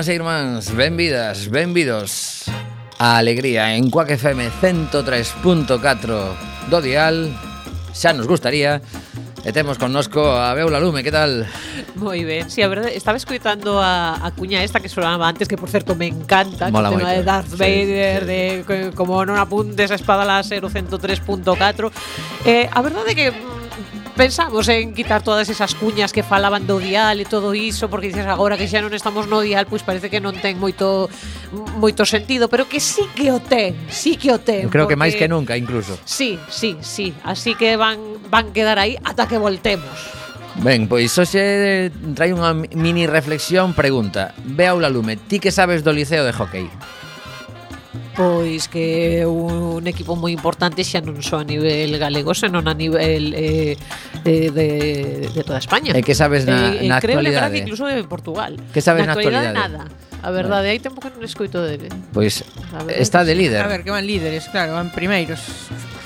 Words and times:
irmáns 0.00 0.08
e 0.08 0.14
irmáns, 0.14 0.70
benvidas, 0.72 1.48
benvidos. 1.52 2.48
A 2.96 3.20
alegría 3.20 3.76
en 3.76 3.92
Cuac 3.92 4.08
FM 4.08 4.48
103.4 4.48 6.72
do 6.72 6.80
dial 6.80 7.28
Xa 7.92 8.16
nos 8.16 8.24
gustaría. 8.24 8.80
E 9.44 9.52
temos 9.52 9.76
connosco 9.76 10.24
a 10.24 10.56
Beula 10.56 10.80
Lume, 10.80 11.04
que 11.04 11.12
tal? 11.12 11.44
Moi 12.00 12.24
ben, 12.24 12.48
sí, 12.48 12.64
a 12.64 12.72
verdade, 12.72 12.96
estaba 12.96 13.20
escuitando 13.20 13.76
a, 13.76 14.16
a 14.24 14.32
cuña 14.32 14.64
esta 14.64 14.80
que 14.80 14.88
sonaba 14.88 15.28
antes 15.28 15.48
Que 15.48 15.60
por 15.60 15.68
certo 15.68 15.92
me 15.96 16.08
encanta 16.08 16.68
Mola 16.68 16.92
Que 16.92 16.96
tema 16.96 17.12
de 17.12 17.20
eh. 17.20 17.24
Darth 17.24 17.56
Vader, 17.56 18.20
sí, 18.20 18.28
de 18.28 18.64
sí. 18.64 18.96
como 18.96 19.24
non 19.24 19.36
apuntes 19.36 19.92
a 19.92 20.00
espada 20.00 20.24
láser 20.24 20.64
o 20.64 20.68
103.4 20.68 21.92
eh, 22.44 22.68
A 22.68 22.80
verdade 22.84 23.16
que 23.16 23.32
mm, 23.32 23.59
pensamos 24.20 24.68
en 24.68 24.92
quitar 24.92 25.22
todas 25.22 25.48
esas 25.48 25.74
cuñas 25.74 26.12
que 26.12 26.22
falaban 26.22 26.66
do 26.66 26.76
dial 26.76 27.16
e 27.20 27.24
todo 27.24 27.56
iso, 27.56 27.88
porque 27.88 28.12
dices 28.12 28.28
agora 28.28 28.60
que 28.60 28.68
xa 28.68 28.84
non 28.84 28.92
estamos 28.92 29.24
no 29.24 29.40
dial, 29.40 29.64
pois 29.64 29.80
parece 29.80 30.12
que 30.12 30.20
non 30.20 30.36
ten 30.36 30.60
moito 30.60 31.08
moito 31.80 32.04
sentido, 32.04 32.52
pero 32.52 32.68
que 32.68 32.84
sí 32.84 33.08
que 33.16 33.32
o 33.32 33.40
ten, 33.40 33.72
sí 33.88 34.20
que 34.20 34.28
o 34.28 34.36
ten. 34.36 34.68
Eu 34.68 34.68
creo 34.68 34.84
porque... 34.84 34.92
que 34.92 35.00
máis 35.00 35.16
que 35.16 35.24
nunca 35.24 35.56
incluso. 35.56 35.96
Sí, 36.04 36.36
sí, 36.52 36.76
sí, 36.84 37.16
así 37.24 37.56
que 37.56 37.80
van 37.80 37.96
van 38.28 38.52
quedar 38.52 38.76
aí 38.76 39.00
ata 39.00 39.24
que 39.24 39.40
voltemos. 39.40 39.88
Ben, 40.60 40.84
pois 40.84 41.16
hoxe 41.16 41.88
trai 42.12 42.36
unha 42.36 42.52
mini 42.76 43.08
reflexión 43.08 43.72
pregunta. 43.72 44.36
Ve 44.44 44.68
aula 44.68 44.92
lume, 44.92 45.16
ti 45.16 45.40
que 45.40 45.48
sabes 45.48 45.80
do 45.80 45.96
liceo 45.96 46.28
de 46.28 46.36
hockey? 46.36 46.68
pois 48.14 48.68
que 48.68 49.20
é 49.20 49.26
un 49.26 49.82
equipo 49.86 50.14
moi 50.14 50.30
importante 50.30 50.86
xa 50.86 51.02
non 51.02 51.18
só 51.22 51.42
a 51.42 51.46
nivel 51.46 51.90
galego, 51.98 52.34
senón 52.34 52.70
a 52.70 52.74
nivel 52.74 53.34
eh, 53.34 53.74
eh, 54.24 54.48
de, 54.50 54.68
de 55.30 55.42
toda 55.42 55.58
España. 55.58 55.90
E 55.96 56.02
que 56.04 56.14
sabes 56.14 56.46
na, 56.46 56.74
eh, 56.76 56.86
eh 56.86 56.90
na 56.90 57.02
creo 57.02 57.18
actualidade? 57.18 57.50
Creo 57.50 57.52
que 57.54 57.62
incluso 57.66 57.84
de 57.90 58.04
Portugal. 58.06 58.52
Que 58.70 58.82
sabes 58.82 59.06
na, 59.06 59.14
actualidade? 59.14 59.54
Na 59.54 59.66
actualidade 59.66 59.88
nada. 59.90 60.20
A 60.22 60.30
verdade, 60.30 60.68
bueno. 60.68 60.76
hai 60.76 60.80
tempo 60.84 60.98
que 61.00 61.08
non 61.08 61.24
escoito 61.24 61.64
dele. 61.64 61.88
Pois 62.12 62.44
pues, 62.44 63.00
está 63.00 63.24
de 63.24 63.32
líder. 63.32 63.64
A 63.64 63.70
ver, 63.72 63.80
que 63.80 63.90
van 63.90 64.04
líderes, 64.04 64.52
claro, 64.52 64.76
van 64.76 64.92
primeiros. 64.92 65.40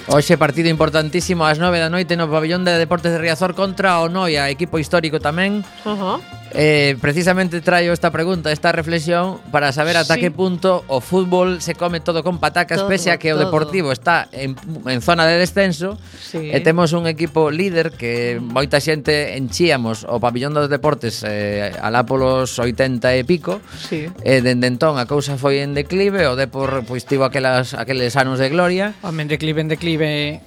Hoxe 0.06 0.36
partido 0.36 0.68
importantísimo 0.70 1.42
ás 1.48 1.58
9 1.58 1.80
da 1.80 1.90
noite 1.90 2.14
no 2.14 2.30
pabellón 2.30 2.62
de 2.62 2.78
Deportes 2.78 3.10
de 3.10 3.18
Riazor 3.18 3.56
contra 3.58 3.98
o 4.04 4.12
Noia, 4.12 4.46
equipo 4.52 4.78
histórico 4.78 5.18
tamén. 5.18 5.66
Uh 5.82 5.96
-huh. 5.98 6.16
Eh, 6.54 6.96
precisamente 7.00 7.60
traio 7.60 7.92
esta 7.92 8.10
pregunta, 8.10 8.52
esta 8.52 8.70
reflexión 8.70 9.40
para 9.50 9.72
saber 9.72 9.96
ata 9.96 10.14
sí. 10.14 10.20
que 10.20 10.30
punto 10.30 10.84
o 10.86 11.00
fútbol 11.00 11.60
se 11.60 11.74
come 11.74 11.98
todo 11.98 12.22
con 12.22 12.38
patacas 12.38 12.78
todo, 12.78 12.88
pese 12.88 13.10
a 13.10 13.18
que 13.18 13.30
todo. 13.30 13.42
o 13.42 13.44
Deportivo 13.44 13.90
está 13.90 14.28
en, 14.30 14.54
en 14.86 15.02
zona 15.02 15.26
de 15.26 15.38
descenso 15.38 15.98
sí. 16.14 16.54
e 16.54 16.62
temos 16.62 16.94
un 16.94 17.10
equipo 17.10 17.50
líder 17.50 17.90
que 17.90 18.38
moita 18.38 18.78
xente 18.78 19.34
enchíamos 19.34 20.06
o 20.06 20.22
pabellón 20.22 20.54
dos 20.54 20.70
deportes 20.70 21.26
eh, 21.26 21.74
alá 21.82 22.06
polos 22.06 22.54
80 22.54 23.02
e 23.18 23.26
pico 23.26 23.58
sí. 23.74 24.06
e 24.22 24.38
eh, 24.38 24.40
dende 24.40 24.70
entón 24.70 24.94
a 25.02 25.10
cousa 25.10 25.34
foi 25.34 25.58
en 25.58 25.74
declive 25.74 26.30
o 26.30 26.38
Depor 26.38 26.86
pois 26.86 27.02
tivo 27.02 27.26
aquelas, 27.26 27.74
aqueles 27.74 28.14
anos 28.14 28.38
de 28.38 28.46
gloria 28.46 28.94
Home, 29.02 29.26
en 29.26 29.28
declive, 29.28 29.58
en 29.58 29.74
declive 29.74 30.38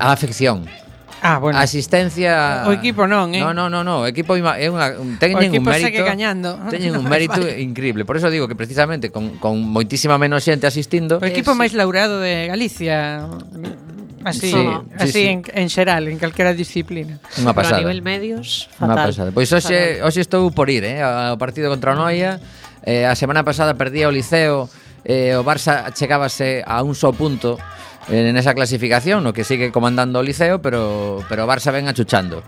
a 0.00 0.16
afección 0.16 0.64
Ah, 1.22 1.38
bueno. 1.38 1.58
Asistencia 1.58 2.64
O 2.66 2.72
equipo 2.72 3.06
non, 3.06 3.34
eh. 3.36 3.40
No, 3.40 3.52
no, 3.52 3.68
no, 3.68 3.84
no, 3.84 4.02
o 4.02 4.06
equipo 4.08 4.36
ima... 4.40 4.56
é 4.56 4.72
unha 4.72 4.96
teñen 5.22 5.52
un 5.52 5.64
mérito. 5.64 5.92
Segue 5.92 6.00
gañando. 6.00 6.56
Teñen 6.72 6.96
un 6.96 7.04
mérito 7.04 7.44
increíble. 7.44 8.08
Por 8.08 8.16
eso 8.16 8.32
digo 8.32 8.48
que 8.48 8.56
precisamente 8.56 9.12
con 9.12 9.36
con 9.36 9.60
moitísima 9.60 10.16
menos 10.16 10.44
xente 10.44 10.64
asistindo. 10.64 11.20
O 11.20 11.26
equipo 11.28 11.52
eh, 11.52 11.60
máis 11.60 11.76
laureado 11.76 12.18
de 12.20 12.48
Galicia. 12.48 13.28
Así, 14.24 14.52
sí, 14.52 14.68
así 14.96 15.06
sí, 15.06 15.12
sí. 15.12 15.26
En, 15.28 15.44
en 15.54 15.68
xeral, 15.72 16.08
en 16.08 16.20
calquera 16.20 16.52
disciplina. 16.52 17.16
Unha 17.40 17.56
pasada. 17.56 17.80
Pero 17.80 17.88
a 17.88 17.92
nivel 17.92 18.00
medios, 18.04 18.68
fatal. 18.76 18.84
Unha 18.84 18.96
pasada. 19.08 19.28
Pois 19.32 19.48
hoxe, 19.48 20.04
hoxe 20.04 20.20
estou 20.20 20.44
por 20.52 20.68
ir, 20.68 20.84
eh, 20.84 21.00
ao 21.00 21.40
partido 21.40 21.72
contra 21.72 21.92
o 21.92 21.96
Noia. 21.96 22.36
Eh, 22.84 23.08
a 23.08 23.16
semana 23.16 23.44
pasada 23.44 23.76
perdía 23.80 24.08
o 24.08 24.12
Liceo, 24.12 24.68
eh, 25.08 25.36
o 25.36 25.44
Barça 25.44 25.88
chegábase 25.96 26.60
a 26.64 26.84
un 26.84 26.92
só 26.92 27.12
punto 27.16 27.56
en 28.08 28.36
esa 28.36 28.54
clasificación, 28.54 29.22
no 29.22 29.32
que 29.32 29.44
sigue 29.44 29.70
comandando 29.70 30.20
o 30.20 30.22
Liceo, 30.22 30.62
pero 30.62 31.20
pero 31.28 31.44
o 31.44 31.50
Barça 31.50 31.68
ven 31.74 31.88
achuchando. 31.88 32.42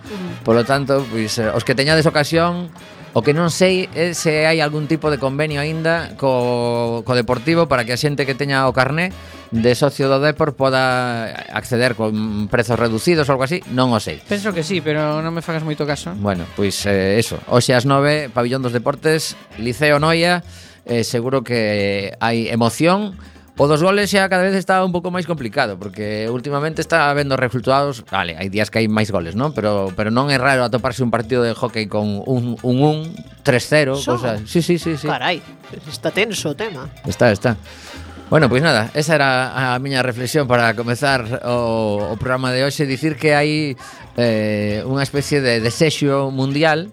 Por 0.46 0.56
lo 0.56 0.64
tanto, 0.64 1.04
pois 1.10 1.37
pues, 1.37 1.38
eh, 1.38 1.52
os 1.52 1.64
que 1.66 1.76
teñades 1.76 2.06
ocasión 2.06 2.72
O 3.12 3.20
que 3.20 3.37
non 3.37 3.52
sei 3.52 3.93
é 3.93 4.16
se 4.16 4.49
hai 4.49 4.64
algún 4.64 4.88
tipo 4.88 5.12
de 5.12 5.20
convenio 5.20 5.60
aínda 5.60 6.16
co, 6.16 7.04
co 7.04 7.12
Deportivo 7.12 7.69
para 7.69 7.84
que 7.84 7.93
a 7.93 8.00
xente 8.00 8.25
que 8.25 8.32
teña 8.32 8.64
o 8.64 8.72
carné 8.72 9.12
de 9.52 9.76
socio 9.76 10.08
do 10.08 10.16
Depor 10.16 10.56
poda 10.56 11.28
acceder 11.52 11.93
con 11.93 12.49
prezos 12.49 12.81
reducidos 12.81 13.28
ou 13.28 13.37
algo 13.37 13.44
así, 13.44 13.60
non 13.69 13.93
o 13.93 14.00
sei. 14.00 14.25
Penso 14.25 14.56
que 14.56 14.64
sí, 14.64 14.81
pero 14.81 15.20
non 15.20 15.37
me 15.37 15.44
fagas 15.44 15.60
moito 15.60 15.84
caso. 15.84 16.16
Bueno, 16.16 16.49
pois 16.56 16.88
eh, 16.88 17.20
eso, 17.20 17.37
hoxe 17.52 17.76
ás 17.76 17.84
9, 17.84 18.32
Pabillón 18.32 18.64
dos 18.64 18.72
Deportes, 18.72 19.37
Liceo 19.60 20.00
Noia, 20.00 20.40
eh, 20.88 21.04
seguro 21.04 21.44
que 21.44 22.16
hai 22.16 22.49
emoción, 22.49 23.20
O 23.60 23.69
dos 23.69 23.84
goles 23.84 24.08
xa 24.08 24.32
cada 24.32 24.49
vez 24.49 24.56
está 24.56 24.81
un 24.81 24.96
pouco 24.96 25.12
máis 25.12 25.28
complicado 25.28 25.76
porque 25.76 26.25
últimamente 26.32 26.81
está 26.81 27.12
vendo 27.12 27.37
resultados, 27.37 28.00
vale, 28.08 28.32
hai 28.40 28.49
días 28.49 28.72
que 28.72 28.81
hai 28.81 28.88
máis 28.88 29.12
goles, 29.12 29.37
non? 29.37 29.52
Pero 29.52 29.93
pero 29.93 30.08
non 30.08 30.32
é 30.32 30.40
raro 30.40 30.64
atoparse 30.64 31.04
un 31.04 31.12
partido 31.12 31.44
de 31.44 31.52
hockey 31.52 31.84
con 31.84 32.25
un 32.25 32.56
un, 32.64 32.76
un 32.81 32.96
3-0, 33.44 33.93
cosas. 34.08 34.40
Sí, 34.49 34.64
sí, 34.64 34.81
sí, 34.81 34.96
sí. 34.96 35.04
Carai, 35.04 35.44
está 35.84 36.08
tenso 36.08 36.50
o 36.50 36.56
tema. 36.56 36.88
Está, 37.04 37.28
está. 37.28 37.60
Bueno, 38.32 38.49
pois 38.49 38.64
nada, 38.64 38.88
esa 38.96 39.20
era 39.20 39.52
a 39.52 39.76
miña 39.76 40.00
reflexión 40.00 40.49
para 40.49 40.72
comezar 40.72 41.44
o, 41.44 42.00
o 42.08 42.16
programa 42.16 42.49
de 42.56 42.64
hoxe 42.64 42.88
Dicir 42.88 43.20
que 43.20 43.37
hai 43.37 43.76
eh, 44.16 44.81
unha 44.88 45.04
especie 45.04 45.44
de 45.44 45.60
desexo 45.60 46.32
mundial 46.32 46.88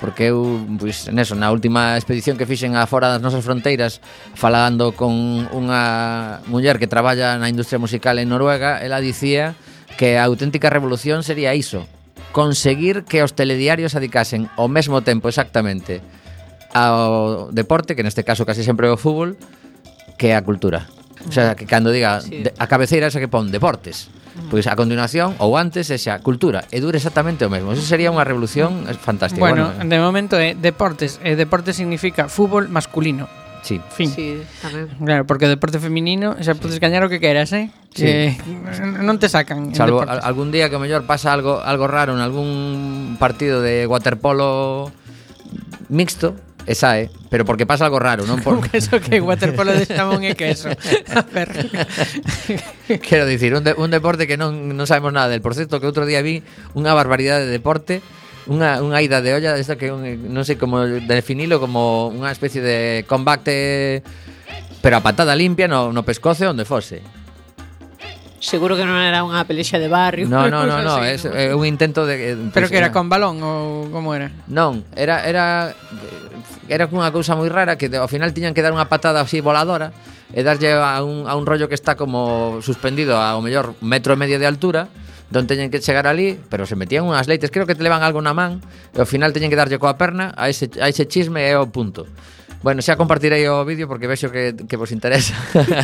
porque 0.00 0.32
eu, 0.32 0.64
pois, 0.80 1.06
neso, 1.12 1.36
na 1.36 1.52
última 1.52 1.94
expedición 2.00 2.40
que 2.40 2.48
fixen 2.48 2.74
afora 2.74 3.12
das 3.12 3.20
nosas 3.20 3.44
fronteiras 3.44 4.00
falando 4.32 4.96
con 4.96 5.12
unha 5.52 6.40
muller 6.48 6.80
que 6.80 6.88
traballa 6.88 7.36
na 7.36 7.52
industria 7.52 7.76
musical 7.76 8.16
en 8.16 8.32
Noruega, 8.32 8.80
ela 8.80 9.04
dicía 9.04 9.54
que 10.00 10.16
a 10.16 10.24
auténtica 10.24 10.72
revolución 10.72 11.20
sería 11.20 11.52
iso, 11.52 11.84
conseguir 12.32 13.04
que 13.04 13.20
os 13.20 13.36
telediarios 13.36 13.92
adicasen 13.92 14.48
ao 14.56 14.72
mesmo 14.72 15.04
tempo 15.04 15.28
exactamente 15.28 16.00
ao 16.72 17.52
deporte, 17.52 17.92
que 17.92 18.02
neste 18.06 18.24
caso 18.24 18.48
casi 18.48 18.64
sempre 18.64 18.88
é 18.88 18.92
o 18.94 18.98
fútbol, 18.98 19.36
que 20.16 20.32
a 20.32 20.40
cultura. 20.40 20.88
O 21.28 21.32
sea, 21.32 21.52
que 21.52 21.68
cando 21.68 21.92
diga 21.92 22.24
sí. 22.24 22.48
a 22.56 22.64
cabeceira 22.64 23.12
esa 23.12 23.20
que 23.20 23.28
pon 23.28 23.52
deportes 23.52 24.08
Pois 24.50 24.66
a 24.70 24.74
continuación 24.78 25.34
ou 25.42 25.58
antes 25.58 25.90
é 25.90 25.98
xa 25.98 26.22
cultura 26.22 26.66
e 26.70 26.78
dure 26.78 27.02
exactamente 27.02 27.42
o 27.46 27.50
mesmo. 27.50 27.74
Eso 27.74 27.82
sería 27.82 28.14
unha 28.14 28.22
revolución 28.22 28.86
eh, 28.86 28.94
fantástica. 28.94 29.42
Bueno, 29.42 29.74
bueno 29.74 29.82
eh. 29.82 29.90
de 29.90 29.98
momento 29.98 30.34
é 30.38 30.54
deportes, 30.54 31.18
e 31.22 31.34
deporte 31.34 31.74
significa 31.74 32.30
fútbol 32.30 32.70
masculino. 32.70 33.26
Sí. 33.62 33.80
Fin. 33.92 34.08
Sí, 34.08 34.40
tamén. 34.64 34.88
Claro, 35.04 35.22
porque 35.28 35.44
o 35.44 35.52
deporte 35.52 35.76
feminino 35.76 36.38
xa 36.40 36.56
sí. 36.56 36.60
podes 36.62 36.78
gañar 36.80 37.04
o 37.04 37.12
que 37.12 37.20
queras, 37.20 37.52
eh? 37.52 37.68
Sí. 37.92 38.06
Eh, 38.06 38.38
non 39.02 39.18
te 39.18 39.28
sacan 39.28 39.74
Salvo 39.74 40.06
algún 40.06 40.54
día 40.54 40.70
que 40.70 40.78
mellor 40.78 41.04
pasa 41.04 41.34
algo 41.34 41.58
algo 41.60 41.90
raro 41.90 42.14
en 42.14 42.22
algún 42.22 43.18
partido 43.18 43.60
de 43.60 43.84
waterpolo 43.90 44.88
mixto 45.90 46.38
Esa 46.66 47.00
¿eh? 47.00 47.10
pero 47.30 47.44
porque 47.44 47.66
pasa 47.66 47.86
algo 47.86 47.98
raro, 47.98 48.26
non 48.26 48.40
por... 48.44 48.58
Un 48.58 48.64
queso 48.66 49.00
que 49.00 49.22
waterpolo 49.22 49.72
de 49.72 49.86
xamón 49.86 50.26
e 50.26 50.34
queso. 50.34 50.68
A 51.16 51.22
ver. 51.22 51.50
Quero 53.00 53.24
dicir, 53.24 53.54
un, 53.54 53.64
de, 53.64 53.72
un 53.78 53.90
deporte 53.90 54.26
que 54.26 54.36
non, 54.36 54.74
non 54.74 54.86
sabemos 54.86 55.14
nada 55.14 55.30
del. 55.30 55.40
Por 55.40 55.54
certo, 55.54 55.78
que 55.78 55.88
outro 55.88 56.04
día 56.04 56.20
vi 56.20 56.42
unha 56.76 56.92
barbaridade 56.92 57.46
de 57.46 57.54
deporte 57.54 58.02
unha, 58.48 58.80
unha 58.80 58.98
ida 59.04 59.20
de 59.20 59.36
olla 59.36 59.54
desta 59.54 59.76
que 59.76 59.92
un, 59.92 60.02
non 60.32 60.42
sei 60.42 60.56
como 60.56 60.82
definilo 60.82 61.60
como 61.60 62.10
unha 62.10 62.32
especie 62.32 62.58
de 62.64 63.04
combate 63.04 64.02
pero 64.80 64.96
a 64.96 65.04
patada 65.04 65.36
limpia 65.36 65.68
no, 65.68 65.92
no 65.92 66.02
pescoce 66.02 66.48
onde 66.48 66.64
fose. 66.64 67.04
Seguro 68.40 68.72
que 68.72 68.88
non 68.88 68.96
era 68.96 69.20
unha 69.20 69.44
pelexa 69.44 69.76
de 69.76 69.92
barrio. 69.92 70.24
No, 70.24 70.48
no, 70.48 70.64
no, 70.68 70.80
no, 70.80 70.96
no. 70.96 71.04
é, 71.04 71.52
un 71.52 71.64
intento 71.68 72.08
de 72.08 72.34
pues, 72.34 72.56
Pero 72.56 72.66
que 72.72 72.80
era 72.80 72.88
con 72.88 73.12
balón 73.12 73.36
ou 73.44 73.92
como 73.92 74.16
era? 74.16 74.32
Non, 74.48 74.80
era 74.96 75.28
era 75.28 75.76
era 76.64 76.88
unha 76.88 77.12
cousa 77.12 77.36
moi 77.36 77.52
rara 77.52 77.76
que 77.76 77.92
ao 77.92 78.08
final 78.08 78.32
tiñan 78.32 78.56
que 78.56 78.64
dar 78.64 78.72
unha 78.72 78.88
patada 78.88 79.20
así 79.20 79.44
voladora 79.44 79.92
e 80.32 80.40
darlle 80.40 80.72
a 80.72 81.04
un, 81.04 81.28
a 81.28 81.36
un 81.36 81.44
rollo 81.44 81.68
que 81.68 81.76
está 81.76 82.00
como 82.00 82.64
suspendido 82.64 83.20
a 83.20 83.36
o 83.36 83.44
mellor 83.44 83.76
metro 83.84 84.16
e 84.16 84.18
medio 84.18 84.40
de 84.40 84.48
altura 84.48 84.88
don 85.30 85.46
teñen 85.46 85.70
que 85.70 85.78
chegar 85.78 86.10
ali, 86.10 86.40
pero 86.50 86.66
se 86.66 86.74
metían 86.74 87.06
unhas 87.06 87.30
leites, 87.30 87.54
creo 87.54 87.62
que 87.62 87.78
te 87.78 87.86
levan 87.86 88.02
algo 88.02 88.18
na 88.18 88.34
man, 88.34 88.58
e 88.90 88.98
ao 88.98 89.06
final 89.06 89.30
teñen 89.30 89.46
que 89.46 89.54
darlle 89.54 89.78
coa 89.78 89.94
perna 89.94 90.34
a 90.34 90.50
ese, 90.50 90.66
a 90.82 90.90
ese 90.90 91.06
chisme 91.06 91.46
e 91.46 91.54
o 91.54 91.70
punto. 91.70 92.10
Bueno, 92.60 92.84
xa 92.84 93.00
compartirei 93.00 93.48
o 93.48 93.64
vídeo 93.64 93.88
porque 93.88 94.04
vexo 94.04 94.28
que, 94.28 94.52
que 94.52 94.76
vos 94.76 94.92
interesa. 94.92 95.32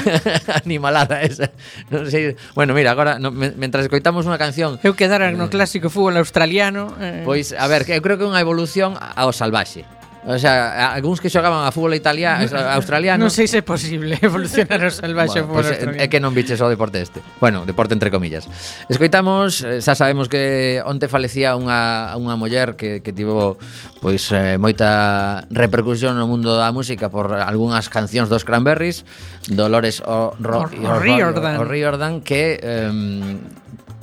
Animalada 0.60 1.24
esa. 1.24 1.48
Non 1.88 2.04
sei... 2.12 2.36
Bueno, 2.52 2.76
mira, 2.76 2.92
agora 2.92 3.16
no, 3.16 3.32
mentras 3.32 3.88
escoitamos 3.88 4.28
unha 4.28 4.36
canción 4.36 4.76
Eu 4.84 4.92
quedara 4.92 5.32
no 5.32 5.48
eh, 5.48 5.52
clásico 5.52 5.88
fútbol 5.88 6.20
australiano 6.20 6.92
eh... 7.00 7.24
Pois, 7.24 7.56
a 7.56 7.64
ver, 7.64 7.88
eu 7.88 8.04
creo 8.04 8.20
que 8.20 8.24
é 8.24 8.30
unha 8.30 8.44
evolución 8.44 8.92
ao 8.92 9.32
salvaxe. 9.32 9.88
O 10.26 10.38
sea, 10.42 10.90
algúns 10.90 11.22
que 11.22 11.30
xogaban 11.30 11.62
a 11.62 11.70
fútbol 11.70 11.94
italiano, 11.94 12.42
eh, 12.42 12.74
australiano. 12.74 13.22
Non 13.22 13.30
sei 13.30 13.46
se 13.46 13.62
é 13.62 13.64
posible 13.64 14.18
evolucionar 14.26 14.82
o 14.82 14.90
salvaxe 14.90 15.46
bueno, 15.46 15.62
pues, 15.62 15.70
eh, 15.70 15.78
australiano. 15.78 16.02
É 16.02 16.10
que 16.10 16.18
non 16.18 16.34
biches 16.34 16.58
o 16.58 16.66
deporte 16.66 16.98
este. 16.98 17.22
Bueno, 17.38 17.62
deporte 17.62 17.94
entre 17.94 18.10
comillas. 18.10 18.50
Escoitamos, 18.90 19.62
eh, 19.62 19.78
xa 19.78 19.94
sabemos 19.94 20.26
que 20.26 20.82
onte 20.82 21.06
falecía 21.06 21.54
unha, 21.54 22.18
unha 22.18 22.34
muller 22.34 22.74
que, 22.74 23.06
que 23.06 23.14
tivo 23.14 23.54
pois 24.02 24.26
eh, 24.34 24.58
moita 24.58 25.46
repercusión 25.46 26.18
no 26.18 26.26
mundo 26.26 26.58
da 26.58 26.74
música 26.74 27.06
por 27.06 27.30
algunhas 27.30 27.86
cancións 27.86 28.26
dos 28.26 28.42
Cranberries, 28.42 29.06
Dolores 29.46 30.02
o, 30.02 30.34
ro, 30.42 30.66
o, 30.66 30.74
o, 30.74 30.90
o, 30.90 30.98
Riordan. 30.98 31.62
o 31.62 31.62
Riordan 31.62 32.18
que 32.26 32.58
eh, 32.58 32.90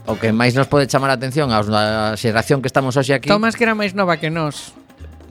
o 0.08 0.16
que 0.20 0.32
máis 0.32 0.56
nos 0.56 0.68
pode 0.68 0.88
chamar 0.88 1.12
a 1.12 1.20
atención 1.20 1.52
aos 1.52 1.68
da 1.68 2.16
xeración 2.20 2.60
que 2.60 2.72
estamos 2.72 2.96
hoxe 2.96 3.16
aquí. 3.16 3.28
Tomás 3.28 3.56
que 3.56 3.64
era 3.68 3.76
máis 3.76 3.92
nova 3.92 4.20
que 4.20 4.32
nós. 4.32 4.76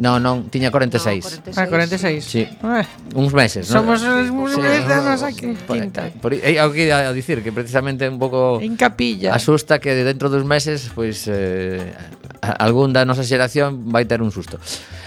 Non, 0.02 0.18
non, 0.18 0.50
tiña 0.50 0.74
46. 0.74 1.54
Ah, 1.54 1.70
46. 1.70 2.26
Sí. 2.26 2.42
Eh. 2.42 2.86
Uns 3.14 3.30
meses, 3.30 3.70
non? 3.70 3.86
Somos 3.86 4.02
uns 4.02 4.58
meses 4.58 4.82
nosa 4.98 5.30
Por, 5.62 5.78
por, 6.18 6.30
é 6.34 6.58
algo 6.58 6.74
que 6.74 6.90
a 6.90 7.14
dicir 7.14 7.38
que 7.46 7.54
precisamente 7.54 8.10
un 8.10 8.18
pouco 8.18 8.58
en 8.58 8.74
capilla. 8.74 9.30
Asusta 9.30 9.78
que 9.78 9.94
dentro 10.02 10.26
dos 10.26 10.42
meses 10.42 10.90
pois 10.90 11.30
pues, 11.30 11.30
eh, 11.30 11.94
algún 12.42 12.90
da 12.90 13.06
nosa 13.06 13.22
xeración 13.22 13.94
vai 13.94 14.02
ter 14.02 14.18
un 14.18 14.34
susto. 14.34 14.58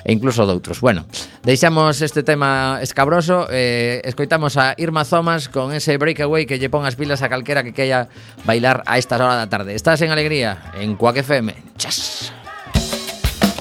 E 0.07 0.15
incluso 0.15 0.47
doutros. 0.47 0.79
Bueno, 0.79 1.03
deixamos 1.43 1.99
este 1.99 2.23
tema 2.23 2.79
escabroso, 2.79 3.51
eh, 3.51 3.99
escoitamos 4.07 4.55
a 4.55 4.79
Irma 4.79 5.03
Zomas 5.03 5.51
con 5.51 5.75
ese 5.75 5.99
breakaway 5.99 6.47
que 6.47 6.55
lle 6.55 6.71
pon 6.71 6.87
as 6.87 6.95
pilas 6.95 7.19
a 7.19 7.27
calquera 7.27 7.67
que 7.67 7.75
queira 7.75 8.07
bailar 8.47 8.79
a 8.87 8.95
esta 8.95 9.19
hora 9.19 9.35
da 9.35 9.51
tarde. 9.51 9.75
Estás 9.75 9.99
en 10.07 10.15
alegría 10.15 10.71
en 10.79 10.95
Cuac 10.95 11.19
FM. 11.19 11.51
Chas. 11.75 12.31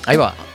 Aí 0.07 0.15
va. 0.15 0.54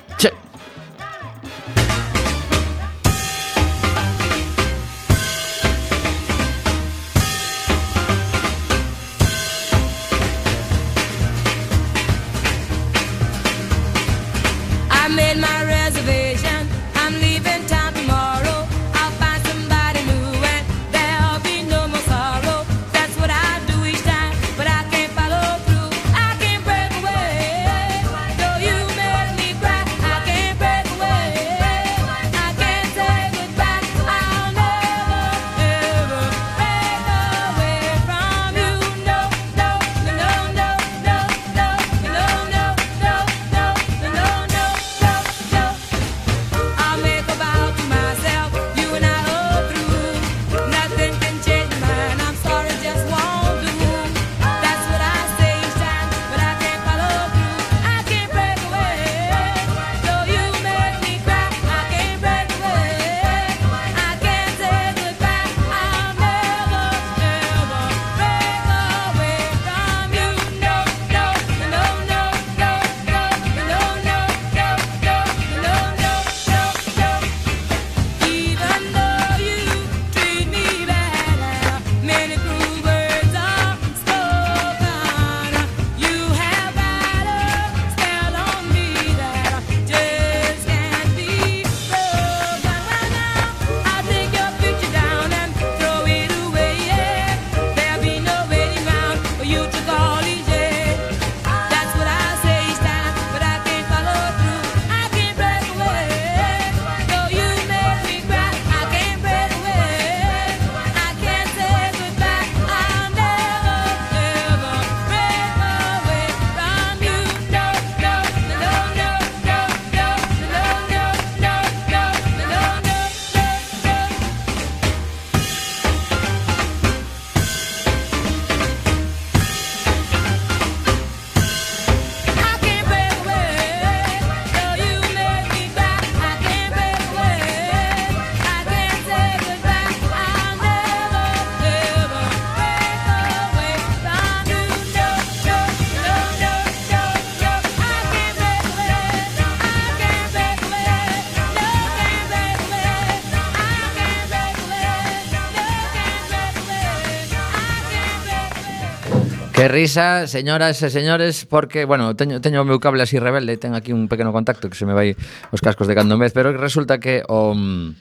risa, 159.70 160.26
señoras 160.26 160.82
e 160.82 160.90
señores, 160.90 161.46
porque, 161.46 161.86
bueno, 161.86 162.18
teño, 162.18 162.42
teño 162.42 162.60
o 162.62 162.68
meu 162.68 162.82
cable 162.82 163.06
así 163.06 163.22
rebelde, 163.22 163.62
ten 163.62 163.78
aquí 163.78 163.94
un 163.94 164.10
pequeno 164.10 164.34
contacto 164.34 164.68
que 164.68 164.76
se 164.76 164.90
me 164.90 164.98
vai 164.98 165.14
os 165.54 165.62
cascos 165.62 165.86
de 165.86 165.94
cando 165.94 166.18
en 166.18 166.22
vez, 166.26 166.34
pero 166.34 166.50
resulta 166.52 166.98
que 166.98 167.22
o... 167.30 167.54
Um, 167.54 167.94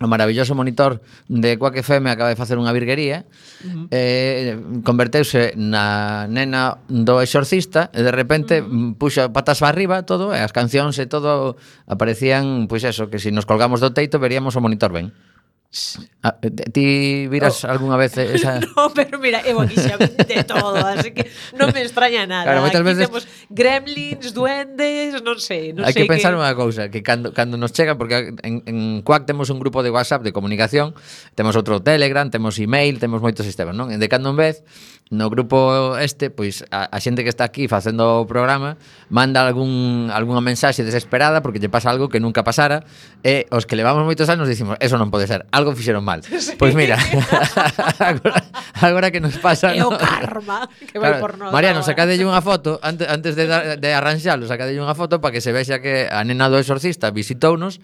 o 0.00 0.06
maravilloso 0.06 0.54
monitor 0.54 1.02
de 1.26 1.58
Quack 1.58 1.82
FM 1.82 2.10
acaba 2.10 2.30
de 2.30 2.38
facer 2.38 2.54
unha 2.54 2.70
virguería 2.70 3.26
uh 3.26 3.66
-huh. 3.66 3.84
eh, 3.90 4.54
converteuse 4.86 5.58
na 5.58 6.30
nena 6.30 6.78
do 6.86 7.18
exorcista 7.18 7.90
e 7.90 8.06
de 8.06 8.14
repente 8.14 8.62
uh 8.62 8.66
-huh. 8.66 8.94
puxo 8.94 9.26
patas 9.34 9.58
para 9.58 9.74
arriba 9.74 10.06
todo 10.06 10.30
e 10.30 10.38
as 10.38 10.54
cancións 10.54 10.94
e 11.02 11.10
todo 11.10 11.58
aparecían, 11.90 12.70
pois 12.70 12.86
pues 12.86 12.94
eso, 12.94 13.10
que 13.10 13.18
se 13.18 13.30
si 13.30 13.34
nos 13.34 13.42
colgamos 13.42 13.82
do 13.82 13.90
teito 13.90 14.22
veríamos 14.22 14.54
o 14.54 14.62
monitor 14.62 14.94
ben 14.94 15.10
Ah, 16.22 16.32
ti 16.72 17.28
viras 17.28 17.60
oh. 17.64 17.68
algunha 17.68 18.00
vez 18.00 18.16
esa... 18.16 18.58
no, 18.58 18.88
pero 18.96 19.20
mira, 19.20 19.44
eu 19.44 19.52
é 19.52 19.68
bonísimamente 19.68 20.24
de 20.24 20.40
todo, 20.40 20.80
así 20.80 21.12
que 21.12 21.28
non 21.60 21.68
me 21.76 21.84
extraña 21.84 22.24
nada. 22.24 22.48
Claro, 22.48 22.64
Aquí 22.64 22.80
veces... 22.80 23.04
temos 23.04 23.28
gremlins, 23.52 24.32
duendes, 24.32 25.20
non 25.20 25.36
sei. 25.36 25.76
Non 25.76 25.84
Hai 25.84 25.92
sei 25.92 26.08
que 26.08 26.08
pensar 26.08 26.32
que... 26.32 26.40
unha 26.40 26.56
cousa, 26.56 26.88
que 26.88 27.04
cando, 27.04 27.36
cando 27.36 27.60
nos 27.60 27.76
chega, 27.76 28.00
porque 28.00 28.32
en, 28.40 28.64
en 28.64 29.04
Quack 29.04 29.28
temos 29.28 29.52
un 29.52 29.60
grupo 29.60 29.84
de 29.84 29.92
WhatsApp 29.92 30.24
de 30.24 30.32
comunicación, 30.32 30.96
temos 31.36 31.52
outro 31.52 31.84
Telegram, 31.84 32.32
temos 32.32 32.56
email, 32.56 32.96
temos 32.96 33.20
moitos 33.20 33.44
sistemas, 33.44 33.76
non? 33.76 33.92
De 33.92 34.08
cando 34.08 34.32
en 34.32 34.40
vez, 34.40 34.64
no 35.10 35.30
grupo 35.30 35.96
este, 35.96 36.28
pois 36.28 36.64
a, 36.68 36.84
a 36.92 36.98
xente 37.00 37.24
que 37.24 37.32
está 37.32 37.48
aquí 37.48 37.64
facendo 37.64 38.20
o 38.20 38.28
programa 38.28 38.76
manda 39.08 39.40
algún 39.40 40.12
algunha 40.12 40.44
mensaxe 40.44 40.84
desesperada 40.84 41.40
porque 41.40 41.56
lle 41.56 41.72
pasa 41.72 41.88
algo 41.88 42.12
que 42.12 42.20
nunca 42.20 42.44
pasara 42.44 42.84
e 43.24 43.48
os 43.48 43.64
que 43.64 43.72
levamos 43.72 44.04
moitos 44.04 44.28
anos 44.28 44.44
dicimos, 44.44 44.76
eso 44.84 45.00
non 45.00 45.08
pode 45.08 45.24
ser, 45.24 45.48
algo 45.52 45.72
fixeron 45.72 46.04
mal. 46.04 46.20
Sí. 46.38 46.54
Pois 46.54 46.72
mira, 46.72 46.94
agora, 47.98 48.40
agora 48.78 49.06
que 49.10 49.18
nos 49.18 49.36
pasa 49.42 49.74
É 49.74 49.82
o 49.82 49.90
no, 49.90 49.98
karma 49.98 50.70
que 50.86 50.96
vai 51.02 51.18
claro, 51.18 51.20
por 51.20 51.32
nós. 51.34 51.50
Mariano, 51.50 51.82
sacadelle 51.82 52.22
unha 52.22 52.40
foto 52.40 52.78
antes, 52.80 53.04
antes 53.10 53.34
de, 53.34 53.50
dar, 53.50 53.74
de 53.76 53.90
arranxalo, 53.90 54.46
sacadelle 54.46 54.78
unha 54.78 54.94
foto 54.94 55.18
para 55.18 55.34
que 55.34 55.42
se 55.42 55.50
vexa 55.50 55.82
que 55.82 56.06
a 56.06 56.22
nena 56.22 56.46
do 56.46 56.56
exorcista 56.62 57.10
visitounos 57.10 57.82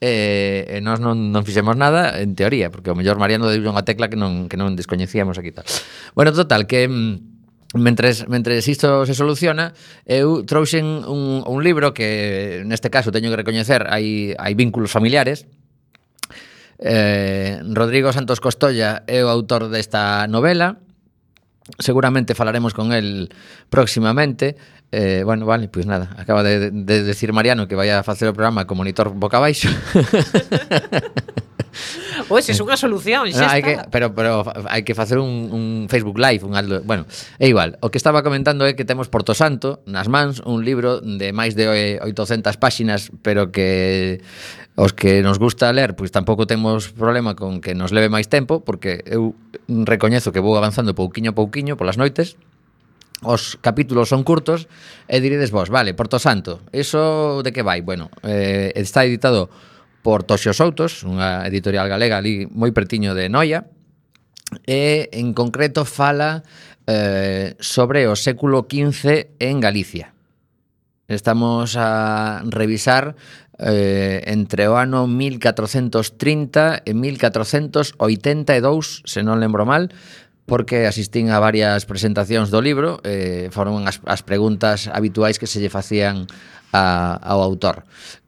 e, 0.00 0.66
e 0.68 0.78
nós 0.84 1.00
non, 1.00 1.32
non 1.32 1.42
fixemos 1.44 1.76
nada 1.76 2.20
en 2.20 2.36
teoría, 2.36 2.68
porque 2.68 2.92
o 2.92 2.96
mellor 2.98 3.16
Mariano 3.16 3.48
deu 3.48 3.64
unha 3.64 3.84
tecla 3.84 4.12
que 4.12 4.18
non, 4.18 4.48
que 4.48 4.60
non 4.60 4.76
descoñecíamos 4.76 5.40
aquí 5.40 5.52
tal. 5.52 5.64
Bueno, 6.12 6.30
total, 6.36 6.68
que 6.68 6.84
mm, 6.84 7.78
mentres, 7.80 8.28
mentres 8.28 8.68
isto 8.68 9.08
se 9.08 9.14
soluciona, 9.16 9.72
eu 10.04 10.44
trouxen 10.44 11.04
un, 11.04 11.44
un 11.44 11.58
libro 11.64 11.96
que 11.96 12.62
neste 12.68 12.92
caso 12.92 13.12
teño 13.12 13.32
que 13.32 13.40
recoñecer 13.40 13.88
hai, 13.88 14.36
hai 14.36 14.52
vínculos 14.52 14.92
familiares, 14.92 15.48
Eh, 16.78 17.56
Rodrigo 17.72 18.12
Santos 18.12 18.36
Costolla 18.36 19.00
é 19.08 19.24
o 19.24 19.32
autor 19.32 19.72
desta 19.72 20.28
novela 20.28 20.76
Seguramente 21.78 22.34
falaremos 22.34 22.74
con 22.74 22.92
él 22.92 23.30
próximamente. 23.70 24.56
Eh, 24.92 25.22
bueno, 25.24 25.46
vale, 25.46 25.68
pois 25.68 25.86
nada, 25.86 26.14
acaba 26.16 26.42
de, 26.42 26.70
de 26.70 27.02
decir 27.02 27.32
Mariano 27.32 27.66
que 27.66 27.74
vai 27.74 27.90
a 27.90 28.06
facer 28.06 28.28
o 28.28 28.34
programa 28.34 28.66
co 28.66 28.78
monitor 28.78 29.10
boca 29.10 29.38
abaixo. 29.42 29.68
Oxe, 32.28 32.52
é 32.52 32.56
unha 32.58 32.78
solución, 32.78 33.28
xa 33.30 33.46
no, 33.46 33.52
hai 33.52 33.62
está. 33.62 33.84
Que, 33.84 33.90
pero, 33.90 34.12
pero 34.16 34.42
hai 34.66 34.82
que 34.82 34.96
facer 34.96 35.18
un, 35.20 35.50
un 35.52 35.64
Facebook 35.90 36.18
Live, 36.18 36.42
un 36.42 36.56
Aldo... 36.56 36.82
Bueno, 36.82 37.04
é 37.38 37.46
igual. 37.46 37.78
O 37.84 37.92
que 37.92 37.98
estaba 37.98 38.24
comentando 38.24 38.64
é 38.64 38.74
que 38.74 38.84
temos 38.84 39.08
Porto 39.12 39.36
Santo 39.36 39.84
nas 39.86 40.08
mans, 40.10 40.42
un 40.42 40.64
libro 40.64 40.98
de 41.02 41.30
máis 41.36 41.54
de 41.54 42.00
800 42.02 42.56
páxinas, 42.56 43.12
pero 43.20 43.52
que 43.52 44.20
os 44.76 44.92
que 44.92 45.22
nos 45.22 45.40
gusta 45.40 45.72
ler, 45.72 45.96
pois 45.96 46.12
tampouco 46.12 46.44
temos 46.44 46.92
problema 46.92 47.32
con 47.32 47.64
que 47.64 47.72
nos 47.72 47.96
leve 47.96 48.12
máis 48.12 48.28
tempo, 48.28 48.60
porque 48.60 49.00
eu 49.08 49.32
recoñezo 49.66 50.36
que 50.36 50.44
vou 50.44 50.52
avanzando 50.54 50.92
pouquiño 50.92 51.32
a 51.32 51.36
pouquiño 51.36 51.80
polas 51.80 51.96
noites, 51.96 52.36
os 53.24 53.56
capítulos 53.64 54.12
son 54.12 54.20
curtos 54.20 54.68
e 55.08 55.24
diredes 55.24 55.48
vos, 55.48 55.72
vale, 55.72 55.96
Porto 55.96 56.20
Santo, 56.20 56.60
eso 56.76 57.40
de 57.40 57.56
que 57.56 57.64
vai? 57.64 57.80
Bueno, 57.80 58.12
eh, 58.20 58.76
está 58.76 59.08
editado 59.08 59.48
por 60.06 60.22
Toxio 60.22 60.54
Soutos, 60.54 61.02
unha 61.02 61.42
editorial 61.50 61.90
galega 61.90 62.22
ali 62.22 62.46
moi 62.46 62.70
pertiño 62.70 63.10
de 63.18 63.26
Noia, 63.26 63.66
e 64.62 65.10
en 65.10 65.34
concreto 65.34 65.82
fala 65.82 66.46
eh, 66.86 67.58
sobre 67.58 68.06
o 68.06 68.14
século 68.14 68.70
XV 68.70 69.34
en 69.42 69.58
Galicia. 69.58 70.14
Estamos 71.10 71.74
a 71.74 72.38
revisar 72.46 73.18
eh, 73.58 74.22
entre 74.30 74.70
o 74.70 74.78
ano 74.78 75.10
1430 75.10 76.86
e 76.86 76.94
1482, 76.94 77.98
se 79.02 79.26
non 79.26 79.42
lembro 79.42 79.66
mal, 79.66 79.90
porque 80.46 80.86
asistín 80.86 81.34
a 81.34 81.42
varias 81.42 81.82
presentacións 81.82 82.54
do 82.54 82.62
libro, 82.62 83.02
eh, 83.02 83.50
foron 83.50 83.90
as, 83.90 83.98
as 84.06 84.22
preguntas 84.22 84.86
habituais 84.86 85.42
que 85.42 85.50
se 85.50 85.58
lle 85.58 85.66
facían 85.66 86.30
a, 86.70 87.18
ao 87.18 87.42
autor. 87.42 87.82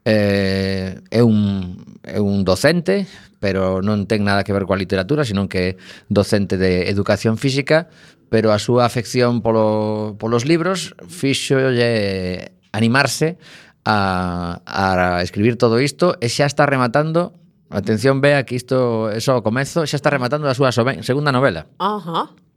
Eh, 0.09 1.05
é, 1.11 1.23
un, 1.23 1.85
é 2.03 2.17
un 2.17 2.41
docente, 2.41 3.05
pero 3.45 3.85
non 3.85 4.09
ten 4.09 4.25
nada 4.25 4.41
que 4.41 4.57
ver 4.57 4.65
coa 4.65 4.81
literatura, 4.81 5.29
senón 5.29 5.53
que 5.53 5.61
é 5.61 5.71
docente 6.09 6.57
de 6.57 6.89
educación 6.89 7.37
física, 7.37 7.93
pero 8.33 8.49
a 8.49 8.57
súa 8.57 8.89
afección 8.89 9.45
polo, 9.45 10.17
polos 10.17 10.49
libros 10.49 10.97
fixolle 11.13 12.57
animarse 12.73 13.37
a, 13.85 14.65
a 14.65 15.21
escribir 15.21 15.61
todo 15.61 15.77
isto 15.77 16.17
e 16.25 16.33
xa 16.33 16.49
está 16.49 16.65
rematando 16.65 17.37
Atención, 17.69 18.25
vea 18.25 18.49
que 18.49 18.57
isto 18.57 19.13
é 19.13 19.21
só 19.21 19.37
o 19.37 19.45
comezo, 19.45 19.85
xa 19.85 20.01
está 20.01 20.09
rematando 20.09 20.49
a 20.49 20.57
súa 20.57 20.73
segunda 20.73 21.37
novela. 21.37 21.69
Ajá. 21.77 22.33
Uh 22.33 22.33
-huh. 22.33 22.48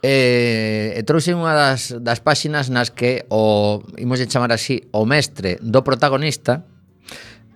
E, 0.00 0.96
e 0.96 1.00
trouxen 1.04 1.36
unha 1.36 1.52
das, 1.52 1.92
das 2.00 2.24
páxinas 2.24 2.72
nas 2.72 2.88
que 2.88 3.28
o, 3.28 3.84
imos 4.00 4.16
de 4.16 4.32
chamar 4.32 4.48
así, 4.48 4.88
o 4.96 5.04
mestre 5.04 5.60
do 5.60 5.84
protagonista 5.84 6.64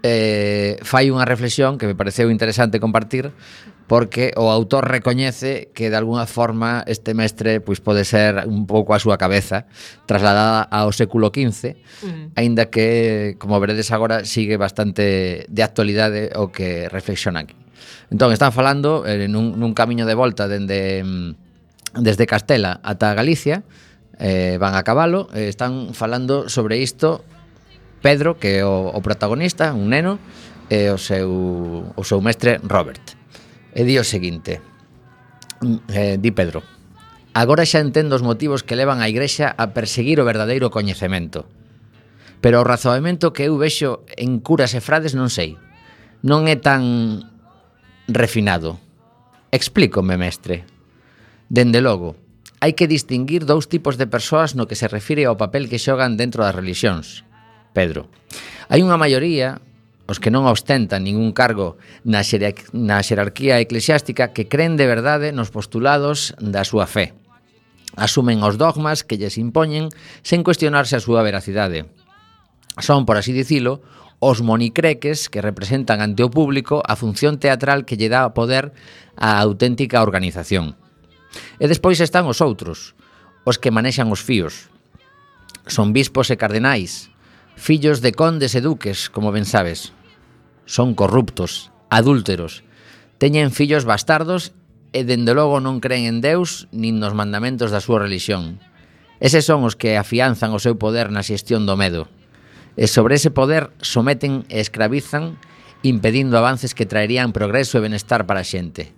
eh, 0.05 0.77
fai 0.85 1.09
unha 1.09 1.25
reflexión 1.25 1.81
que 1.81 1.89
me 1.89 1.97
pareceu 1.97 2.29
interesante 2.29 2.77
compartir 2.77 3.33
porque 3.89 4.33
o 4.37 4.53
autor 4.53 4.89
recoñece 4.89 5.73
que 5.73 5.89
de 5.89 5.97
alguna 5.97 6.29
forma 6.29 6.85
este 6.85 7.17
mestre 7.17 7.65
pois 7.65 7.81
pode 7.81 8.05
ser 8.05 8.45
un 8.45 8.69
pouco 8.69 8.93
a 8.93 9.01
súa 9.01 9.17
cabeza 9.17 9.65
trasladada 10.05 10.69
ao 10.69 10.93
século 10.93 11.33
XV 11.33 11.81
mm. 12.05 12.37
aínda 12.37 12.69
que, 12.69 13.37
como 13.41 13.57
veredes 13.61 13.89
agora, 13.93 14.29
sigue 14.29 14.61
bastante 14.61 15.49
de 15.49 15.63
actualidade 15.65 16.33
o 16.37 16.53
que 16.53 16.93
reflexiona 16.93 17.49
aquí. 17.49 17.57
Entón, 18.13 18.33
están 18.33 18.53
falando 18.53 19.09
eh, 19.09 19.29
nun, 19.29 19.57
nun 19.57 19.73
camiño 19.73 20.05
de 20.05 20.17
volta 20.17 20.45
dende... 20.45 21.01
Mm, 21.01 21.45
desde 21.97 22.27
Castela 22.27 22.81
ata 22.83 23.15
Galicia, 23.15 23.63
eh, 24.19 24.59
van 24.59 24.75
a 24.75 24.83
cabalo, 24.83 25.29
eh, 25.35 25.49
están 25.49 25.95
falando 25.95 26.49
sobre 26.49 26.79
isto 26.79 27.25
Pedro, 28.05 28.39
que 28.39 28.61
é 28.61 28.65
o, 28.65 28.93
o 28.93 29.01
protagonista, 29.01 29.73
un 29.73 29.89
neno, 29.89 30.21
e 30.69 30.93
o 30.93 30.99
seu, 31.01 31.89
o 31.97 32.03
seu 32.05 32.21
mestre 32.21 32.61
Robert. 32.61 33.17
E 33.73 33.85
di 33.85 33.97
o 33.97 34.05
seguinte, 34.05 34.61
mm, 35.61 35.79
eh, 35.89 36.17
di 36.21 36.31
Pedro, 36.33 36.61
agora 37.33 37.65
xa 37.65 37.81
entendo 37.81 38.13
os 38.13 38.25
motivos 38.25 38.61
que 38.61 38.77
levan 38.77 39.01
a 39.01 39.09
Igrexa 39.09 39.57
a 39.57 39.73
perseguir 39.73 40.21
o 40.21 40.29
verdadeiro 40.29 40.69
coñecemento. 40.69 41.49
Pero 42.45 42.61
o 42.61 42.69
razoamento 42.69 43.33
que 43.33 43.49
eu 43.49 43.57
vexo 43.57 44.05
en 44.21 44.37
curas 44.45 44.77
e 44.77 44.85
frades 44.85 45.17
non 45.17 45.33
sei. 45.33 45.57
Non 46.21 46.45
é 46.45 46.61
tan 46.61 47.25
refinado. 48.05 48.77
Explícome, 49.49 50.21
mestre. 50.21 50.74
Dende 51.49 51.81
logo, 51.85 52.17
hai 52.65 52.73
que 52.73 52.89
distinguir 52.89 53.45
dous 53.45 53.69
tipos 53.69 54.01
de 54.01 54.09
persoas 54.09 54.57
no 54.57 54.65
que 54.65 54.79
se 54.79 54.89
refire 54.89 55.29
ao 55.29 55.37
papel 55.37 55.69
que 55.69 55.77
xogan 55.77 56.17
dentro 56.17 56.41
das 56.41 56.57
religións. 56.57 57.29
Pedro, 57.77 58.09
hai 58.73 58.81
unha 58.81 58.97
maioría, 58.97 59.61
os 60.09 60.17
que 60.17 60.33
non 60.33 60.49
ostentan 60.49 61.05
ningún 61.05 61.37
cargo 61.37 61.77
na, 62.05 62.25
xer 62.25 62.57
na 62.73 63.05
xerarquía 63.05 63.61
eclesiástica 63.61 64.33
que 64.33 64.49
creen 64.49 64.81
de 64.81 64.89
verdade 64.89 65.37
nos 65.37 65.53
postulados 65.53 66.33
da 66.41 66.65
súa 66.65 66.89
fe. 66.89 67.13
Asumen 68.01 68.41
os 68.41 68.57
dogmas 68.57 69.05
que 69.05 69.21
lles 69.21 69.37
impoñen 69.37 69.93
sen 70.25 70.41
cuestionarse 70.41 70.97
a 70.97 71.05
súa 71.05 71.21
veracidade. 71.21 71.85
Son, 72.81 73.05
por 73.05 73.21
así 73.21 73.37
dicilo, 73.37 73.85
os 74.25 74.41
monicreques 74.41 75.29
que 75.29 75.45
representan 75.45 76.01
ante 76.01 76.25
o 76.25 76.33
público 76.33 76.81
a 76.81 76.97
función 76.97 77.37
teatral 77.37 77.85
que 77.85 78.01
lle 78.01 78.09
dá 78.09 78.25
poder 78.33 78.73
á 79.21 79.37
auténtica 79.45 80.01
organización. 80.01 80.81
E 81.59 81.65
despois 81.71 81.99
están 82.01 82.27
os 82.27 82.41
outros, 82.41 82.99
os 83.45 83.61
que 83.61 83.75
manexan 83.75 84.11
os 84.11 84.25
fíos. 84.25 84.69
Son 85.69 85.93
bispos 85.93 86.29
e 86.29 86.37
cardenais, 86.37 87.13
fillos 87.57 88.03
de 88.05 88.13
condes 88.13 88.53
e 88.55 88.61
duques, 88.61 89.09
como 89.09 89.33
ben 89.33 89.49
sabes. 89.49 89.93
Son 90.67 90.97
corruptos, 90.97 91.71
adúlteros, 91.89 92.65
teñen 93.21 93.53
fillos 93.53 93.85
bastardos 93.85 94.53
e 94.95 95.03
dende 95.03 95.35
logo 95.35 95.59
non 95.59 95.83
creen 95.83 96.07
en 96.07 96.19
Deus 96.23 96.71
nin 96.71 97.03
nos 97.03 97.19
mandamentos 97.19 97.75
da 97.75 97.83
súa 97.83 98.03
religión. 98.03 98.63
Eses 99.19 99.47
son 99.47 99.67
os 99.67 99.75
que 99.75 99.99
afianzan 99.99 100.55
o 100.55 100.63
seu 100.63 100.79
poder 100.79 101.11
na 101.11 101.27
xestión 101.27 101.67
do 101.67 101.75
medo. 101.75 102.07
E 102.75 102.91
sobre 102.91 103.19
ese 103.19 103.31
poder 103.31 103.71
someten 103.83 104.47
e 104.51 104.59
escravizan 104.63 105.39
impedindo 105.85 106.39
avances 106.39 106.73
que 106.73 106.89
traerían 106.89 107.31
progreso 107.37 107.79
e 107.79 107.85
benestar 107.85 108.27
para 108.27 108.43
a 108.43 108.49
xente 108.49 108.97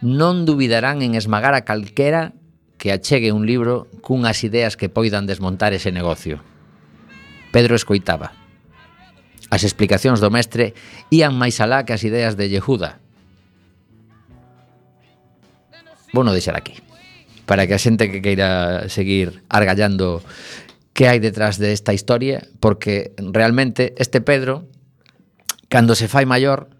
non 0.00 0.46
dubidarán 0.46 1.02
en 1.02 1.18
esmagar 1.18 1.54
a 1.58 1.66
calquera 1.66 2.36
que 2.78 2.94
achegue 2.94 3.34
un 3.34 3.44
libro 3.44 3.90
cunhas 4.00 4.46
ideas 4.46 4.78
que 4.78 4.88
poidan 4.88 5.26
desmontar 5.26 5.74
ese 5.74 5.90
negocio. 5.90 6.40
Pedro 7.50 7.74
escoitaba. 7.74 8.32
As 9.50 9.64
explicacións 9.66 10.22
do 10.22 10.30
mestre 10.30 10.76
ían 11.10 11.34
máis 11.34 11.58
alá 11.58 11.82
que 11.82 11.96
as 11.96 12.06
ideas 12.06 12.38
de 12.38 12.46
Yehuda. 12.46 13.02
Vou 16.14 16.22
non 16.22 16.36
deixar 16.36 16.54
aquí, 16.54 16.78
para 17.44 17.66
que 17.66 17.74
a 17.74 17.82
xente 17.82 18.08
que 18.08 18.22
queira 18.22 18.86
seguir 18.88 19.42
argallando 19.50 20.22
que 20.94 21.10
hai 21.10 21.18
detrás 21.18 21.58
desta 21.58 21.92
de 21.92 21.98
historia, 21.98 22.38
porque 22.62 23.12
realmente 23.18 23.94
este 23.98 24.22
Pedro, 24.22 24.70
cando 25.68 25.98
se 25.98 26.06
fai 26.06 26.26
maior, 26.26 26.70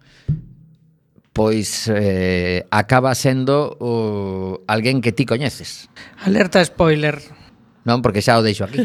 pois 1.38 1.87
eh, 1.87 2.66
acaba 2.75 3.14
sendo 3.14 3.78
o, 3.78 4.66
alguén 4.66 4.99
que 4.99 5.14
ti 5.14 5.23
coñeces. 5.23 5.87
Alerta 6.26 6.59
spoiler. 6.66 7.23
Non, 7.87 8.02
porque 8.02 8.26
xa 8.26 8.35
o 8.35 8.42
deixo 8.42 8.66
aquí. 8.66 8.83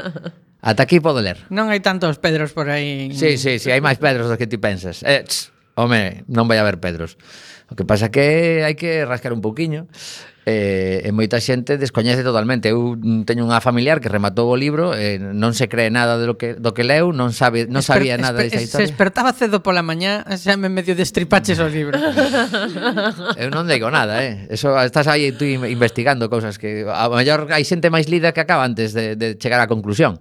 Ata 0.64 0.88
aquí 0.88 1.04
podo 1.04 1.20
ler. 1.20 1.44
Non 1.52 1.68
hai 1.68 1.84
tantos 1.84 2.16
Pedros 2.16 2.56
por 2.56 2.72
aí. 2.72 3.12
Sí, 3.12 3.36
sí, 3.36 3.60
sí, 3.60 3.68
hai 3.68 3.84
máis 3.84 4.00
Pedros 4.00 4.24
dos 4.24 4.40
que 4.40 4.48
ti 4.48 4.56
pensas. 4.56 5.04
Eh, 5.04 5.20
tss, 5.20 5.52
home, 5.76 6.24
non 6.32 6.48
vai 6.48 6.56
haber 6.56 6.80
Pedros. 6.80 7.20
O 7.72 7.74
que 7.74 7.88
pasa 7.88 8.12
que 8.12 8.60
hai 8.68 8.76
que 8.76 9.08
rascar 9.08 9.32
un 9.32 9.40
pouquiño 9.40 9.88
eh, 10.44 11.06
e 11.06 11.10
moita 11.14 11.38
xente 11.38 11.78
descoñece 11.78 12.20
totalmente. 12.26 12.68
Eu 12.68 12.98
teño 13.24 13.46
unha 13.46 13.62
familiar 13.62 14.02
que 14.02 14.10
rematou 14.10 14.50
o 14.50 14.56
libro, 14.58 14.90
eh, 14.92 15.16
non 15.16 15.54
se 15.54 15.70
cree 15.70 15.88
nada 15.88 16.18
de 16.18 16.26
lo 16.26 16.34
que, 16.34 16.58
do 16.58 16.74
que 16.74 16.82
leu, 16.82 17.14
non 17.14 17.30
sabe 17.30 17.70
non 17.70 17.80
Esper, 17.80 18.02
sabía 18.02 18.18
nada 18.18 18.42
desa 18.42 18.58
de 18.58 18.66
historia. 18.66 18.84
Se 18.84 18.90
despertaba 18.90 19.30
cedo 19.32 19.62
pola 19.62 19.86
mañá, 19.86 20.26
xa 20.34 20.58
me 20.58 20.66
medio 20.66 20.98
destripaches 20.98 21.62
o 21.62 21.68
libro. 21.70 21.96
Eu 23.42 23.48
non 23.54 23.70
digo 23.70 23.88
nada, 23.88 24.20
eh. 24.20 24.50
Eso 24.50 24.74
estás 24.82 25.06
aí 25.06 25.30
tú 25.32 25.46
investigando 25.46 26.26
cousas 26.26 26.58
que 26.58 26.84
a 26.84 27.06
mellor 27.08 27.46
hai 27.54 27.62
xente 27.62 27.88
máis 27.88 28.10
lida 28.10 28.34
que 28.34 28.42
acaba 28.42 28.66
antes 28.66 28.92
de, 28.92 29.14
de 29.14 29.38
chegar 29.38 29.62
á 29.62 29.70
conclusión. 29.70 30.18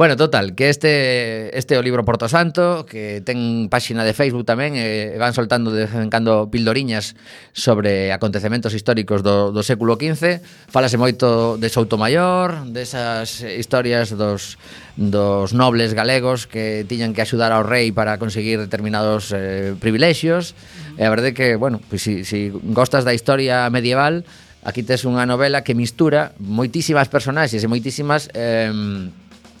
Bueno, 0.00 0.16
total, 0.16 0.54
que 0.54 0.70
este 0.70 1.52
este 1.58 1.76
o 1.76 1.84
libro 1.84 2.06
Porto 2.08 2.24
Santo, 2.24 2.88
que 2.88 3.20
ten 3.20 3.68
páxina 3.68 4.00
de 4.00 4.16
Facebook 4.16 4.48
tamén, 4.48 4.72
e 4.72 5.12
van 5.20 5.36
soltando 5.36 5.68
de 5.76 5.84
en 5.84 6.08
cando 6.08 6.48
pildoriñas 6.48 7.20
sobre 7.52 8.08
acontecementos 8.08 8.72
históricos 8.72 9.20
do, 9.20 9.52
do 9.52 9.60
século 9.60 10.00
XV. 10.00 10.40
Falase 10.72 10.96
moito 10.96 11.60
de 11.60 11.68
Soutomayor, 11.68 12.72
desas 12.72 13.44
historias 13.44 14.16
dos 14.16 14.56
dos 14.96 15.52
nobles 15.52 15.92
galegos 15.92 16.48
que 16.48 16.88
tiñan 16.88 17.12
que 17.12 17.20
axudar 17.20 17.52
ao 17.52 17.60
rei 17.60 17.92
para 17.92 18.16
conseguir 18.16 18.56
determinados 18.56 19.36
eh, 19.36 19.76
privilexios. 19.76 20.56
E 20.96 21.04
a 21.04 21.12
verdade 21.12 21.36
que, 21.36 21.60
bueno, 21.60 21.76
pois 21.76 22.00
pues, 22.00 22.24
si, 22.24 22.24
si 22.24 22.48
gostas 22.72 23.04
da 23.04 23.12
historia 23.12 23.68
medieval, 23.68 24.24
aquí 24.64 24.80
tes 24.80 25.04
unha 25.04 25.28
novela 25.28 25.60
que 25.60 25.76
mistura 25.76 26.32
moitísimas 26.40 27.12
personaxes 27.12 27.60
e 27.60 27.68
moitísimas 27.68 28.32
eh, 28.32 28.72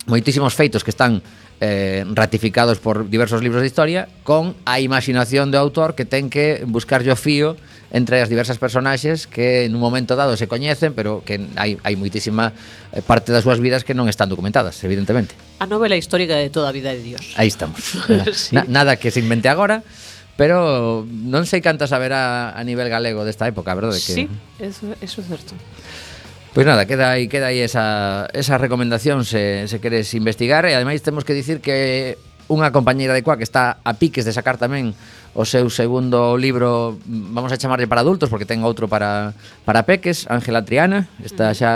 moitísimos 0.06 0.54
feitos 0.54 0.84
que 0.84 0.92
están 0.92 1.20
eh, 1.60 2.04
ratificados 2.14 2.78
por 2.78 3.10
diversos 3.10 3.42
libros 3.42 3.60
de 3.60 3.68
historia 3.68 4.08
con 4.24 4.56
a 4.64 4.80
imaginación 4.80 5.52
do 5.52 5.60
autor 5.60 5.92
que 5.92 6.08
ten 6.08 6.32
que 6.32 6.64
buscar 6.64 7.04
o 7.04 7.16
fío 7.16 7.60
entre 7.92 8.22
as 8.22 8.30
diversas 8.30 8.56
personaxes 8.56 9.26
que 9.26 9.66
en 9.66 9.74
un 9.74 9.82
momento 9.82 10.14
dado 10.14 10.38
se 10.38 10.46
coñecen, 10.46 10.94
pero 10.94 11.20
que 11.26 11.42
hai, 11.58 11.76
hai 11.82 11.94
moitísima 11.98 12.54
eh, 12.94 13.02
parte 13.02 13.34
das 13.34 13.44
súas 13.44 13.58
vidas 13.58 13.82
que 13.82 13.92
non 13.92 14.06
están 14.06 14.30
documentadas, 14.30 14.78
evidentemente. 14.86 15.34
A 15.60 15.66
novela 15.66 15.98
histórica 15.98 16.38
de 16.38 16.48
toda 16.48 16.70
a 16.70 16.74
vida 16.74 16.94
de 16.94 17.02
Dios. 17.02 17.34
Aí 17.36 17.50
estamos. 17.50 17.82
sí. 18.32 18.54
Na, 18.54 18.64
nada 18.64 18.96
que 18.96 19.10
se 19.10 19.20
invente 19.20 19.50
agora, 19.50 19.82
pero 20.38 21.04
non 21.04 21.44
sei 21.44 21.60
cantas 21.60 21.92
haberá 21.92 22.54
a 22.56 22.62
nivel 22.64 22.88
galego 22.88 23.26
desta 23.26 23.44
época, 23.50 23.74
verdade? 23.76 23.98
Que... 24.00 24.14
Sí, 24.16 24.24
eso, 24.62 24.86
eso 25.02 25.20
é 25.20 25.24
certo. 25.26 25.52
Pois 26.50 26.66
nada, 26.66 26.82
queda 26.82 27.14
aí, 27.14 27.30
queda 27.30 27.46
aí 27.46 27.62
esa, 27.62 28.26
esa 28.34 28.58
recomendación 28.58 29.24
se, 29.24 29.68
se 29.70 29.78
queres 29.78 30.10
investigar. 30.18 30.66
E 30.66 30.74
ademais 30.74 30.98
temos 30.98 31.22
que 31.22 31.30
dicir 31.30 31.62
que 31.62 32.18
unha 32.50 32.74
compañeira 32.74 33.14
de 33.14 33.22
Coa 33.22 33.38
que 33.38 33.46
está 33.46 33.78
a 33.86 33.94
piques 33.94 34.26
de 34.26 34.34
sacar 34.34 34.58
tamén 34.58 34.90
o 35.32 35.46
seu 35.46 35.70
segundo 35.70 36.34
libro, 36.34 36.98
mm, 37.06 37.30
vamos 37.30 37.54
a 37.54 37.56
chamarlle 37.56 37.86
para 37.86 38.02
adultos 38.02 38.26
porque 38.26 38.42
ten 38.42 38.66
outro 38.66 38.90
para 38.90 39.32
para 39.62 39.86
peques, 39.86 40.26
Ángela 40.26 40.66
Triana, 40.66 41.06
está 41.22 41.54
mm. 41.54 41.56
xa 41.56 41.72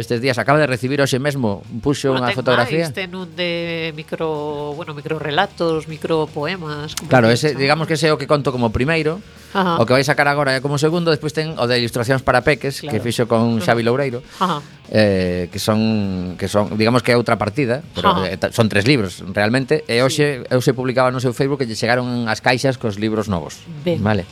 estes 0.00 0.24
días 0.24 0.40
acaba 0.40 0.56
de 0.56 0.64
recibir 0.64 1.04
hoxe 1.04 1.20
mesmo, 1.20 1.60
puxo 1.84 2.16
bueno, 2.16 2.24
unha 2.24 2.32
fotografía. 2.32 2.88
Máis, 2.88 2.96
ten 2.96 3.12
un 3.12 3.28
de 3.36 3.92
micro, 3.92 4.72
bueno, 4.72 4.96
micro 4.96 5.20
relatos, 5.20 5.84
micro 5.84 6.24
poemas. 6.32 6.96
Claro, 7.12 7.28
ese 7.28 7.52
chama. 7.52 7.60
digamos 7.60 7.84
que 7.84 8.00
ese 8.00 8.08
é 8.08 8.12
o 8.12 8.16
que 8.16 8.24
conto 8.24 8.48
como 8.56 8.72
primeiro. 8.72 9.20
Ajá. 9.54 9.78
O 9.78 9.86
que 9.86 9.94
vai 9.94 10.02
sacar 10.02 10.26
agora 10.26 10.56
é 10.56 10.58
como 10.58 10.82
segundo, 10.82 11.14
despois 11.14 11.30
ten 11.30 11.54
o 11.54 11.64
de 11.68 11.78
ilustracións 11.78 12.26
para 12.26 12.42
peques 12.42 12.82
claro. 12.82 12.90
que 12.90 12.98
fixo 13.04 13.28
con 13.30 13.62
Xavi 13.62 13.86
Loureiro. 13.86 14.24
Ajá 14.40 14.58
eh, 14.90 15.48
que 15.50 15.58
son 15.58 16.36
que 16.38 16.48
son 16.48 16.76
digamos 16.76 17.02
que 17.02 17.12
é 17.12 17.16
outra 17.16 17.40
partida, 17.40 17.80
pero 17.94 18.12
ah. 18.12 18.28
son 18.52 18.68
tres 18.68 18.84
libros 18.84 19.24
realmente 19.32 19.84
e 19.88 20.04
hoxe 20.04 20.44
sí. 20.44 20.52
eu 20.52 20.60
se 20.60 20.76
publicaba 20.76 21.08
no 21.08 21.20
seu 21.20 21.32
Facebook 21.32 21.64
que 21.64 21.68
lle 21.68 21.78
chegaron 21.78 22.28
as 22.28 22.44
caixas 22.44 22.76
cos 22.76 23.00
libros 23.00 23.28
novos. 23.28 23.64
Ben. 23.84 24.02
Vale. 24.04 24.28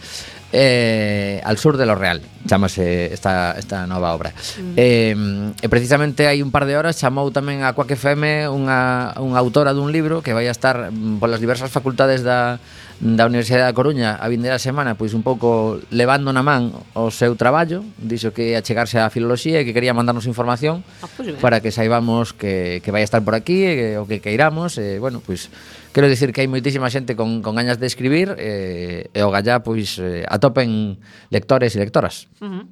Eh, 0.53 1.41
al 1.49 1.57
sur 1.57 1.81
de 1.81 1.87
lo 1.87 1.95
real 1.95 2.21
chamase 2.47 3.09
esta, 3.09 3.57
esta 3.57 3.87
nova 3.87 4.13
obra 4.13 4.37
mm. 4.37 4.77
eh, 4.77 5.17
e 5.57 5.67
precisamente 5.73 6.29
hai 6.29 6.45
un 6.45 6.53
par 6.53 6.69
de 6.69 6.77
horas 6.77 7.01
chamou 7.01 7.33
tamén 7.33 7.65
a 7.65 7.73
Quack 7.73 7.97
FM 7.97 8.53
unha, 8.53 9.17
unha 9.17 9.41
autora 9.41 9.73
dun 9.73 9.89
libro 9.89 10.21
que 10.21 10.37
vai 10.37 10.45
a 10.45 10.53
estar 10.53 10.93
mm, 10.93 11.25
polas 11.25 11.41
diversas 11.41 11.73
facultades 11.73 12.21
da, 12.21 12.61
da 13.03 13.27
Universidade 13.27 13.67
da 13.67 13.75
Coruña 13.75 14.15
a 14.15 14.31
vindeira 14.31 14.63
semana 14.63 14.95
pois 14.95 15.11
un 15.11 15.27
pouco 15.27 15.83
levando 15.91 16.31
na 16.31 16.47
man 16.47 16.71
o 16.95 17.11
seu 17.11 17.35
traballo, 17.35 17.83
dixo 17.99 18.31
que 18.31 18.55
ia 18.55 18.63
chegarse 18.63 19.03
á 19.03 19.11
filoloxía 19.11 19.59
e 19.59 19.67
que 19.67 19.75
quería 19.75 19.91
mandarnos 19.91 20.31
información 20.31 20.87
ah, 21.03 21.11
pois 21.11 21.35
pues, 21.35 21.43
para 21.43 21.59
que 21.59 21.75
saibamos 21.75 22.31
que, 22.31 22.79
que 22.79 22.95
vai 22.95 23.03
estar 23.03 23.19
por 23.27 23.35
aquí 23.35 23.67
e 23.67 23.73
que, 23.75 23.89
o 23.99 24.07
que 24.07 24.23
queiramos 24.23 24.79
e 24.79 25.03
bueno, 25.03 25.19
pois 25.19 25.51
quero 25.91 26.07
dicir 26.07 26.31
que 26.31 26.47
hai 26.47 26.49
moitísima 26.49 26.87
xente 26.95 27.19
con, 27.19 27.43
con 27.43 27.59
gañas 27.59 27.83
de 27.83 27.91
escribir 27.91 28.39
e, 28.39 29.11
e 29.11 29.21
o 29.27 29.35
gallá 29.35 29.67
pois 29.67 29.99
atopen 30.31 31.03
lectores 31.35 31.75
e 31.75 31.83
lectoras. 31.83 32.31
Uh 32.39 32.47
-huh. 32.47 32.65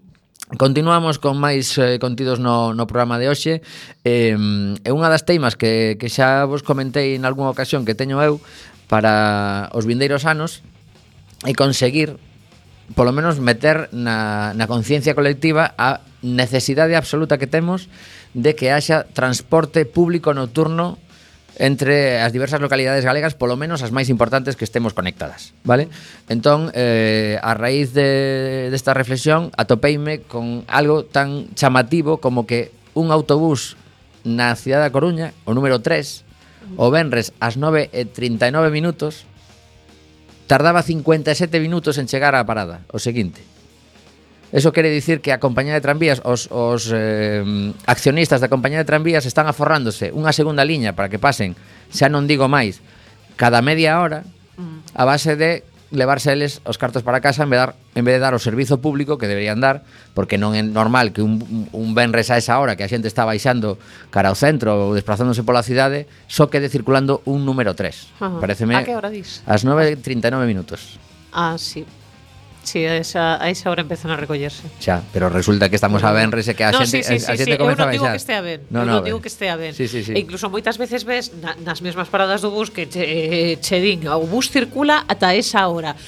Continuamos 0.59 1.23
con 1.23 1.39
máis 1.39 1.79
eh, 1.79 2.03
contidos 2.03 2.43
no, 2.43 2.75
no 2.75 2.91
programa 2.91 3.23
de 3.23 3.31
hoxe 3.31 3.63
eh, 4.03 4.35
É 4.83 4.91
unha 4.91 5.07
das 5.07 5.23
teimas 5.23 5.55
que, 5.55 5.95
que 5.95 6.11
xa 6.11 6.43
vos 6.43 6.67
comentei 6.67 7.15
en 7.15 7.23
algunha 7.23 7.55
ocasión 7.55 7.87
que 7.87 7.95
teño 7.95 8.19
eu 8.19 8.43
para 8.91 9.71
os 9.71 9.87
vindeiros 9.87 10.27
anos 10.27 10.67
e 11.47 11.55
conseguir 11.55 12.19
polo 12.99 13.15
menos 13.15 13.39
meter 13.39 13.87
na, 13.95 14.51
na 14.59 14.67
conciencia 14.67 15.15
colectiva 15.15 15.79
a 15.79 16.03
necesidade 16.27 16.99
absoluta 16.99 17.39
que 17.39 17.47
temos 17.47 17.87
de 18.35 18.59
que 18.59 18.75
haxa 18.75 19.07
transporte 19.15 19.87
público 19.87 20.35
nocturno 20.35 20.99
entre 21.61 22.19
as 22.19 22.33
diversas 22.33 22.59
localidades 22.59 23.05
galegas, 23.05 23.39
polo 23.39 23.55
menos 23.55 23.85
as 23.85 23.95
máis 23.95 24.09
importantes 24.09 24.57
que 24.57 24.67
estemos 24.67 24.97
conectadas, 24.97 25.53
vale? 25.63 25.93
Entón, 26.27 26.73
eh, 26.75 27.37
a 27.45 27.53
raíz 27.55 27.93
de, 27.93 28.73
desta 28.73 28.97
reflexión, 28.97 29.53
atopeime 29.55 30.25
con 30.25 30.67
algo 30.67 31.05
tan 31.07 31.53
chamativo 31.55 32.19
como 32.19 32.49
que 32.49 32.73
un 32.97 33.13
autobús 33.13 33.77
na 34.25 34.57
cidade 34.57 34.89
da 34.89 34.95
Coruña, 34.95 35.37
o 35.45 35.53
número 35.53 35.85
3, 35.85 36.30
o 36.77 36.91
Benres 36.91 37.33
ás 37.43 37.59
9 37.59 37.91
e 37.91 38.07
39 38.07 38.71
minutos, 38.71 39.27
tardaba 40.51 40.83
57 40.83 41.47
minutos 41.63 41.99
en 41.99 42.11
chegar 42.11 42.35
á 42.35 42.43
parada, 42.43 42.83
o 42.91 42.99
seguinte. 42.99 43.43
Eso 44.51 44.75
quere 44.75 44.91
dicir 44.91 45.23
que 45.23 45.31
a 45.31 45.39
compañía 45.39 45.79
de 45.79 45.81
tranvías, 45.81 46.19
os, 46.27 46.51
os 46.51 46.91
eh, 46.91 47.43
accionistas 47.87 48.43
da 48.43 48.51
compañía 48.51 48.83
de 48.83 48.89
tranvías 48.91 49.23
están 49.23 49.47
aforrándose 49.47 50.11
unha 50.11 50.35
segunda 50.35 50.67
liña 50.67 50.99
para 50.99 51.07
que 51.07 51.23
pasen, 51.23 51.55
xa 51.95 52.11
non 52.11 52.27
digo 52.27 52.51
máis, 52.51 52.83
cada 53.39 53.63
media 53.63 54.03
hora, 54.03 54.27
mm. 54.59 54.99
a 54.99 55.03
base 55.07 55.39
de 55.39 55.63
levarse 55.91 56.31
a 56.31 56.33
eles 56.33 56.63
os 56.65 56.79
cartos 56.79 57.03
para 57.03 57.21
casa 57.21 57.43
en 57.43 57.51
vez, 57.51 57.61
dar, 57.61 57.75
en 57.95 58.05
vez 58.07 58.15
de 58.17 58.23
dar 58.23 58.35
o 58.35 58.41
servizo 58.41 58.79
público 58.79 59.19
que 59.19 59.27
deberían 59.27 59.59
dar, 59.59 59.83
porque 60.15 60.39
non 60.39 60.55
é 60.55 60.63
normal 60.63 61.11
que 61.11 61.23
un, 61.23 61.69
un 61.75 61.89
benres 61.95 62.31
a 62.31 62.39
esa 62.39 62.59
hora 62.63 62.79
que 62.79 62.87
a 62.87 62.91
xente 62.91 63.11
está 63.11 63.27
baixando 63.27 63.77
cara 64.15 64.31
ao 64.31 64.39
centro 64.39 64.91
ou 64.91 64.95
desplazándose 64.95 65.43
pola 65.43 65.67
cidade, 65.67 66.07
só 66.31 66.47
quede 66.49 66.71
circulando 66.71 67.23
un 67.27 67.43
número 67.43 67.75
3. 67.75 68.23
Ajá. 68.23 68.39
Pareceme 68.39 68.79
a 68.79 68.87
que 68.87 68.95
hora 68.95 69.11
dis? 69.11 69.43
As 69.47 69.67
9.39 69.67 70.47
minutos. 70.47 70.99
Ah, 71.35 71.59
sí. 71.59 71.87
Sí, 72.71 72.87
a 72.87 72.97
esa, 72.99 73.43
a 73.43 73.51
esa 73.51 73.69
hora 73.69 73.83
empezan 73.83 74.13
a 74.13 74.17
recollerse. 74.17 74.63
Xa, 74.79 75.03
pero 75.11 75.27
resulta 75.27 75.67
que 75.67 75.75
estamos 75.75 76.07
a 76.07 76.15
venres 76.15 76.47
e 76.47 76.55
que 76.55 76.63
a 76.63 76.71
no, 76.71 76.87
xente, 76.87 77.03
sí, 77.03 77.19
sí, 77.19 77.27
a 77.27 77.35
xente 77.35 77.45
sí, 77.45 77.51
sí. 77.51 77.59
comeza 77.59 77.83
a 77.83 77.91
baixar. 77.91 77.99
Eu 77.99 78.15
non 78.15 78.15
digo 78.15 78.15
que 78.15 78.23
estea 78.23 78.41
ben, 78.47 78.61
no, 78.71 78.81
no, 78.87 78.93
non 78.95 79.03
digo 79.03 79.19
que 79.19 79.27
estea 79.27 79.55
ben. 79.59 79.75
Sí, 79.75 79.91
sí, 79.91 80.07
sí. 80.07 80.15
E 80.15 80.23
incluso 80.23 80.47
moitas 80.47 80.79
veces 80.79 81.03
ves 81.03 81.35
na, 81.43 81.59
nas 81.67 81.83
mesmas 81.83 82.07
paradas 82.07 82.47
do 82.47 82.55
bus 82.55 82.71
que 82.71 82.87
che, 82.87 83.59
che 83.59 83.77
din, 83.83 84.07
o 84.07 84.23
bus 84.23 84.55
circula 84.55 85.03
ata 85.11 85.35
esa 85.35 85.67
hora 85.67 85.99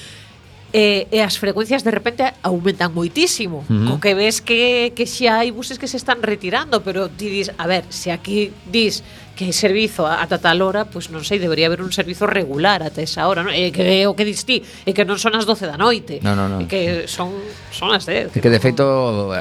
e, 0.71 1.11
e 1.11 1.19
as 1.19 1.35
frecuencias 1.35 1.83
de 1.83 1.91
repente 1.91 2.23
aumentan 2.41 2.95
moitísimo. 2.95 3.67
Uh 3.67 3.75
-huh. 3.75 3.87
Co 3.91 3.95
que 3.99 4.15
ves 4.15 4.39
que, 4.39 4.95
que 4.95 5.03
xa 5.03 5.43
hai 5.43 5.51
buses 5.51 5.75
que 5.75 5.91
se 5.91 5.99
están 5.99 6.23
retirando, 6.23 6.79
pero 6.79 7.11
ti 7.11 7.27
dis, 7.27 7.51
a 7.59 7.67
ver, 7.67 7.83
se 7.91 8.07
aquí 8.15 8.55
dis 8.71 9.03
que 9.35 9.51
servizo 9.51 10.05
ata 10.05 10.37
tal 10.37 10.61
hora, 10.61 10.85
pois 10.85 11.09
non 11.09 11.25
sei, 11.25 11.41
debería 11.41 11.65
haber 11.65 11.81
un 11.81 11.89
servizo 11.89 12.29
regular 12.29 12.85
ata 12.85 13.01
esa 13.01 13.25
hora, 13.25 13.41
non? 13.41 13.53
E 13.53 13.73
que 13.73 13.81
é 13.81 14.05
o 14.05 14.13
que 14.13 14.25
diste, 14.25 14.61
e 14.61 14.91
que 14.93 15.03
non 15.03 15.17
son 15.17 15.33
as 15.33 15.49
12 15.49 15.65
da 15.65 15.77
noite, 15.77 16.21
no, 16.21 16.37
no, 16.37 16.45
no. 16.45 16.57
e 16.61 16.69
que 16.69 17.09
son 17.09 17.33
son 17.73 17.89
as 17.89 18.05
10. 18.05 18.29
É 18.29 18.39
que 18.39 18.53
de 18.53 18.61
feito 18.61 19.33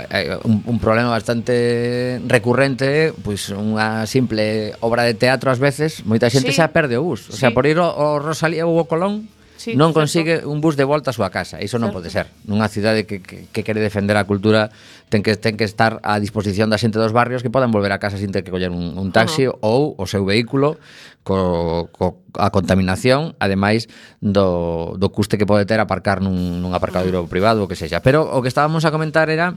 un, 0.48 0.64
un 0.64 0.78
problema 0.80 1.12
bastante 1.12 2.18
recurrente, 2.24 3.12
pois 3.20 3.52
unha 3.52 4.08
simple 4.08 4.72
obra 4.80 5.04
de 5.04 5.12
teatro 5.12 5.52
ás 5.52 5.60
veces, 5.60 6.00
moita 6.08 6.32
xente 6.32 6.56
sí. 6.56 6.56
xa 6.56 6.72
perde 6.72 6.96
o 6.96 7.04
bus, 7.04 7.28
o 7.28 7.36
sea, 7.36 7.52
sí. 7.52 7.54
por 7.54 7.68
ir 7.68 7.76
ao 7.76 8.16
Rosalía 8.16 8.64
ou 8.64 8.80
ao 8.80 8.88
Colón, 8.88 9.28
sí, 9.62 9.78
non 9.78 9.94
consigue 9.94 10.42
un 10.42 10.58
bus 10.58 10.74
de 10.74 10.82
volta 10.82 11.10
á 11.10 11.16
súa 11.16 11.30
casa. 11.30 11.62
Iso 11.62 11.78
non 11.78 11.94
certo. 11.94 12.02
pode 12.02 12.10
ser. 12.10 12.26
Nunha 12.50 12.66
cidade 12.66 13.06
que, 13.06 13.22
que, 13.22 13.46
que 13.46 13.62
quere 13.62 13.78
defender 13.78 14.18
a 14.18 14.26
cultura 14.26 14.74
ten 15.06 15.22
que 15.22 15.38
ten 15.38 15.54
que 15.54 15.62
estar 15.62 16.02
á 16.02 16.18
disposición 16.18 16.66
da 16.66 16.82
xente 16.82 16.98
dos 16.98 17.14
barrios 17.14 17.46
que 17.46 17.52
podan 17.54 17.70
volver 17.70 17.94
a 17.94 18.02
casa 18.02 18.18
sin 18.18 18.34
ter 18.34 18.42
que 18.42 18.50
coller 18.50 18.74
un, 18.74 18.98
un 18.98 19.08
taxi 19.14 19.46
uh 19.46 19.54
-huh. 19.54 19.62
ou 19.62 19.94
o 19.94 20.04
seu 20.10 20.26
vehículo 20.26 20.82
co, 21.22 21.86
co 21.94 22.18
a 22.34 22.50
contaminación, 22.50 23.38
ademais 23.38 23.86
do, 24.18 24.98
do 24.98 25.08
custe 25.14 25.38
que 25.38 25.46
pode 25.46 25.62
ter 25.62 25.78
aparcar 25.78 26.18
nun, 26.18 26.58
nun 26.58 26.74
aparcadoiro 26.74 27.22
uh 27.22 27.24
-huh. 27.24 27.30
privado 27.30 27.62
ou 27.62 27.70
que 27.70 27.78
sexa. 27.78 28.02
Pero 28.02 28.26
o 28.26 28.42
que 28.42 28.50
estábamos 28.50 28.82
a 28.82 28.90
comentar 28.90 29.30
era 29.30 29.54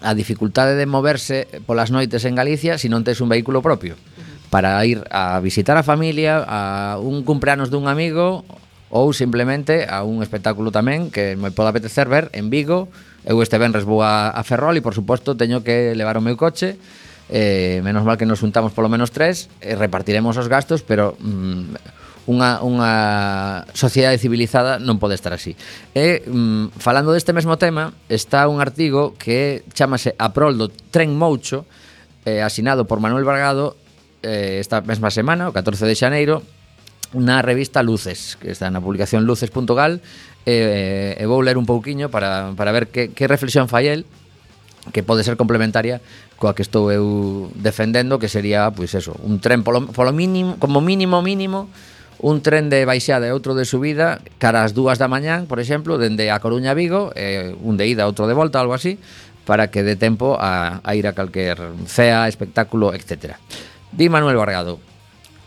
a 0.00 0.14
dificultade 0.16 0.72
de 0.78 0.86
moverse 0.88 1.50
polas 1.68 1.92
noites 1.92 2.24
en 2.24 2.38
Galicia 2.38 2.80
se 2.80 2.88
non 2.88 3.04
tes 3.04 3.20
un 3.20 3.28
vehículo 3.28 3.60
propio 3.60 3.98
para 4.48 4.80
ir 4.88 5.04
a 5.12 5.36
visitar 5.44 5.76
a 5.76 5.84
familia, 5.84 6.40
a 6.48 6.96
un 6.96 7.20
cumpleanos 7.26 7.68
dun 7.68 7.84
amigo 7.84 8.46
ou 8.90 9.12
simplemente 9.12 9.84
a 9.84 10.04
un 10.04 10.24
espectáculo 10.24 10.72
tamén 10.72 11.12
que 11.12 11.36
me 11.36 11.52
poda 11.52 11.70
apetecer 11.72 12.08
ver 12.08 12.32
en 12.32 12.48
Vigo. 12.48 12.88
Eu 13.28 13.40
este 13.44 13.60
venres 13.60 13.84
vou 13.84 14.00
a, 14.00 14.32
a 14.32 14.40
Ferrol 14.44 14.76
e, 14.76 14.84
por 14.84 14.96
suposto, 14.96 15.36
teño 15.36 15.60
que 15.60 15.92
levar 15.92 16.16
o 16.16 16.24
meu 16.24 16.40
coche. 16.40 16.80
Eh, 17.28 17.84
menos 17.84 18.08
mal 18.08 18.16
que 18.16 18.24
nos 18.24 18.40
juntamos 18.40 18.72
polo 18.72 18.88
menos 18.88 19.12
tres 19.12 19.52
e 19.60 19.76
repartiremos 19.76 20.40
os 20.40 20.48
gastos, 20.48 20.80
pero 20.80 21.12
mm, 21.20 21.76
unha, 22.28 22.64
unha 22.64 22.92
sociedade 23.72 24.16
civilizada 24.16 24.80
non 24.80 24.96
pode 24.96 25.16
estar 25.16 25.36
así. 25.36 25.52
E, 25.92 26.24
mm, 26.24 26.76
falando 26.80 27.12
deste 27.12 27.36
mesmo 27.36 27.60
tema, 27.60 27.92
está 28.08 28.48
un 28.48 28.64
artigo 28.64 29.16
que 29.20 29.64
chamase 29.76 30.16
A 30.16 30.32
prol 30.32 30.56
do 30.56 30.68
tren 30.68 31.12
moucho, 31.12 31.68
eh, 32.24 32.40
asinado 32.40 32.88
por 32.88 33.00
Manuel 33.00 33.28
Vargado 33.28 33.76
eh, 34.24 34.56
esta 34.60 34.80
mesma 34.80 35.12
semana, 35.12 35.48
o 35.48 35.52
14 35.52 35.84
de 35.84 35.96
xaneiro, 35.96 36.40
na 37.16 37.40
revista 37.40 37.82
Luces, 37.82 38.36
que 38.36 38.52
está 38.52 38.68
na 38.68 38.80
publicación 38.80 39.24
luces.gal, 39.24 40.00
e, 40.44 41.16
eh, 41.16 41.20
e 41.20 41.24
eh, 41.24 41.28
vou 41.28 41.40
ler 41.40 41.56
un 41.56 41.64
pouquiño 41.64 42.08
para, 42.12 42.52
para 42.56 42.72
ver 42.72 42.88
que, 42.88 43.12
que 43.12 43.28
reflexión 43.28 43.68
fai 43.68 43.88
el, 43.88 44.04
que 44.92 45.02
pode 45.02 45.24
ser 45.24 45.36
complementaria 45.36 46.00
coa 46.38 46.54
que 46.54 46.62
estou 46.62 46.94
eu 46.94 47.50
defendendo, 47.58 48.22
que 48.22 48.30
sería, 48.30 48.70
pois 48.70 48.94
eso, 48.94 49.12
un 49.26 49.42
tren 49.42 49.66
polo, 49.66 49.90
polo 49.90 50.14
mínimo, 50.14 50.54
como 50.62 50.78
mínimo 50.78 51.18
mínimo, 51.18 51.66
un 52.22 52.42
tren 52.42 52.70
de 52.70 52.86
baixada 52.86 53.26
e 53.26 53.34
outro 53.34 53.58
de 53.58 53.66
subida 53.66 54.22
cara 54.38 54.62
ás 54.62 54.70
dúas 54.70 55.02
da 55.02 55.10
mañán, 55.10 55.50
por 55.50 55.58
exemplo, 55.58 55.98
dende 55.98 56.30
a 56.30 56.38
Coruña 56.38 56.72
a 56.72 56.78
Vigo, 56.78 57.10
eh, 57.18 57.54
un 57.58 57.74
de 57.74 57.90
ida, 57.90 58.06
outro 58.06 58.30
de 58.30 58.38
volta, 58.38 58.62
algo 58.62 58.74
así, 58.74 59.02
para 59.42 59.70
que 59.74 59.82
dé 59.82 59.98
tempo 59.98 60.38
a, 60.38 60.78
a 60.86 60.90
ir 60.94 61.10
a 61.10 61.12
calquer 61.12 61.58
cea, 61.90 62.30
espectáculo, 62.30 62.94
etc. 62.94 63.34
Di 63.90 64.06
Manuel 64.06 64.38
Bargado, 64.38 64.78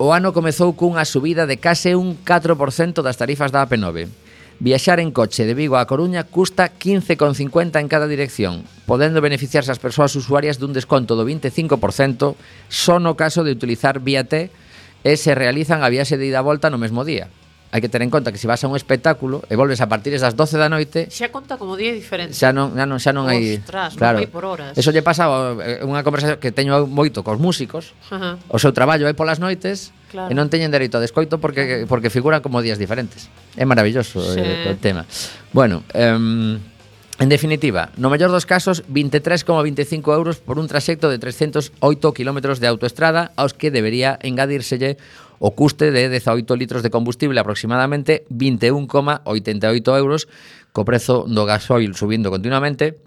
O 0.01 0.17
ano 0.17 0.33
comezou 0.33 0.73
cunha 0.73 1.05
subida 1.05 1.45
de 1.45 1.61
case 1.61 1.93
un 1.93 2.25
4% 2.25 3.05
das 3.05 3.21
tarifas 3.21 3.53
da 3.53 3.61
AP9. 3.61 4.09
Viaxar 4.57 4.97
en 4.97 5.13
coche 5.13 5.45
de 5.45 5.53
Vigo 5.53 5.77
a 5.77 5.85
Coruña 5.85 6.25
custa 6.25 6.73
15,50 6.73 7.77
en 7.77 7.85
cada 7.85 8.09
dirección, 8.09 8.65
podendo 8.89 9.21
beneficiarse 9.21 9.69
as 9.69 9.77
persoas 9.77 10.17
usuarias 10.17 10.57
dun 10.57 10.73
desconto 10.73 11.13
do 11.13 11.21
25% 11.21 12.33
só 12.65 12.97
no 12.97 13.13
caso 13.13 13.45
de 13.45 13.53
utilizar 13.53 14.01
vía 14.01 14.25
T 14.25 14.49
e 15.05 15.13
se 15.21 15.37
realizan 15.37 15.85
a 15.85 15.93
viaxe 15.93 16.17
de 16.17 16.33
ida 16.33 16.41
e 16.41 16.47
volta 16.49 16.73
no 16.73 16.81
mesmo 16.81 17.05
día 17.05 17.29
hai 17.71 17.79
que 17.79 17.87
ter 17.87 18.03
en 18.03 18.11
conta 18.11 18.35
que 18.35 18.37
se 18.37 18.51
vas 18.51 18.59
a 18.63 18.67
un 18.67 18.75
espectáculo 18.75 19.47
e 19.47 19.55
volves 19.55 19.79
a 19.79 19.87
partir 19.87 20.11
das 20.19 20.35
12 20.35 20.59
da 20.59 20.67
noite 20.67 21.07
xa 21.07 21.31
conta 21.31 21.55
como 21.55 21.79
día 21.79 21.95
diferente 21.95 22.35
xa 22.35 22.51
non, 22.51 22.75
xa 22.75 22.83
non, 22.83 22.99
xa 22.99 23.11
non 23.15 23.31
hai 23.31 23.63
claro, 23.95 24.19
non 24.19 24.27
por 24.27 24.43
horas 24.43 24.75
eso 24.75 24.91
lle 24.91 24.99
pasa 24.99 25.31
eh, 25.63 25.79
unha 25.87 26.03
conversación 26.03 26.35
que 26.43 26.51
teño 26.51 26.83
moito 26.91 27.23
cos 27.23 27.39
músicos 27.39 27.95
Ajá. 28.11 28.35
o 28.51 28.59
seu 28.59 28.75
traballo 28.75 29.07
é 29.07 29.15
polas 29.15 29.39
noites 29.39 29.95
claro. 30.11 30.27
e 30.27 30.33
non 30.35 30.51
teñen 30.51 30.67
dereito 30.67 30.99
a 30.99 31.01
descoito 31.01 31.39
porque 31.39 31.87
porque 31.87 32.11
figuran 32.11 32.43
como 32.43 32.59
días 32.59 32.75
diferentes 32.75 33.31
é 33.55 33.63
maravilloso 33.63 34.19
eh, 34.19 34.35
sí. 34.35 34.41
eh, 34.43 34.71
o 34.71 34.75
tema 34.75 35.07
bueno 35.55 35.87
eh, 35.95 36.59
En 37.21 37.29
definitiva, 37.29 37.93
no 38.01 38.09
mellor 38.09 38.33
dos 38.33 38.49
casos, 38.49 38.81
23,25 38.89 40.09
euros 40.09 40.41
por 40.41 40.57
un 40.57 40.65
traxecto 40.65 41.05
de 41.05 41.21
308 41.21 41.77
km 42.17 42.57
de 42.57 42.65
autoestrada 42.65 43.29
aos 43.37 43.53
que 43.53 43.69
debería 43.69 44.17
engadírselle 44.25 44.97
o 45.41 45.57
custe 45.57 45.89
de 45.89 46.05
18 46.07 46.45
litros 46.53 46.85
de 46.85 46.93
combustible 46.93 47.41
aproximadamente 47.41 48.29
21,88 48.29 49.97
euros 49.97 50.29
co 50.69 50.85
prezo 50.85 51.25
do 51.25 51.49
gasoil 51.49 51.97
subindo 51.97 52.29
continuamente 52.29 53.01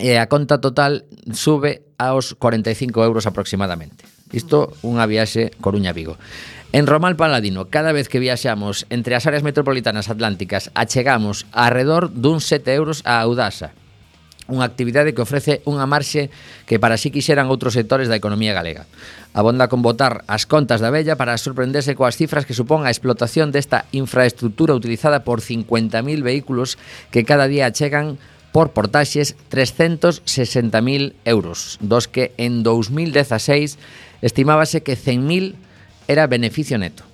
e 0.00 0.16
a 0.16 0.24
conta 0.32 0.56
total 0.56 1.04
sube 1.36 1.84
aos 2.00 2.32
45 2.32 3.04
euros 3.04 3.28
aproximadamente. 3.28 4.08
Isto 4.32 4.72
unha 4.82 5.04
viaxe 5.04 5.52
Coruña-Vigo. 5.60 6.16
En 6.72 6.88
Romal 6.88 7.14
Paladino, 7.14 7.68
cada 7.70 7.92
vez 7.92 8.08
que 8.08 8.18
viaxamos 8.18 8.88
entre 8.90 9.14
as 9.14 9.28
áreas 9.28 9.46
metropolitanas 9.46 10.08
atlánticas, 10.10 10.72
achegamos 10.72 11.44
arredor 11.52 12.08
dun 12.10 12.40
7 12.40 12.72
euros 12.72 13.04
a 13.06 13.22
Audasa, 13.22 13.76
unha 14.46 14.66
actividade 14.66 15.12
que 15.14 15.22
ofrece 15.22 15.62
unha 15.66 15.86
marxe 15.86 16.30
que 16.66 16.78
para 16.78 16.94
si 16.94 17.10
sí 17.10 17.18
quixeran 17.18 17.50
outros 17.50 17.74
sectores 17.74 18.06
da 18.06 18.18
economía 18.18 18.54
galega. 18.54 18.86
Abonda 19.34 19.66
con 19.66 19.82
botar 19.82 20.22
as 20.30 20.46
contas 20.46 20.78
da 20.78 20.94
vella 20.94 21.18
para 21.18 21.36
sorprenderse 21.38 21.98
coas 21.98 22.14
cifras 22.14 22.46
que 22.46 22.54
supón 22.54 22.86
a 22.86 22.92
explotación 22.94 23.50
desta 23.50 23.90
infraestructura 23.90 24.78
utilizada 24.78 25.26
por 25.26 25.42
50.000 25.42 26.22
vehículos 26.22 26.78
que 27.10 27.26
cada 27.26 27.50
día 27.50 27.70
chegan 27.74 28.18
por 28.54 28.72
portaxes 28.72 29.36
360.000 29.52 31.12
euros, 31.28 31.76
dos 31.84 32.08
que 32.08 32.32
en 32.40 32.62
2016 32.62 33.76
estimábase 34.22 34.80
que 34.80 34.96
100.000 34.96 35.54
era 36.08 36.26
beneficio 36.26 36.78
neto. 36.78 37.04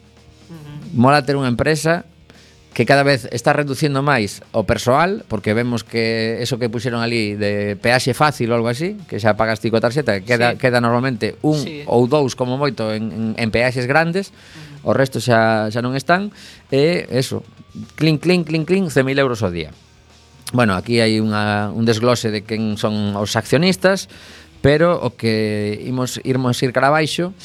Mola 0.92 1.25
ter 1.25 1.40
unha 1.40 1.49
empresa 1.49 2.05
que 2.72 2.87
cada 2.87 3.02
vez 3.02 3.28
está 3.30 3.52
reducindo 3.52 4.00
máis 4.00 4.40
o 4.56 4.64
persoal, 4.64 5.28
porque 5.28 5.52
vemos 5.52 5.85
que 5.85 6.40
eso 6.40 6.56
que 6.56 6.72
puxeron 6.72 7.04
ali 7.04 7.37
de 7.37 7.76
peaxe 7.76 8.16
fácil 8.16 8.48
ou 8.48 8.56
algo 8.56 8.72
así, 8.72 8.96
que 9.04 9.20
xa 9.20 9.37
pagas 9.37 9.61
ti 9.61 9.68
coa 9.68 9.85
tarxeta, 9.85 10.24
queda, 10.24 10.56
sí. 10.56 10.61
queda 10.61 10.80
normalmente 10.80 11.37
un 11.44 11.61
sí. 11.61 11.85
ou 11.85 12.08
dous 12.08 12.32
como 12.32 12.56
moito 12.56 12.88
en, 12.96 13.12
en, 13.12 13.24
en 13.37 13.48
peaxes 13.52 13.85
grandes, 13.85 14.32
uh 14.32 14.88
-huh. 14.88 14.88
o 14.88 14.96
resto 14.96 15.20
xa, 15.20 15.68
xa 15.68 15.85
non 15.85 15.92
están, 15.92 16.32
e 16.72 17.04
eso, 17.12 17.44
clink, 18.00 18.24
clink, 18.24 18.48
clink, 18.48 18.64
clink, 18.64 18.88
100.000 18.88 19.20
euros 19.20 19.44
ao 19.44 19.52
día. 19.52 19.68
Bueno, 20.56 20.72
aquí 20.72 21.00
hai 21.00 21.20
unha, 21.20 21.68
un 21.72 21.85
desglose 21.85 22.32
de 22.32 22.44
quen 22.44 22.80
son 22.80 23.16
os 23.20 23.37
accionistas, 23.37 24.08
pero 24.64 24.96
o 24.96 25.12
que 25.12 25.76
imos 25.85 26.20
irmos 26.24 26.56
ir 26.64 26.72
cara 26.72 26.88
abaixo 26.88 27.37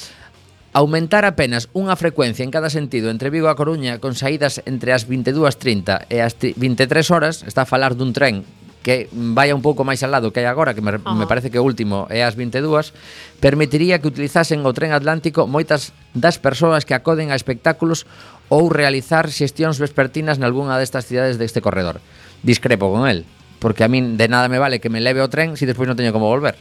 aumentar 0.77 1.25
apenas 1.25 1.73
unha 1.73 1.97
frecuencia 1.97 2.45
en 2.45 2.53
cada 2.53 2.69
sentido 2.69 3.09
entre 3.09 3.33
Vigo 3.33 3.49
e 3.49 3.53
a 3.53 3.57
Coruña 3.57 3.97
con 3.97 4.13
saídas 4.13 4.61
entre 4.69 4.93
as 4.93 5.09
22.30 5.09 6.05
e 6.05 6.21
as 6.21 6.37
23 6.37 6.85
horas, 7.09 7.41
está 7.49 7.65
a 7.65 7.69
falar 7.69 7.97
dun 7.97 8.13
tren 8.13 8.45
que 8.85 9.09
vai 9.11 9.49
un 9.51 9.65
pouco 9.65 9.81
máis 9.81 10.05
al 10.05 10.13
lado 10.13 10.29
que 10.29 10.39
hai 10.39 10.47
agora, 10.47 10.77
que 10.77 10.85
me, 10.85 10.95
uh 10.95 11.01
-huh. 11.01 11.17
me 11.17 11.25
parece 11.25 11.49
que 11.49 11.57
o 11.57 11.65
último 11.65 12.05
é 12.13 12.21
as 12.21 12.37
22, 12.37 12.93
permitiría 13.41 13.97
que 13.97 14.07
utilizasen 14.07 14.61
o 14.63 14.71
tren 14.71 14.93
Atlántico 14.93 15.49
moitas 15.49 15.97
das 16.13 16.37
persoas 16.37 16.85
que 16.85 16.93
acoden 16.93 17.33
a 17.33 17.35
espectáculos 17.35 18.05
ou 18.47 18.69
realizar 18.69 19.33
xestións 19.33 19.81
vespertinas 19.81 20.37
nalgúna 20.37 20.77
destas 20.77 21.09
cidades 21.09 21.41
deste 21.41 21.59
corredor. 21.59 21.99
Discrepo 22.45 22.93
con 22.93 23.09
el, 23.09 23.25
porque 23.57 23.81
a 23.81 23.89
min 23.89 24.15
de 24.15 24.29
nada 24.29 24.45
me 24.45 24.61
vale 24.61 24.77
que 24.77 24.93
me 24.93 25.01
leve 25.01 25.25
o 25.25 25.27
tren 25.27 25.57
se 25.57 25.65
si 25.65 25.69
despois 25.73 25.89
non 25.89 25.97
teño 25.97 26.13
como 26.13 26.29
volver. 26.29 26.55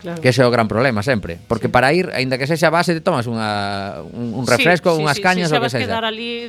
Claro. 0.00 0.20
Que 0.22 0.32
ese 0.32 0.40
é 0.40 0.46
o 0.48 0.52
gran 0.52 0.64
problema 0.64 1.04
sempre, 1.04 1.36
porque 1.44 1.68
sí. 1.68 1.72
para 1.72 1.92
ir, 1.92 2.08
aínda 2.16 2.40
que 2.40 2.48
sexa 2.48 2.72
base, 2.72 2.96
te 2.96 3.04
tomas 3.04 3.28
unha 3.28 4.00
un, 4.00 4.32
un 4.32 4.44
refresco, 4.48 4.96
sí, 4.96 4.96
sí, 4.96 5.02
unhas 5.04 5.16
sí, 5.20 5.22
cañas 5.22 5.52
sí, 5.52 5.56
o 5.56 5.60
que 5.60 5.68
sexa. 5.68 5.84
quedar 5.84 6.04
ali, 6.08 6.48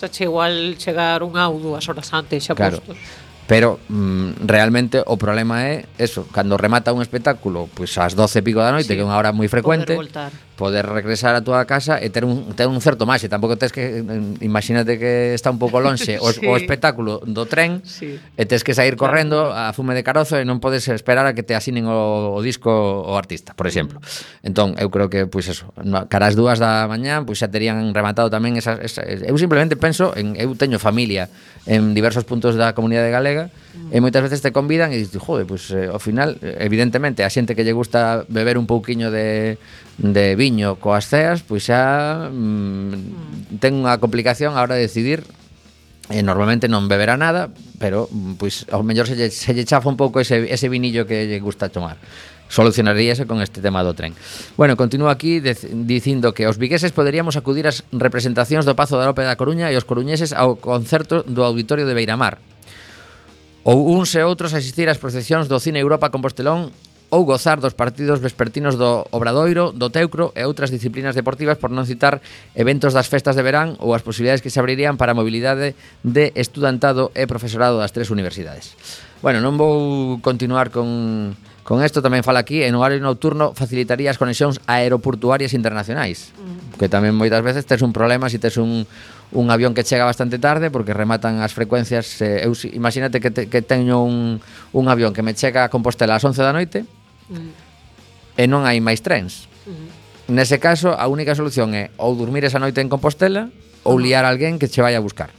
tache 0.00 0.24
igual 0.24 0.80
chegar 0.80 1.20
unha 1.20 1.44
ou 1.52 1.60
dúas 1.60 1.84
horas 1.92 2.08
antes 2.16 2.40
xa 2.40 2.56
claro. 2.56 2.80
postos. 2.80 2.96
Pero 3.44 3.82
mm, 3.90 4.46
realmente 4.46 5.02
o 5.04 5.18
problema 5.20 5.66
é 5.66 5.84
eso, 5.98 6.24
cando 6.32 6.56
remata 6.56 6.94
un 6.94 7.02
espectáculo, 7.04 7.68
pois 7.68 7.92
pues, 7.92 8.00
ás 8.00 8.16
12 8.16 8.40
e 8.40 8.42
pico 8.46 8.64
da 8.64 8.72
noite, 8.72 8.88
sí. 8.88 8.96
que 8.96 9.02
é 9.02 9.06
unha 9.06 9.18
hora 9.18 9.34
moi 9.36 9.50
frecuente, 9.50 9.92
poder 10.60 10.84
regresar 10.84 11.32
a 11.32 11.40
túa 11.40 11.64
casa 11.64 11.96
e 11.96 12.12
ter 12.12 12.28
un, 12.28 12.52
ter 12.52 12.68
un 12.68 12.76
certo 12.84 13.08
máxe, 13.08 13.32
tampouco 13.32 13.56
tes 13.56 13.72
que 13.72 14.04
imagínate 14.44 15.00
que 15.00 15.32
está 15.32 15.48
un 15.48 15.56
pouco 15.56 15.80
lonxe 15.80 16.20
o, 16.20 16.28
sí. 16.36 16.44
o 16.44 16.52
espectáculo 16.60 17.24
do 17.24 17.48
tren 17.48 17.80
sí. 17.88 18.20
e 18.36 18.44
tes 18.44 18.60
que 18.60 18.76
sair 18.76 19.00
correndo 19.00 19.48
a 19.48 19.72
fume 19.72 19.96
de 19.96 20.04
carozo 20.04 20.36
e 20.36 20.44
non 20.44 20.60
podes 20.60 20.84
esperar 20.92 21.24
a 21.24 21.32
que 21.32 21.40
te 21.40 21.56
asinen 21.56 21.88
o, 21.88 22.36
o 22.36 22.40
disco 22.44 22.68
o 22.68 23.16
artista, 23.16 23.56
por 23.56 23.64
exemplo. 23.64 24.04
Entón, 24.44 24.76
eu 24.76 24.92
creo 24.92 25.08
que 25.08 25.24
pois 25.24 25.48
eso, 25.48 25.72
cara 26.12 26.28
as 26.28 26.36
dúas 26.36 26.60
da 26.60 26.84
mañá, 26.84 27.24
pois 27.24 27.40
xa 27.40 27.48
terían 27.48 27.96
rematado 27.96 28.28
tamén 28.28 28.60
esas, 28.60 28.76
esas 28.84 29.24
eu 29.24 29.32
simplemente 29.40 29.80
penso 29.80 30.12
en 30.12 30.36
eu 30.36 30.52
teño 30.52 30.76
familia 30.76 31.32
en 31.64 31.96
diversos 31.96 32.28
puntos 32.28 32.60
da 32.60 32.76
comunidade 32.76 33.08
galega 33.08 33.48
E 33.90 33.98
moitas 34.02 34.22
veces 34.22 34.42
te 34.42 34.50
convidan 34.50 34.90
e 34.90 34.98
dices, 34.98 35.18
joder, 35.22 35.46
pues, 35.46 35.70
eh, 35.70 35.90
ao 35.90 36.02
final, 36.02 36.38
eh, 36.42 36.62
evidentemente, 36.66 37.22
a 37.22 37.30
xente 37.30 37.54
que 37.54 37.62
lle 37.62 37.74
gusta 37.74 38.26
beber 38.26 38.58
un 38.58 38.66
pouquiño 38.66 39.10
de, 39.14 39.58
de 39.98 40.34
viño 40.34 40.78
coas 40.82 41.06
ceas, 41.06 41.42
pois 41.42 41.66
pues 41.66 41.70
xa 41.70 42.30
mm, 42.30 43.54
mm. 43.54 43.62
ten 43.62 43.78
unha 43.78 43.98
complicación 44.02 44.58
a 44.58 44.62
hora 44.62 44.74
de 44.74 44.86
decidir 44.86 45.22
e 46.10 46.26
normalmente 46.26 46.66
non 46.66 46.90
beberá 46.90 47.14
nada, 47.14 47.54
pero 47.78 48.10
pois 48.34 48.66
ao 48.74 48.82
mellor 48.82 49.06
se 49.06 49.14
lle, 49.14 49.30
se 49.30 49.54
lle 49.54 49.62
chafa 49.62 49.86
un 49.86 49.94
pouco 49.94 50.18
ese, 50.18 50.50
ese 50.50 50.66
vinillo 50.66 51.06
que 51.06 51.30
lle 51.30 51.38
gusta 51.38 51.70
tomar. 51.70 52.02
Solucionaríase 52.50 53.30
con 53.30 53.38
este 53.38 53.62
tema 53.62 53.86
do 53.86 53.94
tren. 53.94 54.18
Bueno, 54.58 54.74
continúo 54.74 55.06
aquí 55.06 55.38
de, 55.38 55.54
dicindo 55.86 56.34
que 56.34 56.50
os 56.50 56.58
vigueses 56.58 56.90
poderíamos 56.90 57.38
acudir 57.38 57.70
ás 57.70 57.86
representacións 57.94 58.66
do 58.66 58.74
Pazo 58.74 58.98
da 58.98 59.06
Lope 59.06 59.22
da 59.22 59.38
Coruña 59.38 59.70
e 59.70 59.78
os 59.78 59.86
coruñeses 59.86 60.34
ao 60.34 60.58
concerto 60.58 61.22
do 61.22 61.46
Auditorio 61.46 61.86
de 61.86 61.94
Beiramar 61.94 62.42
ou 63.64 63.92
uns 63.92 64.14
e 64.16 64.22
outros 64.24 64.56
asistir 64.56 64.88
ás 64.88 65.00
procesións 65.00 65.48
do 65.48 65.60
Cine 65.60 65.80
Europa 65.80 66.08
Compostelón 66.08 66.72
ou 67.10 67.26
gozar 67.26 67.58
dos 67.58 67.74
partidos 67.74 68.22
vespertinos 68.22 68.78
do 68.78 69.04
Obradoiro, 69.10 69.74
do 69.74 69.90
Teucro 69.90 70.30
e 70.38 70.46
outras 70.46 70.70
disciplinas 70.70 71.18
deportivas 71.18 71.58
por 71.58 71.74
non 71.74 71.84
citar 71.84 72.22
eventos 72.54 72.94
das 72.94 73.10
festas 73.10 73.34
de 73.34 73.42
verán 73.42 73.74
ou 73.82 73.92
as 73.92 74.06
posibilidades 74.06 74.40
que 74.40 74.48
se 74.48 74.62
abrirían 74.62 74.94
para 74.94 75.12
a 75.12 75.18
mobilidade 75.18 75.74
de 76.06 76.30
estudantado 76.38 77.10
e 77.18 77.26
profesorado 77.26 77.82
das 77.82 77.90
tres 77.90 78.14
universidades. 78.14 78.78
Bueno, 79.20 79.42
non 79.42 79.58
vou 79.58 80.22
continuar 80.22 80.70
con, 80.70 81.34
con 81.66 81.82
esto, 81.82 81.98
tamén 82.00 82.22
fala 82.22 82.40
aquí, 82.46 82.62
en 82.62 82.78
horario 82.78 83.02
nocturno 83.02 83.52
facilitaría 83.58 84.14
as 84.14 84.16
conexións 84.16 84.62
aeroportuarias 84.70 85.52
internacionais, 85.52 86.30
mm. 86.38 86.78
que 86.78 86.86
tamén 86.86 87.18
moitas 87.18 87.42
veces 87.42 87.66
tes 87.66 87.82
un 87.82 87.90
problema 87.90 88.30
se 88.30 88.38
si 88.38 88.42
tes 88.42 88.54
un, 88.54 88.86
un 89.32 89.50
avión 89.50 89.74
que 89.74 89.84
chega 89.84 90.04
bastante 90.04 90.38
tarde 90.38 90.70
porque 90.70 90.94
rematan 90.94 91.38
as 91.38 91.54
frecuencias 91.54 92.18
eh, 92.20 92.42
eu 92.42 92.52
imagínate 92.74 93.22
que, 93.22 93.30
te, 93.30 93.46
que 93.46 93.62
teño 93.62 94.02
un, 94.02 94.42
un 94.74 94.84
avión 94.90 95.14
que 95.14 95.22
me 95.22 95.34
chega 95.34 95.64
a 95.64 95.68
Compostela 95.70 96.18
ás 96.18 96.24
11 96.26 96.42
da 96.42 96.52
noite 96.52 96.82
mm. 97.30 98.38
e 98.38 98.44
non 98.50 98.66
hai 98.66 98.82
máis 98.82 99.00
trens. 99.00 99.46
Mm. 99.66 100.34
nese 100.34 100.62
caso 100.62 100.94
a 100.94 101.06
única 101.10 101.34
solución 101.34 101.74
é 101.74 101.90
ou 101.98 102.14
dormir 102.14 102.46
esa 102.46 102.62
noite 102.62 102.78
en 102.82 102.90
Compostela 102.90 103.50
ou 103.82 103.98
liar 103.98 104.26
a 104.26 104.30
alguén 104.30 104.58
que 104.58 104.70
che 104.70 104.82
vai 104.82 104.94
a 104.94 105.02
buscar. 105.02 105.30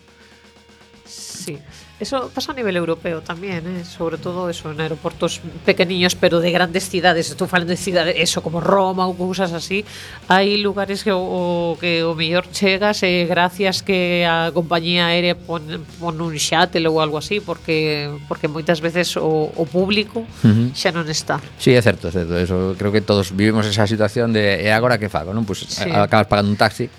Eso 2.02 2.32
pasa 2.34 2.52
a 2.52 2.58
nivel 2.58 2.74
europeo 2.74 3.22
tamén, 3.22 3.62
eh? 3.62 3.86
sobre 3.86 4.18
todo 4.18 4.50
eso 4.50 4.74
en 4.74 4.82
aeroportos 4.82 5.38
pequeniños 5.62 6.18
pero 6.18 6.42
de 6.42 6.50
grandes 6.50 6.90
cidades, 6.90 7.30
estou 7.30 7.46
falando 7.46 7.70
de 7.70 7.78
cidades 7.78 8.18
eso 8.18 8.42
como 8.42 8.58
Roma 8.58 9.06
ou 9.06 9.14
cousas 9.14 9.54
así, 9.54 9.86
hai 10.26 10.58
lugares 10.58 11.06
que 11.06 11.14
o, 11.14 11.78
que 11.78 12.02
o 12.02 12.18
mellor 12.18 12.50
chegas 12.50 13.06
e 13.06 13.22
eh, 13.22 13.30
gracias 13.30 13.86
que 13.86 14.26
a 14.26 14.50
compañía 14.50 15.14
aérea 15.14 15.38
pon, 15.38 15.62
pon 16.02 16.18
un 16.18 16.34
shuttle 16.42 16.90
ou 16.90 16.98
algo 16.98 17.22
así 17.22 17.38
porque 17.38 18.10
porque 18.26 18.50
moitas 18.50 18.82
veces 18.82 19.14
o, 19.14 19.54
o 19.54 19.64
público 19.70 20.26
uh 20.26 20.50
-huh. 20.50 20.74
xa 20.74 20.90
non 20.90 21.06
está. 21.06 21.38
Sí, 21.62 21.78
é 21.78 21.86
certo, 21.86 22.10
é 22.10 22.14
certo, 22.18 22.34
eso 22.34 22.74
creo 22.82 22.90
que 22.90 23.06
todos 23.06 23.30
vivimos 23.30 23.70
esa 23.70 23.86
situación 23.86 24.34
de 24.34 24.66
eh, 24.66 24.66
e 24.66 24.74
agora 24.74 24.98
que 24.98 25.06
fago, 25.06 25.38
non? 25.38 25.46
Pois 25.46 25.70
pues, 25.70 25.86
sí. 25.86 25.86
Eh, 25.86 25.94
acabas 25.94 26.26
pagando 26.26 26.50
un 26.50 26.58
taxi 26.58 26.90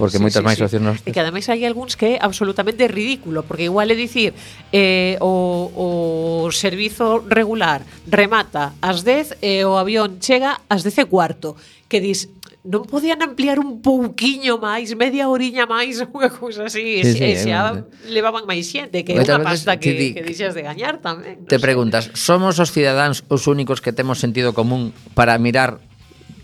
porque 0.00 0.16
sí, 0.16 0.24
moitas 0.24 0.40
sí, 0.40 0.48
máis 0.48 0.56
sí. 0.56 0.64
opcións. 0.64 1.04
E 1.04 1.12
que 1.12 1.20
ademais 1.20 1.44
hai 1.52 1.60
algúns 1.68 1.92
que 1.92 2.16
é 2.16 2.24
absolutamente 2.24 2.88
ridículo, 2.88 3.44
porque 3.44 3.68
igual 3.68 3.92
é 3.92 3.96
dicir 3.96 4.32
eh, 4.72 5.20
o, 5.20 5.68
o 5.76 6.48
servizo 6.48 7.20
regular 7.20 7.84
remata 8.08 8.72
ás 8.80 9.04
10 9.04 9.44
e 9.44 9.60
eh, 9.60 9.68
o 9.68 9.76
avión 9.76 10.16
chega 10.24 10.64
ás 10.72 10.80
10 10.80 11.04
e 11.04 11.06
cuarto, 11.06 11.60
que 11.92 12.00
dis 12.00 12.32
non 12.60 12.84
podían 12.84 13.24
ampliar 13.24 13.56
un 13.56 13.80
pouquiño 13.80 14.60
máis, 14.60 14.92
media 14.92 15.28
horiña 15.28 15.64
máis, 15.64 16.00
unha 16.16 16.32
cousa 16.32 16.68
así, 16.68 17.04
sí, 17.04 17.20
sí, 17.20 17.24
e 17.24 17.36
xa 17.36 17.76
eh, 17.76 17.84
levaban 18.08 18.48
máis 18.48 18.68
xente, 18.68 19.04
que 19.04 19.12
é 19.12 19.20
unha 19.20 19.44
pasta 19.44 19.76
que, 19.76 19.92
di, 19.92 20.08
que 20.16 20.24
dixas 20.24 20.56
de 20.56 20.64
gañar 20.64 21.00
tamén. 21.04 21.44
Te 21.44 21.60
sei. 21.60 21.64
preguntas, 21.64 22.08
somos 22.16 22.56
os 22.56 22.72
cidadáns 22.72 23.20
os 23.28 23.44
únicos 23.48 23.84
que 23.84 23.92
temos 23.92 24.16
sentido 24.16 24.56
común 24.56 24.96
para 25.12 25.36
mirar 25.36 25.80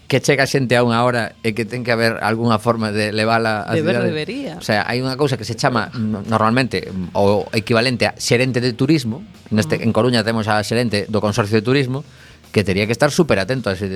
que 0.07 0.23
chega 0.23 0.47
xente 0.47 0.79
a 0.79 0.87
unha 0.87 1.03
hora 1.03 1.35
e 1.43 1.51
que 1.51 1.67
ten 1.67 1.83
que 1.83 1.91
haber 1.91 2.23
algunha 2.23 2.63
forma 2.63 2.95
de 2.95 3.11
levala 3.11 3.67
a 3.67 3.75
de 3.75 3.83
cidade. 3.83 4.07
debería. 4.07 4.55
O 4.55 4.63
sea, 4.63 4.87
hai 4.87 5.03
unha 5.03 5.19
cousa 5.19 5.35
que 5.35 5.43
se 5.43 5.59
chama 5.59 5.91
normalmente 6.31 6.87
o 7.19 7.51
equivalente 7.51 8.07
a 8.07 8.15
xerente 8.15 8.63
de 8.63 8.71
turismo. 8.71 9.27
Neste, 9.51 9.77
uh 9.77 9.83
-huh. 9.83 9.87
En 9.87 9.91
Coruña 9.91 10.23
temos 10.23 10.47
a 10.47 10.63
xerente 10.63 11.11
do 11.11 11.19
Consorcio 11.19 11.59
de 11.59 11.65
Turismo 11.67 12.07
que 12.55 12.63
tería 12.63 12.87
que 12.87 12.95
estar 12.95 13.11
super 13.11 13.37
atento 13.43 13.69
a 13.69 13.75
ese, 13.75 13.87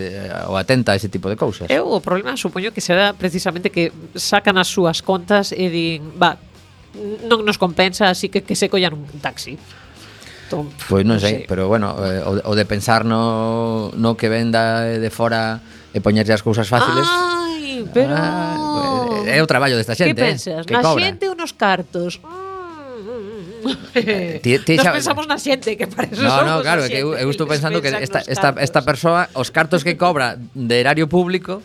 ou 0.51 0.59
atenta 0.59 0.93
a 0.93 0.99
ese 0.99 1.09
tipo 1.09 1.31
de 1.31 1.39
cousas. 1.39 1.71
Eu 1.71 1.87
o 1.87 2.03
problema 2.03 2.35
supoño 2.35 2.75
que 2.75 2.83
será 2.83 3.15
precisamente 3.15 3.71
que 3.71 3.95
sacan 4.19 4.59
as 4.59 4.67
súas 4.67 5.07
contas 5.07 5.55
e 5.55 5.71
din, 5.71 6.19
va, 6.19 6.37
non 7.25 7.47
nos 7.47 7.57
compensa, 7.57 8.11
así 8.11 8.29
que 8.29 8.43
que 8.43 8.59
se 8.59 8.67
collan 8.67 8.99
un 8.99 9.07
taxi. 9.23 9.55
Entón, 10.51 10.75
pois 10.91 10.91
pues 10.91 11.03
non 11.07 11.23
sei, 11.23 11.47
sei, 11.47 11.49
pero 11.49 11.71
bueno, 11.71 11.95
eh, 12.03 12.27
o, 12.27 12.51
o 12.51 12.53
de 12.59 12.67
pensar 12.67 13.07
no, 13.07 13.95
no 13.95 14.19
que 14.19 14.27
venda 14.27 14.83
de 14.83 15.11
fora 15.15 15.63
e 15.95 15.99
poñerlle 15.99 16.35
as 16.35 16.43
cousas 16.43 16.67
fáciles. 16.67 17.07
Ai, 17.07 17.87
pero... 17.93 18.15
Ah, 18.15 19.23
é 19.27 19.43
o 19.43 19.49
traballo 19.49 19.77
desta 19.77 19.95
xente, 19.95 20.15
que 20.15 20.21
pensas? 20.21 20.63
Eh, 20.63 20.67
que 20.67 20.75
na 20.75 20.83
cobra. 20.83 21.05
xente 21.05 21.29
unos 21.29 21.53
cartos. 21.53 22.21
ti, 24.43 24.59
ti 24.65 24.75
Nos 24.77 24.85
xa... 24.85 24.93
pensamos 24.97 25.27
na 25.29 25.37
xente 25.37 25.77
que 25.77 25.85
para 25.85 26.09
eso 26.09 26.25
no, 26.25 26.49
no, 26.49 26.65
claro, 26.65 26.81
que 26.89 26.97
eu, 26.97 27.13
eu 27.13 27.29
estou 27.29 27.45
pensando 27.45 27.83
que 27.85 27.93
esta, 27.93 28.25
esta, 28.25 28.57
esta 28.57 28.81
persoa 28.81 29.29
os 29.37 29.53
cartos 29.53 29.85
que 29.85 30.01
cobra 30.01 30.41
de 30.55 30.81
erario 30.81 31.07
público 31.13 31.61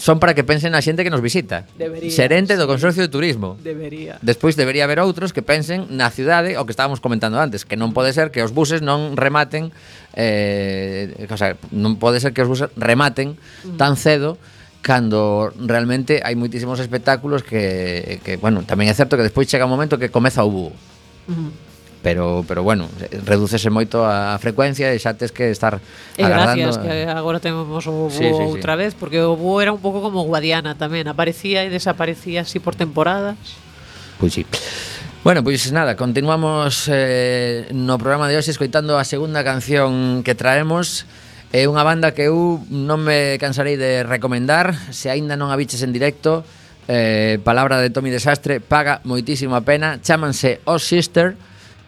son 0.00 0.16
para 0.16 0.32
que 0.32 0.48
pensen 0.48 0.72
na 0.72 0.80
xente 0.80 1.04
que 1.04 1.12
nos 1.12 1.20
visita. 1.20 1.68
Debería, 1.76 2.08
Xerente 2.08 2.56
sí. 2.56 2.58
do 2.58 2.64
Consorcio 2.64 3.04
de 3.04 3.12
Turismo. 3.12 3.60
Debería. 3.60 4.16
Despois 4.24 4.56
debería 4.56 4.88
haber 4.88 4.96
outros 5.04 5.36
que 5.36 5.44
pensen 5.44 5.92
na 5.92 6.08
cidade, 6.08 6.56
o 6.56 6.64
que 6.64 6.72
estábamos 6.72 7.04
comentando 7.04 7.36
antes, 7.36 7.68
que 7.68 7.76
non 7.76 7.92
pode 7.92 8.16
ser 8.16 8.32
que 8.32 8.40
os 8.40 8.56
buses 8.56 8.80
non 8.80 9.12
rematen 9.20 9.76
eh, 10.16 11.28
o 11.28 11.36
sea, 11.36 11.60
non 11.68 12.00
pode 12.00 12.16
ser 12.24 12.32
que 12.32 12.40
os 12.40 12.48
buses 12.48 12.72
rematen 12.80 13.36
mm. 13.36 13.76
tan 13.76 14.00
cedo 14.00 14.40
cando 14.80 15.52
realmente 15.60 16.24
hai 16.24 16.32
moitísimos 16.32 16.80
espectáculos 16.80 17.44
que, 17.44 18.24
que 18.24 18.40
bueno, 18.40 18.64
tamén 18.64 18.88
é 18.88 18.96
certo 18.96 19.20
que 19.20 19.28
despois 19.28 19.44
chega 19.44 19.68
un 19.68 19.72
momento 19.76 20.00
que 20.00 20.08
comeza 20.08 20.40
o 20.40 20.48
búho. 20.48 20.72
Mm 21.28 21.69
pero 22.02 22.44
pero 22.48 22.62
bueno, 22.62 22.88
redúcese 23.24 23.68
moito 23.68 24.04
a 24.08 24.36
frecuencia 24.40 24.88
e 24.92 24.98
xa 24.98 25.12
tes 25.14 25.32
que 25.32 25.52
estar 25.52 25.80
eh, 26.16 26.20
e 26.20 26.24
agardando. 26.24 26.72
gracias, 26.72 26.80
que 26.80 26.92
eh. 27.04 27.12
agora 27.12 27.40
temos 27.40 27.84
o 27.86 27.92
búho 27.92 28.10
sí, 28.10 28.24
sí, 28.24 28.44
outra 28.44 28.74
sí. 28.74 28.88
vez, 28.88 28.92
porque 28.96 29.20
o 29.20 29.36
búho 29.36 29.60
era 29.60 29.72
un 29.72 29.84
pouco 29.84 30.00
como 30.00 30.24
Guadiana 30.24 30.80
tamén, 30.80 31.08
aparecía 31.08 31.62
e 31.62 31.68
desaparecía 31.68 32.48
así 32.48 32.58
por 32.58 32.72
temporadas. 32.72 33.36
Pois 34.16 34.32
sí. 34.32 34.48
Bueno, 35.20 35.44
pois 35.44 35.68
nada, 35.68 36.00
continuamos 36.00 36.88
eh, 36.88 37.68
no 37.76 38.00
programa 38.00 38.24
de 38.32 38.40
hoxe 38.40 38.56
escoitando 38.56 38.96
a 38.96 39.04
segunda 39.04 39.44
canción 39.44 40.24
que 40.24 40.32
traemos 40.32 41.04
É 41.50 41.66
unha 41.66 41.82
banda 41.82 42.14
que 42.14 42.30
eu 42.30 42.62
non 42.70 43.02
me 43.02 43.34
cansarei 43.42 43.74
de 43.74 44.06
recomendar 44.06 44.70
Se 44.94 45.10
aínda 45.10 45.34
non 45.34 45.50
a 45.50 45.58
biches 45.58 45.82
en 45.82 45.90
directo 45.90 46.46
eh, 46.86 47.42
Palabra 47.42 47.82
de 47.82 47.90
Tommy 47.90 48.14
Desastre 48.14 48.62
Paga 48.62 49.02
moitísima 49.02 49.58
pena 49.66 49.98
Chámanse 49.98 50.62
Os 50.62 50.86
Sister 50.86 51.34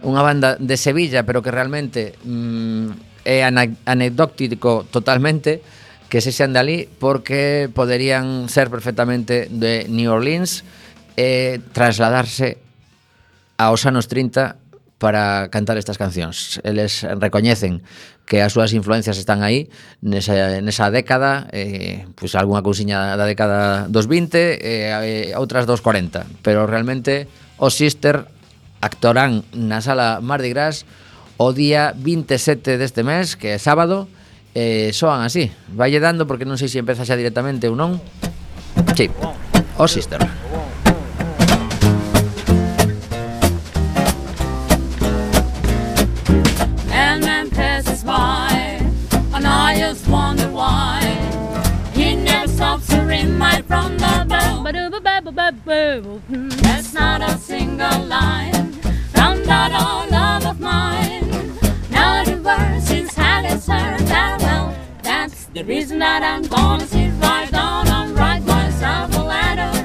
unha 0.03 0.23
banda 0.23 0.59
de 0.59 0.77
Sevilla, 0.77 1.23
pero 1.23 1.41
que 1.41 1.55
realmente 1.55 2.19
mm, 2.27 3.23
é 3.27 3.47
anecdótico 3.47 4.87
totalmente 4.91 5.63
que 6.13 6.21
se 6.21 6.29
sean 6.29 6.53
dali 6.53 6.91
porque 7.01 7.73
poderían 7.73 8.53
ser 8.53 8.69
perfectamente 8.69 9.49
de 9.49 9.89
New 9.89 10.13
Orleans 10.13 10.61
e 11.17 11.63
trasladarse 11.73 12.61
aos 13.57 13.89
anos 13.89 14.13
30 14.13 14.61
para 15.01 15.49
cantar 15.51 15.81
estas 15.81 15.99
cancións. 15.99 16.61
Eles 16.63 17.03
recoñecen 17.03 17.83
que 18.23 18.39
as 18.39 18.55
súas 18.55 18.71
influencias 18.71 19.19
están 19.19 19.43
aí 19.43 19.67
nesa, 19.99 20.63
nesa 20.63 20.95
década, 20.95 21.51
eh, 21.51 22.07
pois 22.15 22.39
algunha 22.39 22.63
cousiña 22.63 23.19
da 23.19 23.27
década 23.27 23.91
dos 23.91 24.07
20 24.07 24.63
e 24.63 25.33
eh, 25.33 25.41
outras 25.41 25.67
dos 25.67 25.83
40, 25.83 26.45
pero 26.47 26.71
realmente 26.71 27.27
o 27.59 27.73
Sister 27.73 28.29
actuarán 28.83 29.47
na 29.55 29.79
sala 29.81 30.19
Mardi 30.19 30.51
Gras 30.51 30.85
o 31.39 31.55
día 31.55 31.95
27 31.97 32.77
deste 32.77 33.07
mes, 33.07 33.39
que 33.39 33.55
é 33.55 33.59
sábado, 33.59 34.11
e 34.53 34.93
soan 34.93 35.25
así. 35.25 35.49
Valle 35.73 36.03
dando 36.03 36.27
porque 36.27 36.45
non 36.45 36.61
sei 36.61 36.69
se 36.69 36.83
empeza 36.83 37.07
xa 37.07 37.17
directamente 37.17 37.71
ou 37.71 37.79
non. 37.79 38.03
Sí, 38.99 39.09
os 39.79 39.91
Sister. 39.95 40.21
and 46.93 47.25
man 47.25 47.49
passes 47.49 48.05
by, 48.05 48.83
and 49.33 49.47
I 49.47 49.79
just 49.79 50.05
wonder 50.11 50.51
why 50.53 51.01
he 51.97 52.19
never 52.19 52.51
stops 52.51 52.91
to 52.93 53.01
ring. 53.07 53.23
That's 56.29 56.95
not 56.95 57.23
a 57.23 57.37
single 57.39 58.07
line 58.07 58.72
from 59.23 59.45
that 59.45 59.71
old 59.73 60.11
love 60.11 60.45
of 60.47 60.59
mine. 60.61 61.31
Now 61.91 62.25
the 62.25 62.37
is 62.91 63.15
had 63.15 63.45
its 63.45 63.69
well. 63.69 64.77
That's 65.03 65.45
the 65.55 65.65
reason 65.65 66.01
that 66.01 66.23
I'm 66.25 66.43
gonna 66.43 66.87
sit 66.87 67.13
right 67.21 67.51
down 67.51 67.87
and 67.87 68.19
write 68.19 68.43
myself 68.43 69.15
a 69.15 69.23
letter. 69.23 69.82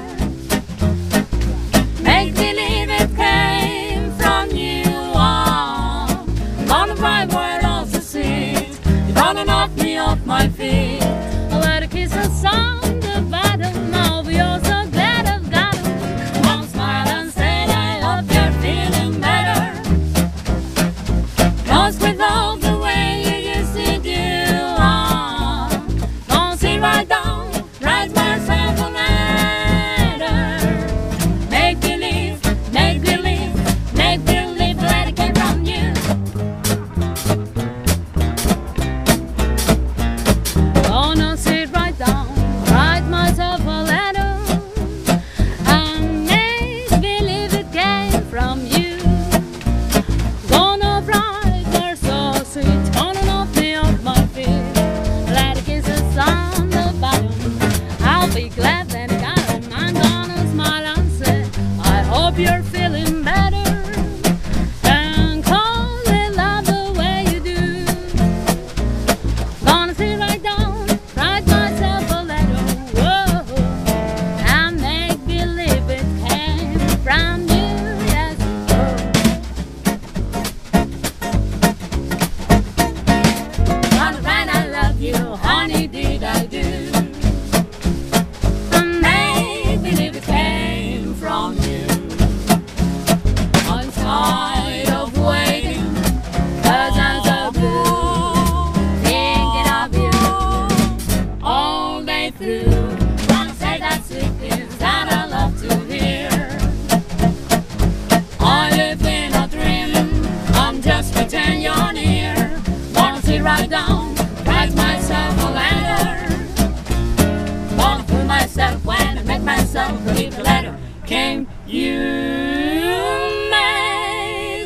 Came. 121.08 121.48
You 121.66 122.00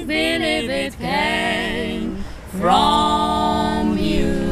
believe 0.08 0.70
it 0.70 0.98
came 0.98 2.24
from 2.60 3.98
you. 3.98 4.52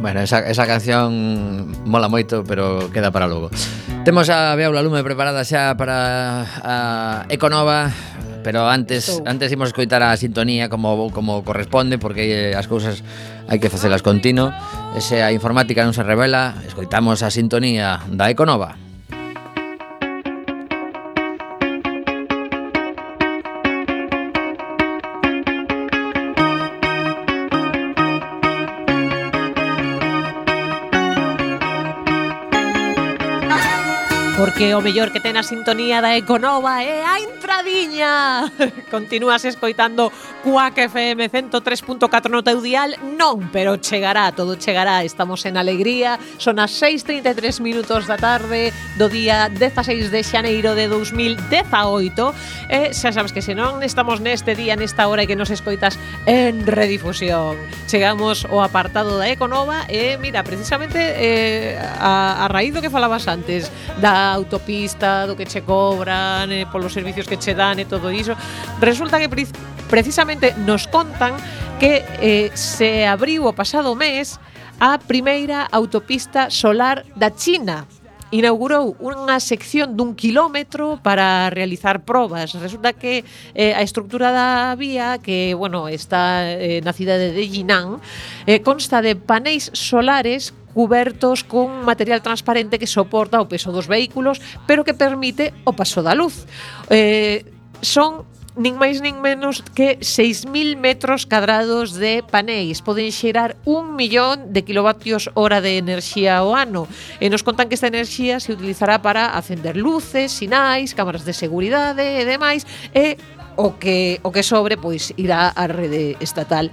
Bueno, 0.00 0.20
esa, 0.20 0.38
esa 0.40 0.66
canción 0.66 1.57
mola 1.88 2.06
moito, 2.12 2.44
pero 2.44 2.92
queda 2.92 3.10
para 3.10 3.26
logo. 3.26 3.50
Temos 4.04 4.28
a 4.30 4.54
Beaula 4.54 4.84
Lume 4.84 5.02
preparada 5.02 5.42
xa 5.42 5.74
para 5.74 6.44
a 6.62 6.76
Econova, 7.32 7.90
pero 8.44 8.68
antes 8.68 9.20
antes 9.26 9.52
imos 9.52 9.72
escoitar 9.72 10.00
a 10.04 10.16
sintonía 10.16 10.68
como 10.68 11.10
como 11.10 11.42
corresponde 11.44 11.98
porque 11.98 12.52
eh, 12.52 12.56
as 12.56 12.68
cousas 12.70 13.02
hai 13.48 13.58
que 13.58 13.68
facelas 13.68 14.00
continuo. 14.04 14.52
Ese 14.96 15.20
a 15.20 15.32
informática 15.32 15.84
non 15.84 15.92
se 15.92 16.04
revela, 16.04 16.56
escoitamos 16.64 17.20
a 17.20 17.28
sintonía 17.28 18.00
da 18.08 18.32
Econova. 18.32 18.87
que 34.58 34.74
o 34.74 34.82
mellor 34.82 35.14
que 35.14 35.22
ten 35.22 35.38
a 35.38 35.46
sintonía 35.46 36.02
da 36.02 36.18
Econova 36.18 36.82
é 36.82 37.06
a 37.06 37.22
entradiña. 37.22 38.50
Continúas 38.90 39.46
escoitando 39.46 40.10
Cuac 40.42 40.74
FM 40.74 41.30
103.4 41.30 42.26
no 42.26 42.42
teu 42.42 42.58
dial? 42.58 42.98
Non, 43.14 43.54
pero 43.54 43.78
chegará, 43.78 44.34
todo 44.34 44.58
chegará. 44.58 45.06
Estamos 45.06 45.46
en 45.46 45.54
alegría. 45.54 46.18
Son 46.42 46.58
as 46.58 46.74
6:33 46.74 47.62
minutos 47.62 48.10
da 48.10 48.18
tarde 48.18 48.74
do 48.98 49.06
día 49.06 49.46
16 49.46 50.10
de 50.10 50.26
xaneiro 50.26 50.74
de 50.74 50.90
2018. 50.90 52.66
E 52.66 52.90
xa 52.98 53.14
sabes 53.14 53.30
que 53.30 53.46
senón 53.46 53.86
estamos 53.86 54.18
neste 54.18 54.58
día, 54.58 54.74
nesta 54.74 55.06
hora 55.06 55.22
e 55.22 55.30
que 55.30 55.38
nos 55.38 55.54
escoitas 55.54 56.02
en 56.26 56.66
redifusión. 56.66 57.54
Chegamos 57.86 58.42
ao 58.42 58.66
apartado 58.66 59.22
da 59.22 59.30
Econova 59.30 59.86
e 59.86 60.18
mira, 60.18 60.42
precisamente 60.42 60.98
eh, 60.98 61.78
a, 61.78 62.42
a 62.42 62.50
raíz 62.50 62.74
do 62.74 62.82
que 62.82 62.90
falabas 62.90 63.30
antes 63.30 63.70
da 64.02 64.34
autopista, 64.48 65.28
do 65.28 65.36
que 65.36 65.44
che 65.44 65.60
cobran, 65.60 66.48
eh, 66.50 66.64
polos 66.72 66.96
servicios 66.96 67.28
que 67.28 67.36
che 67.36 67.52
dan 67.52 67.78
e 67.78 67.84
todo 67.84 68.08
iso. 68.08 68.32
Resulta 68.80 69.20
que 69.20 69.28
pre 69.28 69.44
precisamente 69.92 70.56
nos 70.64 70.88
contan 70.88 71.36
que 71.78 72.04
eh, 72.20 72.50
se 72.56 73.06
abriu 73.06 73.44
o 73.44 73.52
pasado 73.52 73.92
mes 73.92 74.40
a 74.80 74.96
primeira 74.96 75.68
autopista 75.68 76.48
solar 76.48 77.04
da 77.14 77.30
China 77.30 77.84
inaugurou 78.28 78.92
unha 79.00 79.40
sección 79.40 79.96
dun 79.96 80.12
quilómetro 80.12 81.00
para 81.00 81.48
realizar 81.48 82.04
probas. 82.04 82.52
Resulta 82.60 82.92
que 82.92 83.24
eh, 83.56 83.72
a 83.72 83.80
estructura 83.80 84.28
da 84.28 84.76
vía, 84.76 85.16
que 85.16 85.56
bueno, 85.56 85.88
está 85.88 86.44
eh, 86.44 86.84
na 86.84 86.92
cidade 86.92 87.32
de 87.32 87.44
Jinan, 87.48 88.04
eh, 88.44 88.60
consta 88.60 89.00
de 89.00 89.16
paneis 89.16 89.72
solares 89.72 90.52
cubertos 90.78 91.42
con 91.42 91.82
material 91.82 92.22
transparente 92.22 92.78
que 92.78 92.86
soporta 92.86 93.42
o 93.42 93.50
peso 93.50 93.74
dos 93.74 93.90
vehículos, 93.90 94.38
pero 94.62 94.86
que 94.86 94.94
permite 94.94 95.50
o 95.66 95.74
paso 95.74 96.06
da 96.06 96.14
luz. 96.14 96.46
Eh, 96.86 97.42
son 97.82 98.22
nin 98.54 98.78
máis 98.78 99.02
nin 99.02 99.18
menos 99.18 99.66
que 99.74 99.98
6.000 99.98 100.78
metros 100.78 101.26
cadrados 101.26 101.98
de 101.98 102.22
paneis. 102.22 102.78
Poden 102.78 103.10
xerar 103.10 103.58
un 103.66 103.98
millón 103.98 104.54
de 104.54 104.62
kilovatios 104.62 105.34
hora 105.34 105.58
de 105.58 105.82
enerxía 105.82 106.38
ao 106.38 106.54
ano. 106.54 106.86
E 107.18 107.26
nos 107.26 107.42
contan 107.42 107.66
que 107.66 107.74
esta 107.74 107.90
enerxía 107.90 108.38
se 108.38 108.54
utilizará 108.54 109.02
para 109.02 109.34
acender 109.34 109.74
luces, 109.74 110.30
sinais, 110.30 110.94
cámaras 110.94 111.26
de 111.26 111.34
seguridade 111.34 112.06
e 112.06 112.22
demais. 112.22 112.62
E 112.94 113.18
o 113.58 113.74
que, 113.82 114.22
o 114.22 114.30
que 114.30 114.46
sobre, 114.46 114.78
pois, 114.78 115.10
irá 115.18 115.50
á 115.50 115.66
rede 115.66 116.14
estatal. 116.22 116.70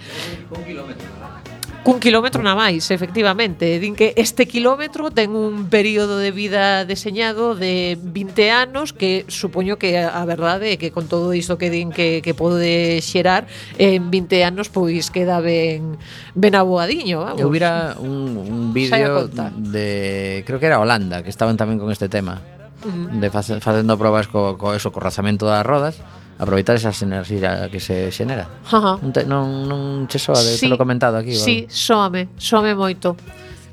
Un 0.53 0.62
kilómetro, 0.62 1.24
cun 1.86 2.01
kilómetro 2.01 2.41
na 2.41 2.57
máis, 2.57 2.89
efectivamente. 2.89 3.77
Din 3.77 3.93
que 3.93 4.17
este 4.17 4.49
kilómetro 4.49 5.13
ten 5.13 5.38
un 5.38 5.69
período 5.69 6.17
de 6.17 6.33
vida 6.33 6.81
deseñado 6.81 7.53
de 7.53 7.93
20 8.01 8.49
anos 8.49 8.89
que 8.89 9.21
supoño 9.29 9.77
que 9.77 10.01
a 10.01 10.25
verdade 10.25 10.73
é 10.73 10.81
que 10.81 10.89
con 10.89 11.05
todo 11.05 11.29
isto 11.38 11.61
que 11.61 11.69
din 11.69 11.93
que, 11.93 12.25
que 12.25 12.33
pode 12.33 13.05
xerar 13.05 13.45
en 13.77 14.09
20 14.09 14.49
anos 14.49 14.73
pois 14.73 15.13
queda 15.13 15.38
ben 15.45 16.01
ben 16.33 16.57
aboadiño, 16.57 17.21
vamos. 17.21 17.38
Eu 17.38 17.53
vira 17.53 17.93
un, 18.01 18.33
un 18.33 18.73
vídeo 18.73 19.29
de 19.53 20.41
creo 20.41 20.57
que 20.57 20.65
era 20.65 20.81
Holanda 20.81 21.21
que 21.21 21.29
estaban 21.29 21.53
tamén 21.53 21.77
con 21.77 21.93
este 21.93 22.09
tema 22.09 22.41
mm. 22.81 23.21
de 23.21 23.29
face, 23.29 23.61
facendo 23.61 23.93
probas 23.93 24.25
co, 24.25 24.57
co 24.57 24.73
eso, 24.73 24.89
co 24.89 24.97
razamento 24.97 25.45
das 25.45 25.61
rodas 25.61 26.01
aproveitar 26.38 26.75
esa 26.75 26.91
enerxías 26.91 27.69
que 27.69 27.79
se 27.79 28.11
xenera. 28.11 28.47
Ajá. 28.67 28.99
Non, 28.99 29.11
te, 29.11 29.23
non, 29.23 29.67
non 29.67 29.81
che 30.07 30.19
soa 30.19 30.39
de 30.39 30.55
sí, 30.55 30.67
te 30.67 30.71
lo 30.71 30.77
comentado 30.77 31.17
aquí? 31.17 31.36
Sí, 31.36 31.65
soame, 31.69 32.29
soame 32.38 32.75
moito. 32.75 33.15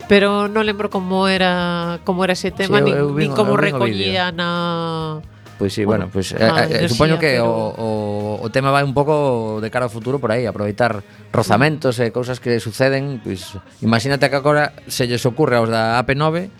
Pero 0.06 0.50
non 0.50 0.66
lembro 0.66 0.90
como 0.90 1.30
era 1.30 1.98
como 2.04 2.26
era 2.26 2.34
ese 2.34 2.50
tema, 2.50 2.82
sí, 2.82 2.90
eu, 2.90 3.08
eu 3.10 3.14
vin, 3.14 3.30
nin 3.30 3.36
como 3.38 3.54
recollía 3.56 4.34
na 4.34 5.22
pois 5.62 5.74
sí, 5.74 5.84
bueno, 5.84 6.10
pois 6.12 6.34
pues, 6.34 6.42
ah, 6.42 6.66
eh, 6.66 6.86
eh 6.86 6.88
supoño 6.88 7.14
sí, 7.14 7.20
que 7.20 7.38
pero... 7.38 7.46
o, 7.46 8.42
o, 8.42 8.42
o 8.42 8.50
tema 8.50 8.74
vai 8.74 8.82
un 8.82 8.90
pouco 8.90 9.62
de 9.62 9.70
cara 9.70 9.86
ao 9.86 9.94
futuro 9.94 10.18
por 10.18 10.34
aí, 10.34 10.42
aproveitar 10.42 11.06
rozamentos 11.30 12.02
e 12.02 12.10
eh, 12.10 12.10
cousas 12.10 12.42
que 12.42 12.58
suceden, 12.58 13.22
pois 13.22 13.54
pues, 13.54 13.78
imagínate 13.78 14.26
que 14.26 14.34
agora 14.34 14.74
se 14.90 15.06
lles 15.06 15.22
ocurre 15.22 15.62
aos 15.62 15.70
da 15.70 16.02
AP9 16.02 16.50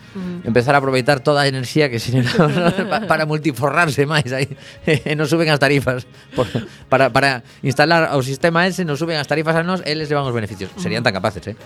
empezar 0.46 0.78
a 0.78 0.78
aproveitar 0.78 1.18
toda 1.18 1.42
a 1.42 1.50
enerxía 1.50 1.90
que 1.90 1.98
xeneramos 1.98 2.55
pa, 2.86 3.11
para 3.11 3.26
multiforrarse 3.26 4.07
máis 4.07 4.30
aí 4.30 4.46
e 4.86 5.18
nos 5.18 5.26
suben 5.26 5.50
as 5.50 5.59
tarifas 5.59 6.07
por, 6.38 6.46
para, 6.86 7.11
para 7.11 7.42
instalar 7.66 8.07
ao 8.07 8.22
sistema 8.22 8.70
ese 8.70 8.86
nos 8.86 9.03
suben 9.03 9.18
as 9.18 9.26
tarifas 9.26 9.59
a 9.59 9.66
nos, 9.66 9.82
eles 9.82 10.07
levan 10.07 10.30
os 10.30 10.34
beneficios. 10.36 10.70
Serían 10.78 11.03
tan 11.03 11.11
capaces, 11.11 11.42
eh? 11.50 11.59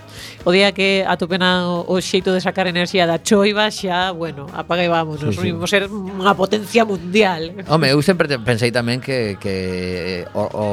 O 0.48 0.56
día 0.56 0.72
que 0.72 1.04
atopenan 1.04 1.68
o, 1.68 1.84
o 1.84 2.00
xeito 2.00 2.32
de 2.32 2.40
sacar 2.40 2.64
enerxía 2.64 3.04
da 3.04 3.20
choiva 3.20 3.68
xa, 3.68 4.16
bueno, 4.16 4.48
apaga 4.56 4.80
e 4.80 4.88
vámonos, 4.88 5.36
sí, 5.36 5.52
sí. 5.52 5.68
ser 5.68 5.92
unha 5.92 6.32
potencia 6.32 6.88
mundial 6.88 7.25
Home, 7.68 7.90
eu 7.90 7.98
sempre 8.02 8.30
pensei 8.40 8.70
tamén 8.70 9.02
que, 9.02 9.34
que 9.42 10.24
o, 10.32 10.44
o 10.46 10.66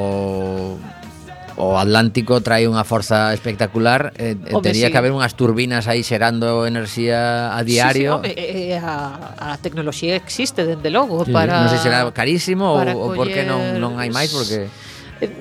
o 1.55 1.77
Atlántico 1.77 2.41
trae 2.41 2.65
unha 2.65 2.81
forza 2.81 3.29
espectacular 3.29 4.09
eh, 4.17 4.33
eh 4.33 4.53
home, 4.57 4.65
tería 4.65 4.89
sí. 4.89 4.91
que 4.91 4.97
haber 4.97 5.13
unhas 5.13 5.37
turbinas 5.37 5.85
aí 5.85 6.01
xerando 6.01 6.65
enerxía 6.65 7.53
a 7.53 7.61
diario 7.61 8.25
sí, 8.25 8.33
sí, 8.33 8.41
home, 8.41 8.73
eh, 8.73 8.81
a, 8.81 9.53
a 9.53 9.57
tecnoloxía 9.61 10.17
existe 10.17 10.65
dende 10.65 10.89
logo 10.89 11.21
para, 11.29 11.29
sí, 11.29 11.33
para 11.33 11.53
non 11.61 11.69
sei 11.69 11.77
se 11.77 11.85
será 11.85 12.09
carísimo 12.09 12.73
ou, 12.73 12.81
ou 12.81 13.09
porque 13.13 13.45
non, 13.45 13.77
non 13.77 14.01
hai 14.01 14.09
máis 14.09 14.33
porque 14.33 14.65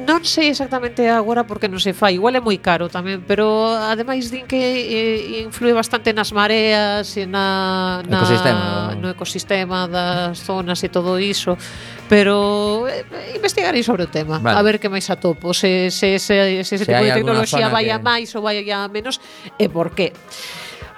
Non 0.06 0.22
sei 0.22 0.52
exactamente 0.52 1.08
agora 1.08 1.46
porque 1.46 1.66
non 1.66 1.80
se 1.80 1.96
fai, 1.96 2.18
igual 2.20 2.36
é 2.36 2.42
moi 2.42 2.58
caro 2.60 2.86
tamén, 2.92 3.24
pero 3.24 3.72
ademais 3.72 4.28
din 4.28 4.46
que 4.46 4.58
eh, 4.58 5.42
influe 5.42 5.72
bastante 5.72 6.12
nas 6.12 6.30
mareas 6.30 7.08
e 7.18 7.24
na, 7.24 8.00
na 8.06 8.20
ecosistema. 8.22 8.64
no 8.98 9.08
ecosistema 9.10 9.78
das 9.88 10.42
zonas 10.42 10.78
e 10.84 10.88
todo 10.92 11.18
iso, 11.18 11.56
pero 12.06 12.86
eh, 12.86 13.34
investigarei 13.34 13.82
sobre 13.82 14.06
o 14.06 14.10
tema, 14.10 14.38
vale. 14.38 14.58
a 14.58 14.62
ver 14.62 14.76
que 14.78 14.92
máis 14.92 15.08
atopo, 15.08 15.56
se, 15.56 15.90
se, 15.90 16.18
se, 16.18 16.34
se 16.36 16.60
ese 16.62 16.74
se 16.78 16.86
tipo 16.86 17.02
de 17.02 17.12
tecnoloxía 17.12 17.68
vai 17.72 17.90
que... 17.90 17.98
máis 17.98 18.28
ou 18.36 18.42
vai 18.44 18.62
a 18.62 18.86
menos 18.86 19.18
e 19.58 19.66
por 19.66 19.96
qué. 19.96 20.12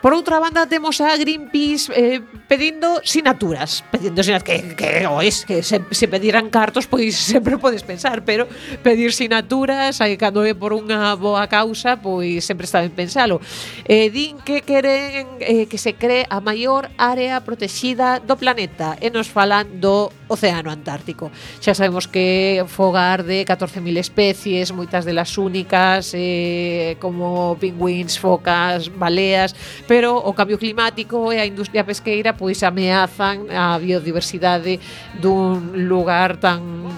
Por 0.05 0.13
outra 0.13 0.37
banda, 0.37 0.69
temos 0.69 1.01
a 1.01 1.17
Greenpeace 1.17 1.89
eh, 1.97 2.21
pedindo 2.45 3.01
sinaturas. 3.09 3.81
Pedindo 3.89 4.21
sinaturas, 4.21 4.77
que, 4.77 4.77
que 4.77 5.07
ois, 5.09 5.49
que 5.49 5.65
se, 5.65 5.81
se 5.81 6.07
pediran 6.13 6.53
cartos, 6.53 6.85
pois 6.85 7.17
sempre 7.33 7.57
podes 7.57 7.81
pensar, 7.81 8.21
pero 8.21 8.45
pedir 8.85 9.17
sinaturas, 9.17 10.05
aí 10.05 10.21
cando 10.21 10.45
é 10.45 10.53
por 10.53 10.77
unha 10.77 11.17
boa 11.17 11.49
causa, 11.49 11.97
pois 11.97 12.45
sempre 12.45 12.69
está 12.69 12.85
ben 12.85 12.93
pensalo. 12.93 13.41
Eh, 13.89 14.13
din 14.13 14.37
que 14.45 14.61
queren 14.61 15.41
eh, 15.41 15.65
que 15.73 15.81
se 15.81 15.97
cree 15.97 16.29
a 16.29 16.37
maior 16.45 16.93
área 17.01 17.41
protexida 17.41 18.21
do 18.21 18.37
planeta, 18.37 19.01
e 19.01 19.09
nos 19.09 19.33
falan 19.33 19.81
do 19.81 20.13
Oceano 20.29 20.71
Antártico. 20.71 21.31
Xa 21.61 21.75
sabemos 21.75 22.07
que 22.07 22.65
fogar 22.69 23.25
de 23.25 23.45
14.000 23.45 23.99
especies, 23.99 24.73
moitas 24.73 25.05
delas 25.05 25.37
únicas, 25.37 26.13
eh, 26.17 26.97
como 27.01 27.57
pingüins, 27.61 28.17
focas, 28.19 28.89
baleas, 28.89 29.55
pero 29.87 30.17
o 30.17 30.33
cambio 30.33 30.59
climático 30.59 31.33
e 31.33 31.39
a 31.39 31.47
industria 31.47 31.85
pesqueira 31.85 32.33
pois 32.33 32.63
ameazan 32.65 33.47
a 33.53 33.77
biodiversidade 33.77 34.81
dun 35.21 35.77
lugar 35.89 36.41
tan 36.41 36.89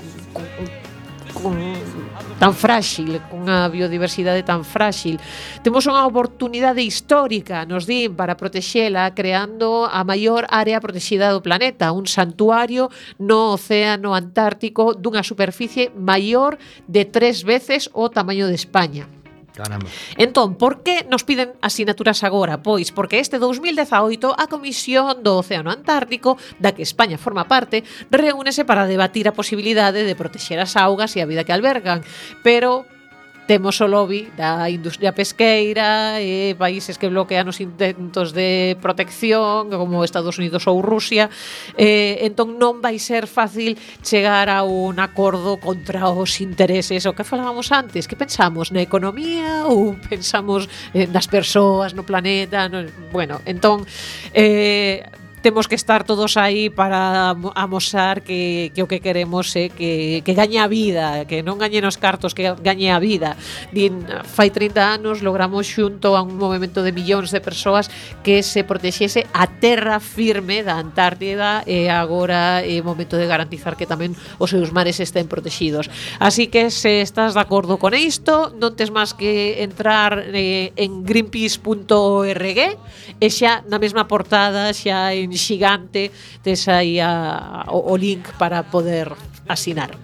con 1.35 1.59
tan 2.37 2.53
fráxil, 2.53 3.17
cunha 3.33 3.65
biodiversidade 3.73 4.45
tan 4.45 4.61
fráxil. 4.61 5.17
Temos 5.65 5.89
unha 5.89 6.05
oportunidade 6.05 6.85
histórica, 6.85 7.65
nos 7.65 7.89
din, 7.89 8.13
para 8.13 8.37
protexela 8.37 9.09
creando 9.17 9.89
a 9.89 10.05
maior 10.05 10.45
área 10.53 10.77
protexida 10.77 11.33
do 11.33 11.41
planeta, 11.41 11.97
un 11.97 12.05
santuario 12.05 12.93
no 13.17 13.57
Océano 13.57 14.13
Antártico 14.13 14.93
dunha 14.93 15.25
superficie 15.25 15.89
maior 15.97 16.61
de 16.85 17.09
tres 17.09 17.41
veces 17.41 17.89
o 17.97 18.13
tamaño 18.13 18.53
de 18.53 18.57
España. 18.61 19.16
Caramba. 19.57 19.89
Entón, 20.21 20.61
por 20.61 20.85
que 20.85 21.09
nos 21.09 21.25
piden 21.25 21.57
asinaturas 21.65 22.21
agora? 22.29 22.61
Pois 22.61 22.93
porque 22.93 23.25
este 23.25 23.41
2018 23.41 24.37
a 24.37 24.45
Comisión 24.53 25.25
do 25.25 25.41
Océano 25.41 25.73
Antártico, 25.73 26.37
da 26.61 26.77
que 26.77 26.85
España 26.85 27.17
forma 27.17 27.49
parte, 27.49 27.81
reúnese 28.13 28.69
para 28.69 28.85
debatir 28.85 29.25
a 29.25 29.33
posibilidade 29.33 30.05
de 30.05 30.13
protexer 30.13 30.61
as 30.61 30.77
augas 30.77 31.17
e 31.17 31.25
a 31.25 31.29
vida 31.31 31.49
que 31.49 31.57
albergan, 31.57 32.05
pero 32.45 32.85
Temos 33.47 33.81
o 33.81 33.87
lobby 33.87 34.27
da 34.37 34.67
industria 34.67 35.15
pesqueira 35.15 36.19
e 36.19 36.59
países 36.59 36.99
que 36.99 37.07
bloquean 37.07 37.47
os 37.47 37.63
intentos 37.63 38.35
de 38.35 38.75
protección 38.83 39.71
como 39.71 40.03
Estados 40.03 40.35
Unidos 40.35 40.67
ou 40.67 40.83
Rusia. 40.83 41.31
Eh, 41.79 42.27
entón 42.27 42.59
non 42.59 42.83
vai 42.83 42.99
ser 42.99 43.31
fácil 43.31 43.79
chegar 44.03 44.51
a 44.51 44.67
un 44.67 44.99
acordo 44.99 45.63
contra 45.63 46.11
os 46.11 46.43
intereses. 46.43 47.07
O 47.07 47.15
que 47.15 47.23
falábamos 47.23 47.71
antes, 47.71 48.11
que 48.11 48.19
pensamos 48.19 48.75
na 48.75 48.83
economía 48.83 49.63
ou 49.71 49.95
pensamos 49.95 50.67
eh, 50.91 51.07
nas 51.07 51.31
persoas, 51.31 51.95
no 51.95 52.03
planeta, 52.03 52.67
no, 52.67 52.83
bueno, 53.15 53.39
entón 53.47 53.87
eh, 54.35 55.07
temos 55.47 55.69
que 55.69 55.77
estar 55.77 56.03
todos 56.03 56.37
aí 56.37 56.71
para 56.71 57.31
amosar 57.55 58.23
que, 58.23 58.73
que 58.75 58.83
o 58.83 58.89
que 58.91 58.99
queremos 58.99 59.55
é 59.55 59.67
eh, 59.67 59.69
que, 59.71 60.23
que 60.27 60.35
gañe 60.35 60.59
a 60.59 60.67
vida, 60.67 61.23
que 61.23 61.39
non 61.39 61.55
gañe 61.55 61.79
nos 61.79 61.95
cartos, 61.95 62.35
que 62.35 62.51
gañe 62.67 62.91
a 62.91 62.99
vida. 62.99 63.39
Din, 63.71 64.03
fai 64.27 64.51
30 64.51 64.99
anos 64.99 65.23
logramos 65.23 65.71
xunto 65.71 66.19
a 66.19 66.27
un 66.27 66.35
movimento 66.35 66.83
de 66.83 66.91
millóns 66.91 67.31
de 67.31 67.39
persoas 67.39 67.87
que 68.27 68.43
se 68.43 68.67
protexese 68.67 69.31
a 69.31 69.47
terra 69.47 70.03
firme 70.03 70.67
da 70.67 70.83
Antártida 70.83 71.63
e 71.63 71.87
agora 71.87 72.67
é 72.67 72.83
momento 72.83 73.15
de 73.15 73.31
garantizar 73.31 73.79
que 73.79 73.87
tamén 73.87 74.19
os 74.43 74.51
seus 74.51 74.75
mares 74.75 74.99
estén 74.99 75.31
protegidos. 75.31 75.87
Así 76.19 76.51
que 76.51 76.75
se 76.75 77.07
estás 77.07 77.39
de 77.39 77.43
acordo 77.47 77.79
con 77.79 77.95
isto, 77.95 78.51
non 78.59 78.75
tes 78.75 78.91
máis 78.91 79.15
que 79.15 79.63
entrar 79.63 80.27
eh, 80.35 80.75
en 80.75 81.07
greenpeace.org 81.07 82.59
e 83.23 83.29
xa 83.31 83.63
na 83.71 83.79
mesma 83.79 84.11
portada 84.11 84.75
xa 84.75 85.15
en 85.15 85.36
xigante, 85.37 86.11
tes 86.43 86.69
aí 86.69 87.01
a, 87.01 87.65
o, 87.69 87.93
o 87.93 87.95
link 87.97 88.25
para 88.37 88.67
poder 88.67 89.13
asinar. 89.49 89.95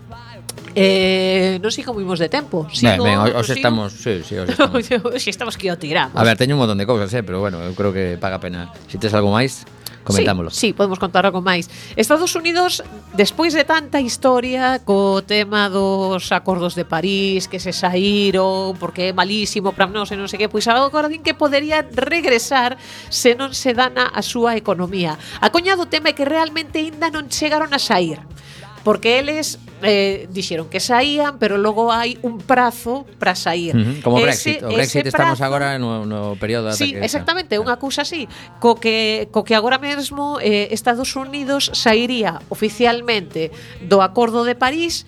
Eh, 0.72 1.60
non 1.60 1.68
sei 1.68 1.84
como 1.84 2.00
imos 2.00 2.16
de 2.16 2.32
tempo. 2.32 2.64
Sigo, 2.72 3.04
ben, 3.04 3.20
ben, 3.20 3.36
hoxe 3.36 3.60
estamos, 3.60 3.92
sí, 3.92 4.24
sí, 4.24 4.40
hoxe 4.40 4.56
estamos. 4.56 4.80
hoxe 5.12 5.28
estamos 5.28 5.54
que 5.60 5.68
o 5.68 5.76
tiramos. 5.76 6.16
A 6.16 6.24
ver, 6.24 6.40
teño 6.40 6.56
un 6.56 6.64
montón 6.64 6.80
de 6.80 6.88
cousas, 6.88 7.12
eh, 7.12 7.20
pero 7.20 7.44
bueno, 7.44 7.60
eu 7.60 7.76
creo 7.76 7.92
que 7.92 8.16
paga 8.16 8.40
pena. 8.40 8.72
Si 8.88 8.96
tes 8.96 9.12
algo 9.12 9.28
máis, 9.28 9.68
Comentámoslo. 10.04 10.50
Sí, 10.50 10.68
sí, 10.68 10.72
podemos 10.72 10.98
contar 10.98 11.26
algo 11.26 11.40
máis. 11.40 11.70
Estados 11.96 12.34
Unidos, 12.34 12.82
despois 13.14 13.54
de 13.54 13.64
tanta 13.64 14.02
historia 14.02 14.82
co 14.82 15.22
tema 15.22 15.70
dos 15.70 16.30
acordos 16.34 16.74
de 16.74 16.84
París, 16.84 17.46
que 17.46 17.62
se 17.62 17.72
saíron, 17.72 18.74
porque 18.78 19.10
é 19.10 19.12
malísimo 19.14 19.72
para 19.72 19.86
nós 19.86 20.10
e 20.10 20.18
non 20.18 20.26
sei 20.26 20.42
que, 20.42 20.50
pois 20.50 20.66
agora 20.66 21.06
din 21.06 21.22
que 21.22 21.34
podería 21.34 21.86
regresar 21.86 22.76
se 23.08 23.38
non 23.38 23.54
se 23.54 23.72
dana 23.72 24.10
a 24.10 24.20
súa 24.20 24.58
economía. 24.58 25.14
A 25.38 25.48
coña 25.54 25.78
do 25.78 25.86
tema 25.86 26.10
é 26.10 26.16
que 26.16 26.26
realmente 26.26 26.82
ainda 26.82 27.08
non 27.08 27.30
chegaron 27.30 27.70
a 27.70 27.80
sair 27.80 28.18
porque 28.82 29.18
eles 29.18 29.58
eh, 29.82 30.26
dixeron 30.30 30.68
que 30.68 30.78
saían, 30.78 31.38
pero 31.38 31.58
logo 31.58 31.90
hai 31.90 32.18
un 32.22 32.38
prazo 32.38 33.06
para 33.18 33.34
sair. 33.34 33.74
Uh 33.74 33.80
-huh. 33.80 34.02
Como 34.02 34.18
ese, 34.18 34.26
Brexit, 34.26 34.58
o 34.62 34.70
Brexit 34.74 35.06
estamos 35.06 35.38
prazo, 35.38 35.44
agora 35.44 35.78
no, 35.78 36.06
no 36.06 36.34
período 36.38 36.70
ata 36.70 36.78
Sí, 36.78 36.94
que 36.94 37.02
exactamente, 37.02 37.58
unha 37.58 37.78
cousa 37.78 38.02
así, 38.02 38.30
co 38.62 38.78
que 38.78 39.26
co 39.34 39.42
que 39.42 39.54
agora 39.54 39.78
mesmo 39.78 40.38
eh, 40.42 40.70
Estados 40.70 41.14
Unidos 41.18 41.70
sairía 41.74 42.42
oficialmente 42.50 43.50
do 43.82 44.02
Acordo 44.02 44.46
de 44.46 44.54
París 44.54 45.06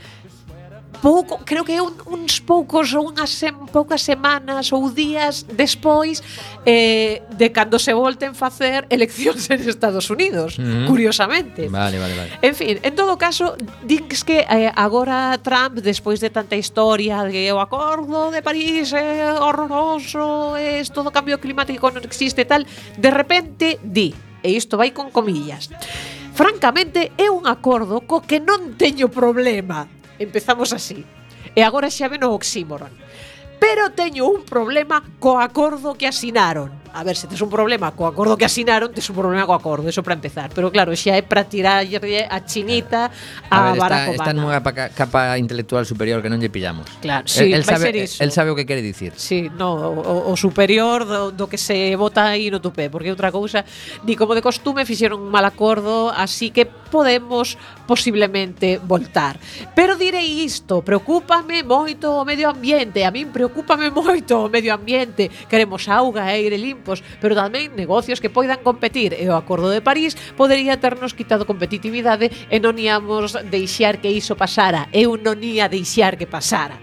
pouco, 1.04 1.36
creo 1.44 1.66
que 1.66 1.78
un, 1.82 1.92
uns 2.08 2.40
poucos 2.40 2.94
ou 2.96 3.12
unhas 3.12 3.28
sem, 3.28 3.52
poucas 3.68 4.00
semanas 4.00 4.72
ou 4.72 4.88
días 4.88 5.44
despois 5.44 6.24
eh, 6.64 7.20
de 7.28 7.52
cando 7.52 7.76
se 7.76 7.92
volten 7.92 8.32
facer 8.32 8.88
eleccións 8.88 9.52
en 9.52 9.60
Estados 9.68 10.08
Unidos, 10.08 10.56
mm 10.56 10.64
-hmm. 10.64 10.86
curiosamente. 10.88 11.68
Vale, 11.68 12.00
vale, 12.00 12.16
vale. 12.16 12.30
En 12.40 12.56
fin, 12.56 12.80
en 12.80 12.94
todo 12.96 13.20
caso, 13.20 13.52
dins 13.84 14.24
que 14.24 14.48
eh, 14.48 14.72
agora 14.72 15.36
Trump, 15.44 15.84
despois 15.84 16.24
de 16.24 16.32
tanta 16.32 16.56
historia 16.56 17.20
de 17.28 17.52
o 17.52 17.60
acordo 17.60 18.32
de 18.32 18.40
París 18.40 18.96
é 18.96 19.28
eh, 19.28 19.44
horroroso, 19.44 20.56
é 20.56 20.80
eh, 20.80 20.88
todo 20.88 21.12
cambio 21.12 21.36
climático 21.36 21.84
non 21.92 22.00
existe 22.00 22.48
tal, 22.48 22.64
de 22.96 23.10
repente 23.12 23.76
di, 23.84 24.08
e 24.40 24.56
isto 24.56 24.80
vai 24.80 24.96
con 24.96 25.12
comillas, 25.12 25.68
francamente 26.32 27.12
é 27.20 27.28
un 27.28 27.44
acordo 27.44 28.00
co 28.08 28.24
que 28.24 28.40
non 28.40 28.80
teño 28.80 29.12
problema. 29.12 29.84
Empezamos 30.18 30.72
así. 30.72 31.04
E 31.54 31.62
agora 31.62 31.90
xa 31.90 32.08
ven 32.08 32.24
o 32.24 32.34
oxímoron. 32.34 32.90
Pero 33.58 33.94
teño 33.94 34.28
un 34.28 34.44
problema 34.44 35.02
co 35.18 35.38
acordo 35.40 35.94
que 35.94 36.06
asinaron 36.06 36.83
a 36.94 37.02
ver, 37.02 37.16
se 37.16 37.26
tes 37.26 37.42
un 37.42 37.50
problema 37.50 37.90
co 37.90 38.06
acordo 38.06 38.38
que 38.38 38.46
asinaron, 38.46 38.94
tes 38.94 39.10
un 39.10 39.16
problema 39.18 39.42
co 39.44 39.54
acordo, 39.54 39.90
eso 39.90 40.02
para 40.02 40.14
empezar. 40.14 40.54
Pero 40.54 40.70
claro, 40.70 40.94
xa 40.94 41.18
é 41.18 41.22
para 41.26 41.42
tirarlle 41.42 41.98
a 41.98 42.38
chinita 42.46 43.10
a, 43.50 43.70
a 43.70 43.72
ver, 43.74 43.80
Barack 43.82 44.02
Obama. 44.14 44.22
Está 44.22 44.32
nunha 44.32 44.60
capa 44.94 45.34
intelectual 45.34 45.82
superior 45.82 46.22
que 46.22 46.30
non 46.30 46.38
lle 46.38 46.48
pillamos. 46.54 46.86
Claro, 47.02 47.26
sí, 47.26 47.50
el, 47.50 47.60
el 47.60 47.64
sabe, 47.66 47.90
ser 47.90 47.96
iso. 47.98 48.18
El 48.22 48.30
sabe 48.30 48.48
o 48.50 48.56
que 48.56 48.62
quere 48.62 48.82
dicir. 48.82 49.10
Sí, 49.18 49.50
no, 49.58 49.74
o, 49.74 50.30
o 50.30 50.34
superior 50.38 51.02
do, 51.02 51.34
do 51.34 51.50
que 51.50 51.58
se 51.58 51.98
vota 51.98 52.30
aí 52.30 52.46
no 52.46 52.62
tupé, 52.62 52.86
porque 52.86 53.10
outra 53.10 53.34
cousa, 53.34 53.66
ni 54.06 54.14
como 54.14 54.38
de 54.38 54.42
costume 54.42 54.86
fixeron 54.86 55.18
un 55.18 55.30
mal 55.34 55.44
acordo, 55.44 56.14
así 56.14 56.54
que 56.54 56.66
podemos 56.66 57.58
posiblemente 57.88 58.78
voltar. 58.78 59.40
Pero 59.74 59.96
direi 59.96 60.44
isto, 60.44 60.82
preocúpame 60.82 61.64
moito 61.64 62.20
o 62.20 62.24
medio 62.24 62.46
ambiente, 62.52 63.02
a 63.02 63.10
min 63.10 63.32
preocúpame 63.32 63.90
moito 63.90 64.46
o 64.46 64.48
medio 64.52 64.70
ambiente, 64.70 65.26
queremos 65.50 65.88
auga, 65.88 66.30
aire 66.30 66.54
limpo, 66.54 66.83
equipos, 66.84 67.02
pero 67.20 67.32
tamén 67.32 67.72
negocios 67.72 68.20
que 68.20 68.28
poidan 68.28 68.60
competir. 68.60 69.16
E 69.16 69.24
o 69.32 69.34
Acordo 69.34 69.72
de 69.72 69.80
París 69.80 70.12
podería 70.36 70.76
ternos 70.76 71.16
quitado 71.16 71.48
competitividade 71.48 72.28
e 72.52 72.60
non 72.60 72.76
íamos 72.76 73.40
deixar 73.48 74.04
que 74.04 74.12
iso 74.12 74.36
pasara. 74.36 74.92
Eu 74.92 75.16
non 75.16 75.40
ia 75.40 75.66
deixar 75.72 76.20
que 76.20 76.28
pasara. 76.28 76.76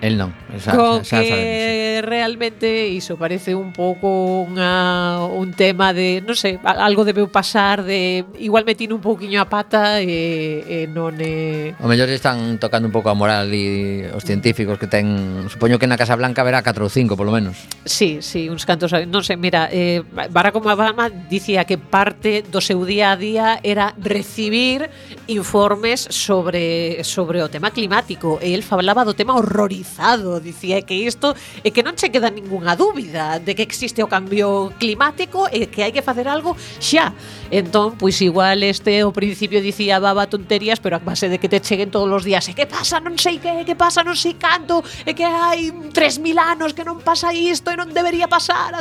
El 0.00 0.16
non, 0.16 0.32
xa, 0.56 0.72
Co 0.72 1.04
xa, 1.04 1.20
xa. 1.20 1.20
Que 1.20 1.28
sabemos, 1.28 2.08
realmente 2.08 2.88
iso 2.88 3.16
parece 3.20 3.52
un 3.52 3.72
pouco 3.72 4.44
unha, 4.48 5.20
un 5.28 5.52
tema 5.52 5.92
de, 5.92 6.24
non 6.24 6.38
sei, 6.38 6.56
algo 6.64 7.04
debeu 7.04 7.28
pasar 7.28 7.84
de 7.84 8.24
igual 8.40 8.64
metín 8.64 8.96
un 8.96 9.04
pouquiño 9.04 9.42
a 9.42 9.46
pata 9.50 10.00
eh, 10.00 10.08
eh, 10.08 10.84
e, 10.84 10.88
e 10.88 10.88
non 10.88 11.12
é... 11.20 11.76
O 11.82 11.88
mellor 11.90 12.08
están 12.08 12.56
tocando 12.56 12.88
un 12.88 12.94
pouco 12.94 13.12
a 13.12 13.16
moral 13.18 13.52
e 13.52 14.08
os 14.16 14.24
científicos 14.24 14.80
que 14.80 14.88
ten, 14.88 15.44
supoño 15.52 15.76
que 15.76 15.84
na 15.84 16.00
Casa 16.00 16.16
Blanca 16.16 16.40
verá 16.40 16.64
4 16.64 16.80
ou 16.80 16.90
5 16.90 17.18
polo 17.18 17.34
menos. 17.34 17.68
Sí, 17.84 18.24
sí, 18.24 18.48
uns 18.48 18.64
cantos, 18.64 18.94
non 19.10 19.20
sei, 19.20 19.36
mira, 19.36 19.68
eh, 19.68 20.00
Barack 20.08 20.56
Obama 20.56 21.12
dicía 21.12 21.68
que 21.68 21.76
parte 21.76 22.40
do 22.40 22.64
seu 22.64 22.80
día 22.88 23.12
a 23.12 23.16
día 23.20 23.46
era 23.60 23.92
recibir 24.00 24.88
informes 25.28 26.08
sobre 26.08 27.04
sobre 27.04 27.42
o 27.42 27.48
tema 27.50 27.70
climático 27.70 28.38
e 28.40 28.54
el 28.54 28.62
falaba 28.62 29.04
do 29.04 29.12
tema 29.12 29.36
horror 29.36 29.73
teorizado, 29.74 30.40
dicía 30.40 30.82
que 30.82 30.94
isto 30.94 31.34
e 31.64 31.74
que 31.74 31.82
non 31.82 31.98
che 31.98 32.14
queda 32.14 32.30
ningunha 32.30 32.78
dúbida 32.78 33.42
de 33.42 33.58
que 33.58 33.66
existe 33.66 34.06
o 34.06 34.08
cambio 34.08 34.70
climático 34.78 35.50
e 35.50 35.66
que 35.66 35.82
hai 35.82 35.90
que 35.90 35.98
facer 35.98 36.30
algo 36.30 36.54
xa. 36.78 37.10
Entón, 37.50 37.98
pois 37.98 38.22
igual 38.22 38.62
este 38.62 39.02
o 39.02 39.10
principio 39.10 39.58
dicía 39.58 39.98
baba 39.98 40.30
tonterías, 40.30 40.78
pero 40.78 40.96
a 40.96 41.02
base 41.02 41.26
de 41.26 41.42
que 41.42 41.50
te 41.50 41.58
cheguen 41.58 41.90
todos 41.90 42.06
os 42.06 42.22
días, 42.22 42.46
e 42.46 42.54
que 42.54 42.70
pasa, 42.70 43.02
non 43.02 43.18
sei 43.18 43.42
que, 43.42 43.66
que 43.66 43.74
pasa, 43.74 44.06
non 44.06 44.14
sei 44.14 44.38
canto, 44.38 44.86
e 45.02 45.10
que 45.10 45.26
hai 45.26 45.74
3000 45.90 46.38
anos 46.38 46.70
que 46.70 46.86
non 46.86 47.02
pasa 47.02 47.34
isto 47.34 47.74
e 47.74 47.76
non 47.76 47.90
debería 47.90 48.30
pasar. 48.30 48.78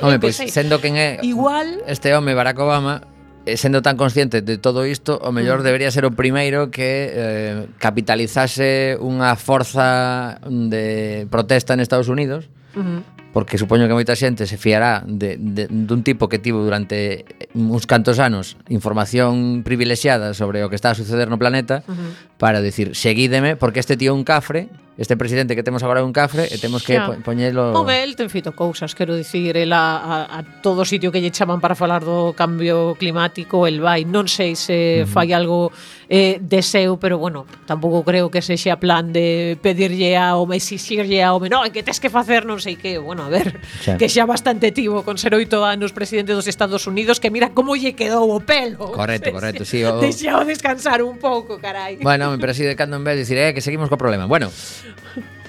Home, 0.00 0.18
pois, 0.18 0.40
pues, 0.40 0.48
sendo 0.48 0.80
quen 0.80 0.96
é 0.96 1.20
igual 1.20 1.84
este 1.84 2.16
home 2.16 2.32
Barack 2.32 2.56
Obama, 2.56 3.13
Eh, 3.46 3.58
sendo 3.58 3.82
tan 3.82 3.98
consciente 3.98 4.40
de 4.40 4.56
todo 4.56 4.86
isto, 4.86 5.20
o 5.20 5.28
mellor 5.28 5.60
debería 5.60 5.92
ser 5.92 6.08
o 6.08 6.16
primeiro 6.16 6.72
que 6.72 7.12
eh, 7.12 7.68
capitalizase 7.76 8.96
unha 8.96 9.36
forza 9.36 10.40
de 10.48 11.28
protesta 11.28 11.76
en 11.76 11.84
Estados 11.84 12.08
Unidos, 12.08 12.48
uh 12.72 12.80
-huh. 12.80 13.00
porque 13.36 13.60
supoño 13.60 13.84
que 13.84 13.92
moita 13.92 14.16
xente 14.16 14.48
se 14.48 14.56
fiará 14.56 15.04
de, 15.04 15.36
de, 15.36 15.68
dun 15.68 16.00
tipo 16.00 16.32
que 16.32 16.40
tivo 16.40 16.64
durante 16.64 17.28
uns 17.52 17.84
cantos 17.84 18.16
anos 18.16 18.56
información 18.72 19.60
privilexiada 19.60 20.32
sobre 20.32 20.64
o 20.64 20.72
que 20.72 20.80
está 20.80 20.92
a 20.92 20.96
suceder 20.96 21.28
no 21.28 21.36
planeta, 21.36 21.84
uh 21.84 21.92
-huh 21.92 22.33
para 22.44 22.60
decir, 22.60 22.94
seguídeme, 22.94 23.56
porque 23.56 23.80
este 23.80 23.96
tío 23.96 24.12
é 24.12 24.12
un 24.12 24.22
cafre, 24.22 24.68
este 24.96 25.16
presidente 25.16 25.56
que 25.56 25.62
temos 25.62 25.82
agora 25.82 26.00
é 26.00 26.04
un 26.04 26.12
cafre 26.12 26.46
e 26.46 26.60
temos 26.60 26.86
que 26.86 27.00
po 27.00 27.16
poñelo... 27.24 27.74
Home, 27.74 28.04
el 28.04 28.14
ten 28.14 28.30
feito 28.30 28.54
cousas, 28.54 28.94
quero 28.94 29.16
dicir, 29.16 29.56
el 29.56 29.72
a, 29.74 30.28
a, 30.28 30.38
a 30.38 30.40
todo 30.60 30.84
sitio 30.84 31.10
que 31.10 31.18
lle 31.18 31.34
chaman 31.34 31.58
para 31.58 31.74
falar 31.74 32.06
do 32.06 32.36
cambio 32.36 32.94
climático, 32.94 33.66
el 33.66 33.82
vai, 33.82 34.06
non 34.06 34.30
sei 34.30 34.54
se 34.54 35.02
uh 35.02 35.08
-huh. 35.08 35.10
fai 35.10 35.34
algo 35.34 35.74
eh, 36.06 36.38
de 36.38 36.62
seu, 36.62 36.94
pero 36.96 37.18
bueno, 37.18 37.42
tampouco 37.66 38.06
creo 38.06 38.30
que 38.30 38.38
se 38.38 38.54
xa 38.54 38.78
plan 38.78 39.10
de 39.10 39.58
pedirlle 39.58 40.14
a 40.14 40.38
home, 40.38 40.62
exixirlle 40.62 41.26
a 41.26 41.34
home, 41.34 41.50
no, 41.50 41.66
que 41.74 41.82
tes 41.82 41.98
que 41.98 42.06
facer 42.06 42.46
non 42.46 42.62
sei 42.62 42.78
que, 42.78 42.94
bueno, 43.02 43.26
a 43.26 43.30
ver, 43.34 43.58
xa. 43.82 43.98
que 43.98 44.06
xa 44.06 44.30
bastante 44.30 44.70
tivo 44.70 45.02
con 45.02 45.18
ser 45.18 45.34
oito 45.34 45.66
anos 45.66 45.90
presidente 45.90 46.30
dos 46.30 46.46
Estados 46.46 46.86
Unidos, 46.86 47.18
que 47.18 47.34
mira 47.34 47.50
como 47.50 47.74
lle 47.74 47.98
quedou 47.98 48.30
o 48.30 48.38
pelo. 48.38 48.94
Correcto, 48.94 49.34
correcto, 49.34 49.66
sí. 49.66 49.82
O... 49.84 49.98
Deixao 50.00 50.46
descansar 50.46 51.02
un 51.02 51.18
pouco, 51.18 51.58
carai. 51.58 51.98
Bueno, 51.98 52.33
home, 52.34 52.40
pero 52.40 52.52
así 52.52 52.62
de 52.62 52.74
cando 52.74 52.96
en 52.96 53.04
vez 53.04 53.16
dicir, 53.16 53.38
eh, 53.38 53.54
que 53.54 53.60
seguimos 53.60 53.88
co 53.88 53.96
problema. 53.96 54.26
Bueno, 54.26 54.50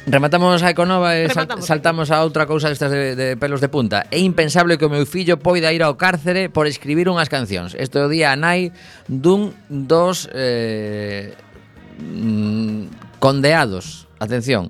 Rematamos 0.07 0.61
a 0.61 0.69
Econova 0.69 1.17
e 1.17 1.25
sal, 1.33 1.49
saltamos 1.65 2.13
a 2.13 2.21
outra 2.21 2.45
cousa 2.45 2.69
destas 2.69 2.93
de, 2.93 3.17
de 3.17 3.27
pelos 3.41 3.57
de 3.57 3.73
punta. 3.73 4.05
É 4.13 4.21
impensable 4.21 4.77
que 4.77 4.85
o 4.85 4.91
meu 4.93 5.01
fillo 5.01 5.41
poida 5.41 5.73
ir 5.73 5.81
ao 5.81 5.97
cárcere 5.97 6.45
por 6.45 6.69
escribir 6.69 7.09
unhas 7.09 7.25
cancións. 7.25 7.73
Este 7.73 7.97
o 7.97 8.05
día 8.05 8.29
a 8.29 8.37
nai 8.37 8.69
dun 9.09 9.49
dos 9.65 10.29
eh, 10.29 11.33
mm, 11.97 13.17
condeados, 13.17 14.05
atención, 14.21 14.69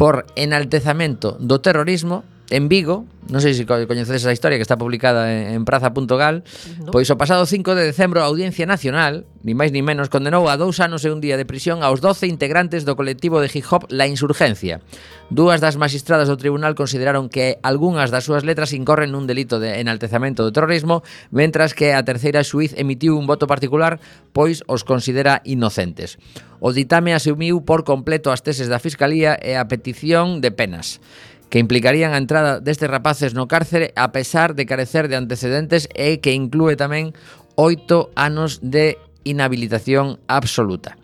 por 0.00 0.24
enaltezamento 0.32 1.36
do 1.36 1.60
terrorismo 1.60 2.24
en 2.50 2.68
Vigo, 2.68 3.06
non 3.26 3.42
sei 3.42 3.58
se 3.58 3.66
coñecedes 3.66 4.22
esa 4.22 4.30
historia 4.30 4.54
que 4.54 4.62
está 4.62 4.78
publicada 4.78 5.26
en 5.50 5.66
praza.gal, 5.66 6.46
no. 6.78 6.94
pois 6.94 7.10
o 7.10 7.18
pasado 7.18 7.42
5 7.42 7.74
de 7.74 7.82
decembro 7.82 8.22
a 8.22 8.30
Audiencia 8.30 8.70
Nacional, 8.70 9.26
ni 9.42 9.50
máis 9.50 9.74
ni 9.74 9.82
menos, 9.82 10.06
condenou 10.06 10.46
a 10.46 10.54
dous 10.54 10.78
anos 10.78 11.02
e 11.02 11.10
un 11.10 11.18
día 11.18 11.34
de 11.34 11.42
prisión 11.42 11.82
aos 11.82 11.98
12 11.98 12.30
integrantes 12.30 12.86
do 12.86 12.94
colectivo 12.94 13.42
de 13.42 13.50
hip 13.50 13.66
hop 13.66 13.90
La 13.90 14.06
Insurgencia. 14.06 14.78
Dúas 15.26 15.58
das 15.58 15.74
magistradas 15.74 16.30
do 16.30 16.38
tribunal 16.38 16.78
consideraron 16.78 17.26
que 17.26 17.58
algunhas 17.66 18.14
das 18.14 18.22
súas 18.22 18.46
letras 18.46 18.70
incorren 18.70 19.10
nun 19.10 19.26
delito 19.26 19.58
de 19.58 19.82
enaltezamento 19.82 20.46
do 20.46 20.54
terrorismo, 20.54 21.02
mentras 21.34 21.74
que 21.74 21.98
a 21.98 22.06
terceira 22.06 22.46
xuiz 22.46 22.78
emitiu 22.78 23.18
un 23.18 23.26
voto 23.26 23.50
particular, 23.50 23.98
pois 24.30 24.62
os 24.70 24.86
considera 24.86 25.42
inocentes. 25.42 26.14
O 26.62 26.70
ditame 26.70 27.10
asumiu 27.10 27.66
por 27.66 27.82
completo 27.82 28.30
as 28.30 28.46
teses 28.46 28.70
da 28.70 28.78
Fiscalía 28.78 29.34
e 29.34 29.58
a 29.58 29.66
petición 29.66 30.38
de 30.38 30.54
penas 30.54 31.02
que 31.50 31.58
implicarían 31.58 32.12
a 32.12 32.18
entrada 32.18 32.60
destes 32.60 32.90
rapaces 32.90 33.34
no 33.34 33.46
cárcere 33.46 33.92
a 33.94 34.10
pesar 34.10 34.54
de 34.54 34.66
carecer 34.66 35.08
de 35.08 35.16
antecedentes 35.16 35.88
e 35.94 36.18
que 36.18 36.34
inclúe 36.34 36.74
tamén 36.74 37.14
oito 37.54 38.10
anos 38.18 38.58
de 38.62 38.98
inhabilitación 39.22 40.18
absoluta. 40.26 40.98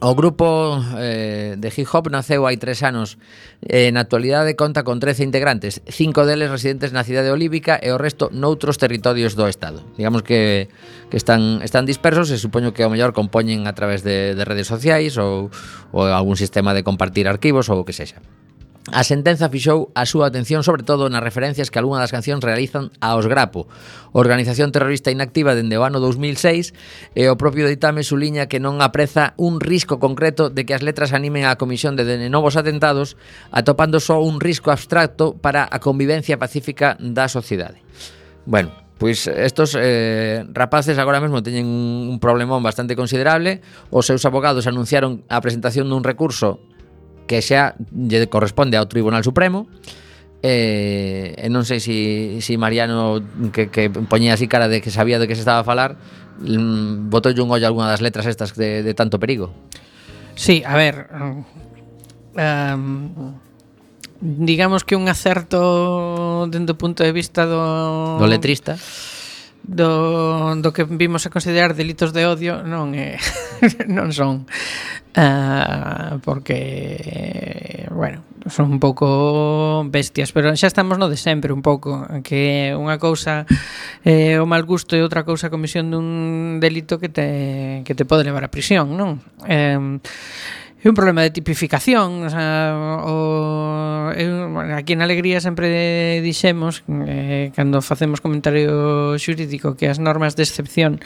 O 0.00 0.12
grupo 0.12 0.76
eh, 1.00 1.56
de 1.56 1.72
hip 1.72 1.88
hop 1.88 2.12
naceu 2.12 2.44
hai 2.44 2.60
tres 2.60 2.84
anos. 2.84 3.16
Eh, 3.64 3.88
na 3.96 4.04
actualidade 4.04 4.52
conta 4.52 4.84
con 4.84 5.00
13 5.00 5.24
integrantes 5.24 5.80
cinco 5.88 6.28
deles 6.28 6.52
residentes 6.52 6.92
na 6.92 7.00
cidade 7.00 7.32
olívica 7.32 7.80
e 7.80 7.88
o 7.88 7.96
resto 7.96 8.28
noutros 8.28 8.76
territorios 8.76 9.32
do 9.40 9.48
Estado. 9.48 9.80
Digamos 9.96 10.20
que, 10.20 10.68
que 11.08 11.16
están, 11.16 11.64
están 11.64 11.88
dispersos 11.88 12.28
e 12.28 12.36
supoño 12.36 12.76
que 12.76 12.84
ao 12.84 12.92
mellor 12.92 13.16
compoñen 13.16 13.64
a 13.64 13.72
través 13.72 14.04
de, 14.04 14.36
de 14.36 14.44
redes 14.44 14.68
sociais 14.68 15.16
ou, 15.16 15.48
ou 15.96 16.04
algún 16.04 16.36
sistema 16.36 16.76
de 16.76 16.84
compartir 16.84 17.24
arquivos 17.24 17.72
ou 17.72 17.80
o 17.80 17.88
que 17.88 17.96
sexa. 17.96 18.20
A 18.94 19.02
sentenza 19.02 19.50
fixou 19.50 19.90
a 19.98 20.06
súa 20.06 20.30
atención 20.30 20.62
sobre 20.62 20.86
todo 20.86 21.10
nas 21.10 21.18
referencias 21.18 21.74
que 21.74 21.82
algunha 21.82 21.98
das 21.98 22.14
cancións 22.14 22.38
realizan 22.38 22.94
aos 23.02 23.26
Grapo, 23.26 23.66
organización 24.14 24.70
terrorista 24.70 25.10
inactiva 25.10 25.58
dende 25.58 25.74
o 25.74 25.82
ano 25.82 25.98
2006, 25.98 26.70
e 27.18 27.26
o 27.26 27.34
propio 27.34 27.66
ditame 27.66 28.06
suliña 28.06 28.46
que 28.46 28.62
non 28.62 28.78
apreza 28.78 29.34
un 29.42 29.58
risco 29.58 29.98
concreto 29.98 30.54
de 30.54 30.62
que 30.62 30.78
as 30.78 30.86
letras 30.86 31.10
animen 31.10 31.50
a 31.50 31.58
comisión 31.58 31.98
de, 31.98 32.06
de 32.06 32.30
novos 32.30 32.54
atentados, 32.54 33.18
atopando 33.50 33.98
só 33.98 34.22
un 34.22 34.38
risco 34.38 34.70
abstracto 34.70 35.34
para 35.34 35.66
a 35.66 35.82
convivencia 35.82 36.38
pacífica 36.38 36.94
da 37.02 37.26
sociedade. 37.26 37.82
Bueno, 38.46 38.70
Pois 38.96 39.28
estos 39.28 39.76
eh, 39.76 40.40
rapaces 40.56 40.96
agora 40.96 41.20
mesmo 41.20 41.44
teñen 41.44 41.68
un 41.68 42.16
problemón 42.16 42.64
bastante 42.64 42.96
considerable 42.96 43.60
Os 43.92 44.08
seus 44.08 44.24
abogados 44.24 44.64
anunciaron 44.64 45.20
a 45.28 45.44
presentación 45.44 45.92
dun 45.92 46.00
recurso 46.00 46.64
que 47.26 47.42
xa 47.42 47.74
lle 47.92 48.26
corresponde 48.30 48.78
ao 48.78 48.86
Tribunal 48.88 49.26
Supremo 49.26 49.66
eh, 50.42 51.34
e 51.36 51.46
non 51.50 51.66
sei 51.66 51.82
se 51.82 52.38
si, 52.40 52.54
si 52.54 52.54
Mariano 52.54 53.20
que, 53.50 53.68
que 53.68 53.90
poñía 53.90 54.38
así 54.38 54.46
cara 54.46 54.70
de 54.70 54.80
que 54.80 54.94
sabía 54.94 55.18
de 55.18 55.26
que 55.26 55.34
se 55.34 55.42
estaba 55.42 55.60
a 55.60 55.66
falar 55.66 55.98
mm, 56.40 57.10
botoulle 57.10 57.42
un 57.42 57.50
ollo 57.50 57.66
a 57.66 57.70
alguna 57.70 57.90
das 57.90 58.00
letras 58.00 58.26
estas 58.30 58.54
de, 58.54 58.82
de 58.86 58.92
tanto 58.94 59.18
perigo. 59.18 59.50
Sí, 60.36 60.62
a 60.62 60.76
ver 60.76 61.08
um, 62.36 63.34
digamos 64.20 64.84
que 64.84 64.96
un 64.96 65.08
acerto 65.08 66.46
dentro 66.48 66.74
do 66.74 66.80
punto 66.80 67.04
de 67.04 67.12
vista 67.12 67.44
do... 67.44 68.16
Do 68.18 68.26
letrista 68.26 68.76
do, 69.66 70.54
do 70.62 70.70
que 70.72 70.86
vimos 70.86 71.26
a 71.26 71.30
considerar 71.30 71.74
delitos 71.74 72.14
de 72.14 72.22
odio 72.26 72.62
non 72.62 72.94
é, 72.94 73.18
non 73.90 74.14
son 74.14 74.46
uh, 75.18 76.22
porque 76.22 77.88
bueno, 77.90 78.22
son 78.46 78.70
un 78.70 78.80
pouco 78.80 79.82
bestias, 79.90 80.30
pero 80.30 80.54
xa 80.54 80.70
estamos 80.70 80.98
no 80.98 81.10
de 81.10 81.18
sempre 81.18 81.50
un 81.50 81.66
pouco, 81.66 82.06
que 82.22 82.70
unha 82.78 82.96
cousa 83.02 83.42
é 84.06 84.38
eh, 84.38 84.42
o 84.42 84.46
mal 84.46 84.62
gusto 84.62 84.94
e 84.94 85.02
outra 85.02 85.26
cousa 85.26 85.50
a 85.50 85.54
comisión 85.54 85.90
dun 85.90 86.62
delito 86.62 87.02
que 87.02 87.10
te, 87.10 87.82
que 87.82 87.98
te 87.98 88.06
pode 88.06 88.22
levar 88.22 88.46
a 88.46 88.52
prisión 88.54 88.94
non? 88.94 89.18
Eh, 89.50 89.98
é 90.86 90.88
un 90.88 90.94
problema 90.94 91.26
de 91.26 91.34
tipificación, 91.34 92.22
o 92.22 92.30
sea, 92.30 93.02
o, 93.02 94.14
eu, 94.14 94.46
bueno, 94.54 94.78
aquí 94.78 94.94
en 94.94 95.02
Alegría 95.02 95.42
sempre 95.42 96.22
dixemos 96.22 96.86
eh, 96.86 97.50
cando 97.58 97.82
facemos 97.82 98.22
comentario 98.22 99.18
xurídico 99.18 99.74
que 99.74 99.90
as 99.90 99.98
normas 99.98 100.38
de 100.38 100.46
excepción 100.46 101.02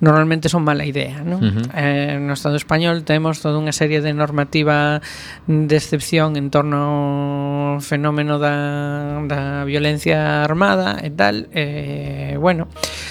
normalmente 0.00 0.48
son 0.48 0.64
mala 0.64 0.88
idea, 0.88 1.20
non? 1.28 1.44
Uh 1.44 1.52
-huh. 1.60 1.68
eh, 1.76 2.16
no 2.16 2.32
Estado 2.32 2.56
español 2.56 3.04
temos 3.04 3.44
toda 3.44 3.60
unha 3.60 3.76
serie 3.76 4.00
de 4.00 4.16
normativa 4.16 5.04
de 5.44 5.76
excepción 5.76 6.40
en 6.40 6.48
torno 6.48 7.76
ao 7.76 7.84
fenómeno 7.84 8.40
da, 8.40 9.20
da 9.28 9.68
violencia 9.68 10.40
armada 10.40 11.04
e 11.04 11.12
tal, 11.12 11.52
eh, 11.52 12.40
bueno, 12.40 12.64
eh, 12.64 13.07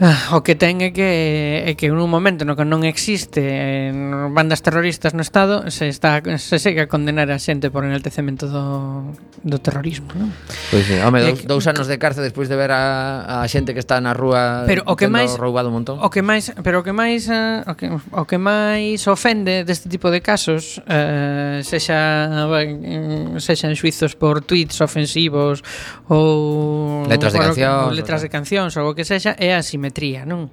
O 0.32 0.40
que 0.40 0.56
ten 0.56 0.80
é 0.80 0.90
que 0.96 1.60
é 1.68 1.72
que 1.76 1.92
un 1.92 2.00
momento 2.08 2.48
no 2.48 2.56
que 2.56 2.64
non 2.64 2.80
existe 2.88 3.44
eh, 3.44 3.92
bandas 4.32 4.64
terroristas 4.64 5.12
no 5.12 5.20
Estado 5.20 5.68
se 5.68 5.92
está 5.92 6.24
se 6.40 6.56
segue 6.56 6.80
a 6.80 6.88
condenar 6.88 7.28
a 7.28 7.36
xente 7.36 7.68
por 7.68 7.84
enaltecemento 7.84 8.48
do, 8.48 9.12
do 9.44 9.60
terrorismo, 9.60 10.08
non? 10.16 10.32
Pois 10.72 10.88
sí, 10.88 10.96
home, 10.96 11.20
dous, 11.20 11.44
dous 11.44 11.64
anos 11.68 11.84
de 11.84 12.00
cárcel 12.00 12.24
despois 12.24 12.48
de 12.48 12.56
ver 12.56 12.72
a, 12.72 13.44
a 13.44 13.48
xente 13.48 13.76
que 13.76 13.82
está 13.82 14.00
na 14.00 14.16
rúa 14.16 14.64
pero 14.64 14.88
o 14.88 14.96
que 14.96 15.12
máis 15.12 15.36
roubado 15.36 15.68
un 15.68 15.84
montón. 15.84 16.00
O 16.00 16.08
que 16.08 16.24
máis, 16.24 16.48
pero 16.64 16.80
o 16.80 16.84
que 16.84 16.96
máis 16.96 17.28
eh, 17.28 17.60
o 17.68 17.76
que, 17.76 17.92
o 17.92 18.24
que 18.24 18.40
máis 18.40 19.04
ofende 19.04 19.68
deste 19.68 19.92
tipo 19.92 20.08
de 20.08 20.24
casos 20.24 20.80
eh, 20.88 21.60
sexa 21.60 22.48
eh, 22.56 23.36
sexan 23.36 23.76
xuizos 23.76 24.16
por 24.16 24.40
tweets 24.40 24.80
ofensivos 24.80 25.60
ou 26.08 27.04
letras 27.04 27.36
de 27.36 27.40
cancións, 27.44 27.92
letras 27.92 28.20
de 28.24 28.28
cancións 28.32 28.72
ou 28.80 28.88
o 28.88 28.96
que 28.96 29.04
sexa 29.04 29.36
é 29.36 29.52
a 29.52 29.60
biometría, 29.90 30.24
non? 30.24 30.50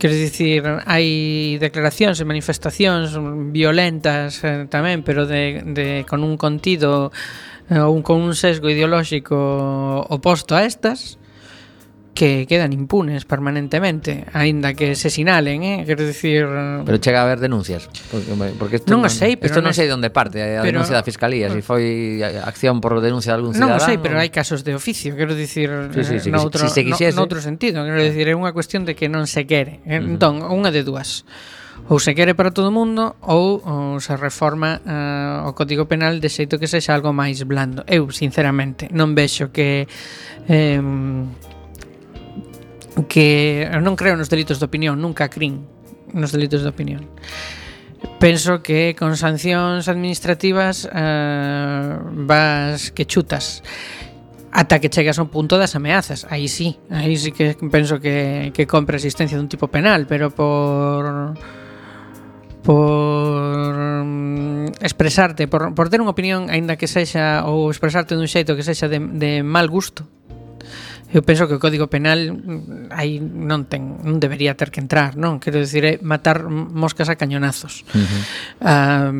Quero 0.00 0.16
dicir, 0.16 0.64
hai 0.88 1.60
declaracións 1.60 2.16
e 2.18 2.24
manifestacións 2.24 3.12
violentas 3.52 4.40
eh, 4.42 4.64
tamén, 4.64 5.04
pero 5.04 5.28
de, 5.28 5.60
de, 5.60 5.88
con 6.08 6.24
un 6.24 6.40
contido 6.40 7.12
eh, 7.68 7.76
ou 7.76 7.92
eh, 7.92 7.96
un, 7.96 8.02
con 8.02 8.24
un 8.24 8.32
sesgo 8.32 8.72
ideolóxico 8.72 9.36
oposto 10.08 10.56
a 10.56 10.64
estas, 10.64 11.19
que 12.14 12.46
quedan 12.46 12.72
impunes 12.72 13.24
permanentemente, 13.24 14.26
aínda 14.34 14.74
que 14.74 14.94
se 14.98 15.10
sinalen, 15.10 15.62
eh, 15.62 15.84
quero 15.86 16.04
dicir 16.06 16.44
eh, 16.44 16.82
Pero 16.84 16.98
chega 16.98 17.20
a 17.20 17.24
haber 17.24 17.40
denuncias, 17.40 17.88
porque, 18.10 18.52
porque 18.58 18.76
isto 18.82 18.90
non, 18.90 19.06
non 19.06 19.10
sei, 19.10 19.34
eh, 19.34 19.36
pero 19.38 19.54
isto 19.54 19.62
non, 19.62 19.70
non 19.70 19.74
sei 19.78 19.86
onde 19.88 20.10
parte 20.10 20.42
a 20.42 20.60
pero, 20.60 20.82
denuncia 20.82 20.98
da 20.98 21.06
fiscalía, 21.06 21.48
se 21.48 21.58
si 21.58 21.62
foi 21.62 22.20
acción 22.22 22.82
por 22.82 22.98
denuncia 22.98 23.32
de 23.32 23.36
algún 23.38 23.54
cidadán. 23.54 23.78
Non 23.78 23.80
o 23.80 23.86
sei, 23.86 23.96
pero 24.02 24.18
hai 24.18 24.28
casos 24.28 24.66
de 24.66 24.74
oficio, 24.74 25.14
quero 25.14 25.38
dicir, 25.38 25.70
sí, 25.94 26.02
sí, 26.02 26.16
sí, 26.18 26.28
eh, 26.28 26.34
noutro, 26.34 26.66
si, 26.66 26.74
se 26.74 26.82
quisiese, 26.82 27.14
no, 27.14 27.24
noutro 27.24 27.38
sentido, 27.38 27.86
quero 27.86 28.02
dicir, 28.02 28.26
é 28.26 28.34
unha 28.34 28.50
cuestión 28.50 28.82
de 28.82 28.98
que 28.98 29.06
non 29.06 29.30
se 29.30 29.46
quere. 29.46 29.78
Uh 29.86 30.02
-huh. 30.02 30.10
Entón, 30.18 30.42
unha 30.42 30.74
de 30.74 30.82
dúas 30.82 31.22
ou 31.88 31.98
se 31.98 32.14
quere 32.14 32.36
para 32.36 32.52
todo 32.52 32.68
o 32.68 32.74
mundo 32.74 33.16
ou, 33.24 33.62
ou 33.64 33.98
se 33.98 34.12
reforma 34.14 34.78
uh, 34.84 35.48
o 35.48 35.56
Código 35.56 35.88
Penal 35.88 36.20
de 36.20 36.28
xeito 36.28 36.60
que 36.60 36.68
sexa 36.68 36.92
algo 36.92 37.10
máis 37.16 37.40
blando. 37.48 37.82
Eu, 37.88 38.12
sinceramente, 38.12 38.86
non 38.92 39.16
vexo 39.16 39.48
que 39.48 39.88
eh, 40.46 40.78
que 43.06 43.68
eu 43.68 43.80
non 43.80 43.94
creo 43.94 44.18
nos 44.18 44.32
delitos 44.32 44.58
de 44.58 44.66
opinión, 44.66 44.98
nunca 44.98 45.30
crin 45.30 45.64
nos 46.12 46.34
delitos 46.34 46.66
de 46.66 46.70
opinión. 46.72 47.06
Penso 48.18 48.64
que 48.64 48.96
con 48.96 49.16
sancións 49.16 49.88
administrativas 49.88 50.88
eh, 50.88 51.96
vas 52.28 52.90
que 52.96 53.04
chutas 53.04 53.62
ata 54.52 54.80
que 54.80 54.90
chegas 54.90 55.18
a 55.18 55.22
un 55.22 55.30
punto 55.30 55.58
das 55.58 55.76
ameazas. 55.76 56.26
Aí 56.28 56.48
sí, 56.48 56.78
aí 56.90 57.16
sí 57.16 57.32
que 57.32 57.56
penso 57.70 58.00
que, 58.00 58.50
que 58.54 58.66
compre 58.66 58.96
existencia 58.96 59.38
dun 59.38 59.48
tipo 59.48 59.68
penal, 59.68 60.06
pero 60.10 60.32
por 60.34 61.36
por 62.60 64.04
mm, 64.04 64.84
expresarte, 64.84 65.48
por, 65.48 65.72
por 65.72 65.88
ter 65.88 66.02
unha 66.02 66.12
opinión 66.12 66.52
aínda 66.52 66.76
que 66.76 66.90
sexa 66.90 67.46
ou 67.48 67.72
expresarte 67.72 68.12
dun 68.18 68.28
xeito 68.28 68.52
que 68.58 68.66
sexa 68.66 68.90
de, 68.90 69.00
de 69.00 69.40
mal 69.40 69.70
gusto, 69.70 70.04
Eu 71.10 71.26
penso 71.26 71.50
que 71.50 71.58
o 71.58 71.60
Código 71.60 71.90
Penal 71.90 72.30
mm, 72.30 72.94
aí 72.94 73.18
non 73.18 73.66
ten 73.66 73.98
non 74.06 74.22
debería 74.22 74.54
ter 74.54 74.70
que 74.70 74.78
entrar, 74.78 75.18
non? 75.18 75.42
Quero 75.42 75.58
dicir, 75.58 75.82
é 75.82 75.94
matar 76.06 76.46
moscas 76.46 77.10
a 77.10 77.18
cañonazos. 77.18 77.82
Uh 77.90 77.98
-huh. 77.98 78.22
ah, 78.62 79.12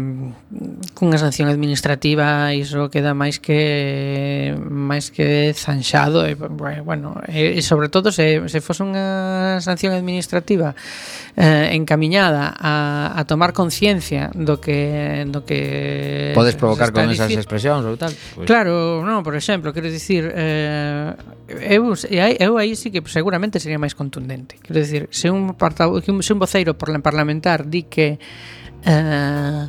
cunha 0.94 1.18
sanción 1.18 1.50
administrativa 1.50 2.54
iso 2.54 2.86
queda 2.94 3.10
máis 3.10 3.42
que 3.42 4.54
máis 4.70 5.10
que 5.10 5.50
zanxado 5.58 6.22
e, 6.26 6.38
bueno, 6.38 7.18
e, 7.26 7.58
e 7.58 7.60
sobre 7.62 7.90
todo 7.90 8.14
se, 8.14 8.38
se 8.46 8.62
fose 8.62 8.86
unha 8.86 9.58
sanción 9.58 9.90
administrativa 9.90 10.78
eh, 11.34 11.74
encamiñada 11.74 12.54
a, 12.54 13.18
a 13.18 13.20
tomar 13.26 13.50
conciencia 13.50 14.30
do 14.34 14.62
que 14.62 15.26
do 15.26 15.42
que 15.42 16.32
podes 16.38 16.54
provocar 16.54 16.94
con 16.94 17.10
dicir. 17.10 17.26
esas 17.26 17.34
expresións 17.34 17.82
ou 17.82 17.98
tal? 17.98 18.14
Pues. 18.34 18.46
Claro, 18.46 19.02
non, 19.02 19.26
por 19.26 19.34
exemplo, 19.34 19.74
quero 19.74 19.90
dicir 19.90 20.30
eh, 20.30 21.14
eu 21.50 21.79
eu, 21.80 21.94
eu 22.36 22.52
aí 22.60 22.76
sí 22.76 22.92
que 22.92 23.00
seguramente 23.08 23.58
sería 23.58 23.80
máis 23.80 23.96
contundente. 23.96 24.60
Quero 24.60 24.78
dicir, 24.78 25.08
se 25.08 25.32
un, 25.32 25.56
portavo, 25.56 25.98
se 26.00 26.32
un 26.32 26.38
voceiro 26.38 26.76
parlamentar 26.76 27.64
di 27.64 27.88
que 27.88 28.20
eh, 28.84 29.64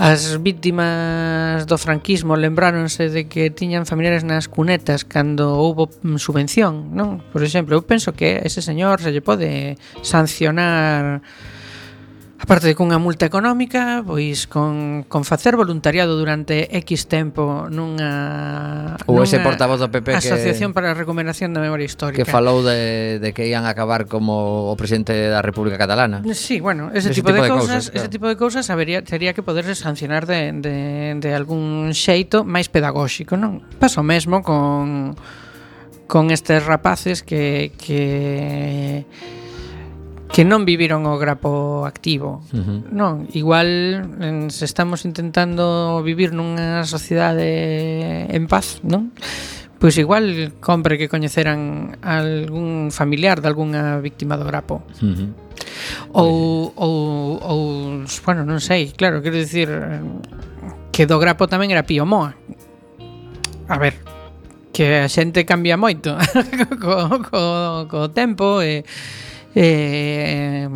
as 0.00 0.40
víctimas 0.40 1.66
do 1.66 1.76
franquismo 1.76 2.32
lembráronse 2.32 3.12
de 3.12 3.28
que 3.28 3.52
tiñan 3.52 3.84
familiares 3.84 4.24
nas 4.24 4.48
cunetas 4.48 5.04
cando 5.04 5.60
houbo 5.60 5.92
mm, 5.92 6.16
subvención, 6.16 6.96
non? 6.96 7.20
Por 7.28 7.44
exemplo, 7.44 7.76
eu 7.76 7.84
penso 7.84 8.16
que 8.16 8.40
ese 8.40 8.64
señor 8.64 9.04
se 9.04 9.12
lle 9.12 9.20
pode 9.20 9.76
sancionar 10.00 11.20
Aparte 12.40 12.72
de 12.72 12.74
cunha 12.74 12.96
multa 12.96 13.28
económica, 13.28 14.00
pois 14.00 14.48
con, 14.48 15.04
con 15.04 15.28
facer 15.28 15.60
voluntariado 15.60 16.16
durante 16.16 16.72
X 16.88 17.04
tempo 17.04 17.68
nunha 17.68 18.96
ou 19.04 19.20
ese 19.20 19.44
portavoz 19.44 19.76
do 19.76 19.92
PP 19.92 20.16
que, 20.16 20.24
Asociación 20.24 20.72
para 20.72 20.88
a 20.88 20.96
Recuperación 20.96 21.52
da 21.52 21.60
Memoria 21.60 21.84
Histórica 21.84 22.16
que 22.16 22.24
falou 22.24 22.64
de, 22.64 23.20
de 23.20 23.36
que 23.36 23.44
ian 23.44 23.68
acabar 23.68 24.08
como 24.08 24.72
o 24.72 24.74
presidente 24.80 25.12
da 25.12 25.44
República 25.44 25.76
Catalana. 25.76 26.24
Sí, 26.32 26.64
bueno, 26.64 26.88
ese, 26.96 27.12
ese 27.12 27.20
tipo, 27.20 27.28
tipo 27.28 27.44
de, 27.44 27.44
de 27.44 27.52
cousas, 27.52 27.68
cousas 27.68 27.84
claro. 27.92 28.00
ese 28.00 28.08
tipo 28.08 28.26
de 28.32 28.36
cousas 28.40 28.64
habería 28.72 29.04
tería 29.04 29.36
que 29.36 29.44
poderse 29.44 29.76
sancionar 29.76 30.24
de 30.24 30.56
de 30.56 31.20
de 31.20 31.30
algún 31.36 31.92
xeito 31.92 32.40
máis 32.40 32.72
pedagóxico, 32.72 33.36
non? 33.36 33.60
Paso 33.76 34.00
mesmo 34.00 34.40
con 34.40 35.12
con 36.08 36.32
estes 36.32 36.64
rapaces 36.64 37.20
que 37.20 37.76
que 37.76 39.04
que 40.30 40.46
non 40.46 40.62
viviron 40.62 41.04
o 41.10 41.18
grapo 41.18 41.82
activo. 41.84 42.42
Uh 42.54 42.62
-huh. 42.62 42.78
Non, 42.94 43.26
igual 43.34 43.68
en, 44.22 44.50
se 44.54 44.64
estamos 44.64 45.02
intentando 45.02 45.98
vivir 46.06 46.30
nunha 46.30 46.86
sociedade 46.86 48.30
en 48.30 48.46
paz, 48.46 48.78
non? 48.86 49.10
Pois 49.80 49.96
igual 49.98 50.54
compre 50.60 51.00
que 51.00 51.10
coñeceran 51.10 51.96
algún 52.04 52.94
familiar 52.94 53.42
de 53.42 53.48
algunha 53.48 53.98
víctima 53.98 54.38
do 54.38 54.46
grapo. 54.46 54.86
Uh 55.02 55.10
-huh. 55.10 55.28
Ou, 56.12 56.72
ou, 56.76 56.94
ou, 57.42 57.60
bueno, 58.24 58.46
non 58.46 58.62
sei, 58.62 58.94
claro, 58.94 59.24
quero 59.24 59.36
dicir 59.36 59.68
que 60.94 61.10
do 61.10 61.18
grapo 61.18 61.50
tamén 61.50 61.74
era 61.74 61.82
Pío 61.82 62.06
Moa. 62.06 62.38
A 63.66 63.76
ver, 63.78 63.98
que 64.70 65.02
a 65.02 65.08
xente 65.10 65.42
cambia 65.42 65.74
moito 65.74 66.14
co, 66.82 67.18
co, 67.26 67.42
co 67.90 68.00
tempo 68.14 68.62
e 68.62 68.80
eh, 68.80 69.29
e, 69.54 70.66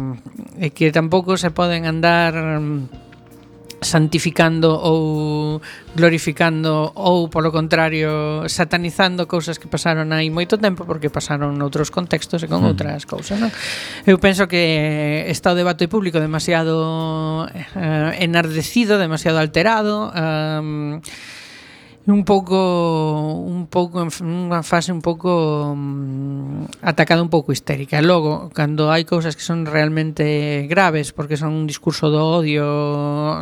e 0.58 0.66
que 0.74 0.90
tampouco 0.90 1.38
se 1.38 1.50
poden 1.54 1.86
andar 1.86 2.34
mm, 2.34 3.04
santificando 3.84 4.72
ou 4.72 5.60
glorificando 5.94 6.90
ou 6.96 7.28
polo 7.28 7.52
contrario 7.52 8.42
satanizando 8.48 9.28
cousas 9.28 9.60
que 9.60 9.68
pasaron 9.68 10.10
hai 10.10 10.32
moito 10.32 10.58
tempo 10.58 10.88
porque 10.88 11.12
pasaron 11.12 11.54
noutros 11.54 11.92
contextos 11.92 12.42
e 12.42 12.50
con 12.50 12.64
mm. 12.64 12.70
outras 12.72 13.04
cousas, 13.04 13.38
non? 13.38 13.52
Eu 14.08 14.18
penso 14.18 14.48
que 14.48 15.28
está 15.28 15.52
o 15.52 15.58
debate 15.58 15.86
público 15.86 16.18
demasiado 16.18 17.46
eh, 17.52 18.24
enardecido, 18.24 18.98
demasiado 18.98 19.38
alterado, 19.38 20.10
eh, 20.10 20.98
un 22.06 22.24
pouco 22.24 23.44
un 23.48 23.64
pouco 23.64 24.04
unha 24.04 24.60
fase 24.60 24.92
un 24.92 25.00
pouco 25.00 25.72
mm, 25.72 26.84
atacada 26.84 27.24
un 27.24 27.32
pouco 27.32 27.48
histérica. 27.56 28.04
Logo, 28.04 28.52
cando 28.52 28.92
hai 28.92 29.08
cousas 29.08 29.32
que 29.32 29.44
son 29.44 29.64
realmente 29.64 30.68
graves 30.68 31.16
porque 31.16 31.40
son 31.40 31.56
un 31.56 31.64
discurso 31.64 32.12
do 32.12 32.20
odio 32.20 32.68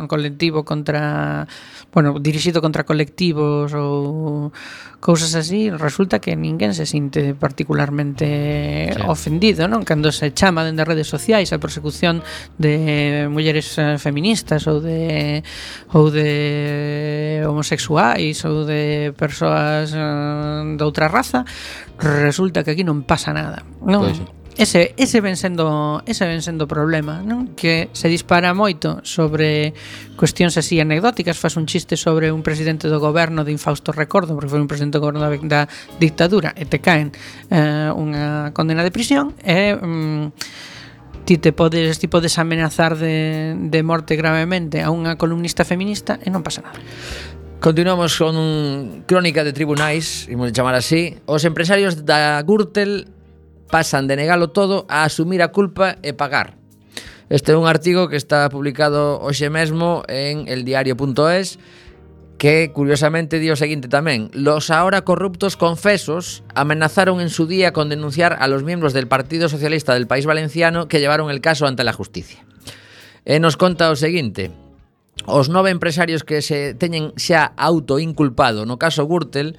colectivo 0.07 0.63
contra, 0.63 1.43
bueno, 1.91 2.15
dirixido 2.23 2.63
contra 2.63 2.87
colectivos 2.87 3.75
ou 3.75 4.55
cousas 5.03 5.35
así, 5.35 5.67
resulta 5.67 6.23
que 6.23 6.31
ninguén 6.39 6.71
se 6.71 6.87
sinte 6.87 7.35
particularmente 7.35 8.95
sí. 8.95 9.01
ofendido, 9.03 9.67
non? 9.67 9.83
Cando 9.83 10.15
se 10.15 10.31
chama 10.31 10.63
dende 10.63 10.79
as 10.79 10.87
redes 10.87 11.11
sociais 11.11 11.51
a 11.51 11.59
persecución 11.59 12.23
de 12.55 13.27
mulleres 13.27 13.75
eh, 13.75 13.99
feministas 13.99 14.63
ou 14.71 14.79
de 14.79 15.43
ou 15.91 16.07
de 16.07 17.43
homosexuais 17.43 18.39
ou 18.47 18.52
ou 18.53 18.69
de 18.69 19.09
persoas 19.17 19.89
eh, 19.91 20.77
de 20.77 20.83
outra 20.85 21.09
raza, 21.09 21.41
resulta 21.97 22.61
que 22.61 22.77
aquí 22.77 22.85
non 22.85 23.01
pasa 23.01 23.33
nada. 23.33 23.65
Non? 23.81 24.05
Pois. 24.05 24.43
Ese, 24.55 24.93
ese 24.97 25.19
ven 25.19 25.35
sendo 25.35 26.03
ese 26.05 26.29
ven 26.29 26.45
sendo 26.45 26.69
problema, 26.69 27.25
non? 27.25 27.57
Que 27.57 27.89
se 27.97 28.05
dispara 28.05 28.53
moito 28.53 29.01
sobre 29.01 29.73
cuestións 30.13 30.61
así 30.61 30.77
anecdóticas, 30.77 31.41
faz 31.41 31.57
un 31.57 31.65
chiste 31.65 31.97
sobre 31.97 32.29
un 32.29 32.45
presidente 32.45 32.85
do 32.85 33.01
goberno 33.01 33.41
de 33.41 33.49
infausto 33.49 33.89
recordo, 33.89 34.37
porque 34.37 34.53
foi 34.53 34.61
un 34.61 34.69
presidente 34.69 35.01
do 35.01 35.03
goberno 35.09 35.25
da, 35.25 35.33
da 35.41 35.61
dictadura 35.97 36.53
e 36.53 36.69
te 36.69 36.77
caen 36.77 37.09
eh, 37.49 37.89
unha 37.89 38.53
condena 38.53 38.85
de 38.85 38.93
prisión 38.93 39.33
e 39.41 39.73
mm, 39.73 40.25
ti 41.25 41.41
te 41.41 41.49
podes 41.49 41.97
ti 41.97 42.05
podes 42.05 42.37
amenazar 42.37 42.93
de, 42.93 43.57
de 43.57 43.79
morte 43.81 44.13
gravemente 44.13 44.85
a 44.85 44.93
unha 44.93 45.17
columnista 45.17 45.65
feminista 45.65 46.21
e 46.21 46.29
non 46.29 46.45
pasa 46.45 46.61
nada. 46.61 46.77
Continuamos 47.63 48.17
con 48.17 49.05
Crónica 49.07 49.45
de 49.45 49.53
Tribunais, 49.53 50.27
imos 50.27 50.51
chamar 50.51 50.75
así. 50.75 51.15
Os 51.23 51.47
empresarios 51.47 52.03
da 52.03 52.43
Gürtel 52.43 53.07
pasan 53.71 54.03
de 54.03 54.19
negalo 54.19 54.51
todo 54.51 54.83
a 54.91 55.07
asumir 55.07 55.39
a 55.39 55.55
culpa 55.55 55.95
e 56.03 56.11
pagar. 56.11 56.59
Este 57.31 57.55
é 57.55 57.57
un 57.57 57.63
artigo 57.63 58.11
que 58.11 58.19
está 58.19 58.51
publicado 58.51 59.15
hoxe 59.23 59.47
mesmo 59.47 60.03
en 60.11 60.51
eldiario.es 60.51 61.55
que 62.35 62.75
curiosamente 62.75 63.39
di 63.39 63.47
o 63.47 63.55
seguinte 63.55 63.87
tamén. 63.87 64.27
Los 64.35 64.67
ahora 64.67 65.07
corruptos 65.07 65.55
confesos 65.55 66.43
amenazaron 66.59 67.23
en 67.23 67.31
su 67.31 67.47
día 67.47 67.71
con 67.71 67.87
denunciar 67.87 68.35
a 68.43 68.51
los 68.51 68.67
miembros 68.67 68.91
del 68.91 69.07
Partido 69.07 69.47
Socialista 69.47 69.95
del 69.95 70.03
País 70.03 70.27
Valenciano 70.27 70.91
que 70.91 70.99
llevaron 70.99 71.31
el 71.31 71.39
caso 71.39 71.63
ante 71.63 71.87
la 71.87 71.95
justicia. 71.95 72.43
E 73.23 73.39
nos 73.39 73.55
conta 73.55 73.87
o 73.87 73.95
seguinte. 73.95 74.51
Os 75.23 75.47
nove 75.47 75.71
empresarios 75.71 76.25
que 76.25 76.41
se 76.41 76.73
teñen 76.73 77.13
xa 77.15 77.53
autoinculpado 77.55 78.65
no 78.65 78.81
caso 78.81 79.07
Gürtel 79.07 79.55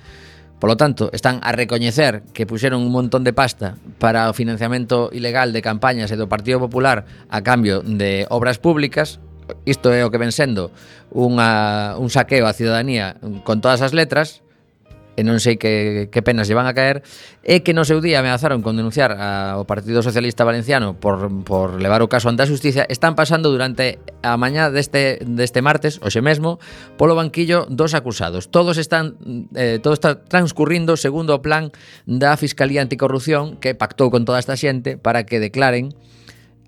Polo 0.64 0.76
tanto, 0.76 1.10
están 1.12 1.40
a 1.42 1.52
recoñecer 1.52 2.22
que 2.32 2.46
puxeron 2.46 2.80
un 2.80 2.88
montón 2.88 3.20
de 3.20 3.36
pasta 3.36 3.76
para 3.98 4.30
o 4.30 4.32
financiamento 4.32 5.10
ilegal 5.12 5.52
de 5.52 5.60
campañas 5.60 6.08
e 6.08 6.16
do 6.16 6.24
Partido 6.24 6.56
Popular 6.56 7.04
a 7.28 7.44
cambio 7.44 7.84
de 7.84 8.24
obras 8.32 8.56
públicas, 8.56 9.20
isto 9.68 9.92
é 9.92 10.06
o 10.06 10.08
que 10.08 10.16
ven 10.16 10.32
sendo 10.32 10.72
unha, 11.12 12.00
un 12.00 12.08
saqueo 12.08 12.48
á 12.48 12.56
ciudadanía 12.56 13.20
con 13.44 13.60
todas 13.60 13.84
as 13.84 13.92
letras, 13.92 14.40
e 15.14 15.22
non 15.22 15.38
sei 15.38 15.56
que, 15.56 16.10
que 16.10 16.20
penas 16.20 16.50
lle 16.50 16.58
van 16.58 16.66
a 16.66 16.74
caer, 16.74 17.06
e 17.42 17.62
que 17.62 17.72
no 17.72 17.86
seu 17.86 18.02
día 18.02 18.20
ameazaron 18.20 18.62
con 18.62 18.74
denunciar 18.74 19.14
ao 19.14 19.62
Partido 19.64 20.02
Socialista 20.02 20.42
Valenciano 20.42 20.98
por, 20.98 21.30
por 21.46 21.78
levar 21.78 22.02
o 22.02 22.10
caso 22.10 22.26
ante 22.26 22.42
a 22.42 22.50
Justicia, 22.50 22.86
están 22.90 23.14
pasando 23.14 23.50
durante 23.54 24.02
a 24.22 24.34
mañá 24.34 24.68
deste, 24.68 25.22
deste 25.22 25.62
martes, 25.62 26.02
hoxe 26.02 26.18
mesmo, 26.22 26.58
polo 26.98 27.14
banquillo 27.14 27.66
dos 27.70 27.94
acusados. 27.94 28.50
Todos 28.50 28.76
están 28.76 29.16
eh, 29.54 29.78
todo 29.82 29.94
está 29.94 30.22
transcurrindo 30.26 30.98
segundo 30.98 31.34
o 31.34 31.42
plan 31.42 31.70
da 32.06 32.34
Fiscalía 32.34 32.82
Anticorrupción 32.82 33.56
que 33.62 33.78
pactou 33.78 34.10
con 34.10 34.26
toda 34.26 34.42
esta 34.42 34.58
xente 34.58 34.98
para 34.98 35.22
que 35.24 35.38
declaren 35.38 35.94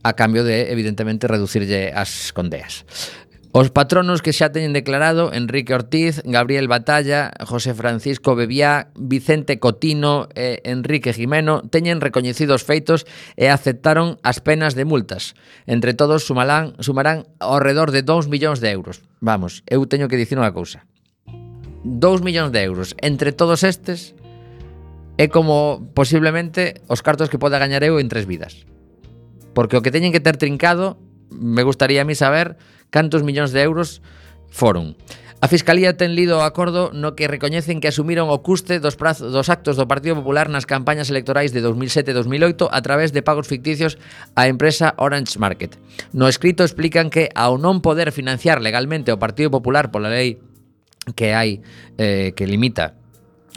a 0.06 0.14
cambio 0.14 0.44
de, 0.44 0.70
evidentemente, 0.70 1.26
reducirlle 1.26 1.90
as 1.90 2.30
condeas. 2.30 2.86
Os 3.52 3.70
patronos 3.70 4.20
que 4.20 4.34
xa 4.34 4.50
teñen 4.50 4.74
declarado 4.74 5.32
Enrique 5.32 5.72
Ortiz, 5.72 6.20
Gabriel 6.24 6.68
Batalla, 6.68 7.32
José 7.44 7.72
Francisco 7.72 8.34
Bebiá, 8.34 8.90
Vicente 8.96 9.58
Cotino 9.60 10.28
e 10.34 10.60
Enrique 10.66 11.14
Jimeno 11.14 11.62
teñen 11.68 12.02
recoñecidos 12.02 12.66
feitos 12.66 13.06
e 13.38 13.48
aceptaron 13.48 14.18
as 14.26 14.42
penas 14.42 14.74
de 14.74 14.84
multas. 14.84 15.38
Entre 15.64 15.94
todos 15.94 16.26
sumarán, 16.26 16.74
sumarán 16.82 17.28
ao 17.38 17.62
redor 17.62 17.94
de 17.94 18.02
2 18.02 18.28
millóns 18.28 18.58
de 18.58 18.74
euros. 18.74 19.00
Vamos, 19.22 19.62
eu 19.70 19.84
teño 19.88 20.10
que 20.10 20.20
dicir 20.20 20.36
unha 20.36 20.52
cousa. 20.52 20.84
2 21.86 22.26
millóns 22.26 22.50
de 22.50 22.60
euros. 22.66 22.92
Entre 22.98 23.30
todos 23.30 23.62
estes 23.62 24.12
é 25.16 25.32
como 25.32 25.86
posiblemente 25.96 26.82
os 26.92 27.00
cartos 27.00 27.32
que 27.32 27.40
poda 27.40 27.62
gañar 27.62 27.80
eu 27.86 27.96
en 27.96 28.12
tres 28.12 28.28
vidas. 28.28 28.68
Porque 29.56 29.80
o 29.80 29.82
que 29.86 29.94
teñen 29.94 30.12
que 30.12 30.20
ter 30.20 30.36
trincado 30.36 31.00
me 31.30 31.62
gustaría 31.62 32.02
a 32.02 32.08
mí 32.08 32.14
saber 32.14 32.56
cantos 32.90 33.22
millóns 33.22 33.52
de 33.52 33.62
euros 33.62 34.02
foron. 34.50 34.96
A 35.44 35.48
Fiscalía 35.52 36.00
ten 36.00 36.16
lido 36.16 36.40
o 36.40 36.48
acordo 36.48 36.96
no 36.96 37.12
que 37.12 37.28
recoñecen 37.28 37.84
que 37.84 37.92
asumiron 37.92 38.32
o 38.32 38.40
custe 38.40 38.80
dos, 38.80 38.96
prazo, 38.96 39.28
dos 39.28 39.52
actos 39.52 39.76
do 39.76 39.84
Partido 39.84 40.16
Popular 40.16 40.48
nas 40.48 40.64
campañas 40.64 41.12
electorais 41.12 41.52
de 41.52 41.60
2007-2008 41.60 42.72
a 42.72 42.80
través 42.80 43.12
de 43.12 43.20
pagos 43.20 43.44
ficticios 43.44 44.00
á 44.32 44.48
empresa 44.48 44.96
Orange 44.96 45.36
Market. 45.36 45.76
No 46.16 46.24
escrito 46.24 46.64
explican 46.64 47.12
que, 47.12 47.28
ao 47.36 47.60
non 47.60 47.84
poder 47.84 48.16
financiar 48.16 48.64
legalmente 48.64 49.12
o 49.12 49.20
Partido 49.20 49.52
Popular 49.52 49.92
pola 49.92 50.08
lei 50.08 50.40
que 51.12 51.36
hai 51.36 51.60
eh, 52.00 52.32
que 52.32 52.48
limita 52.48 52.96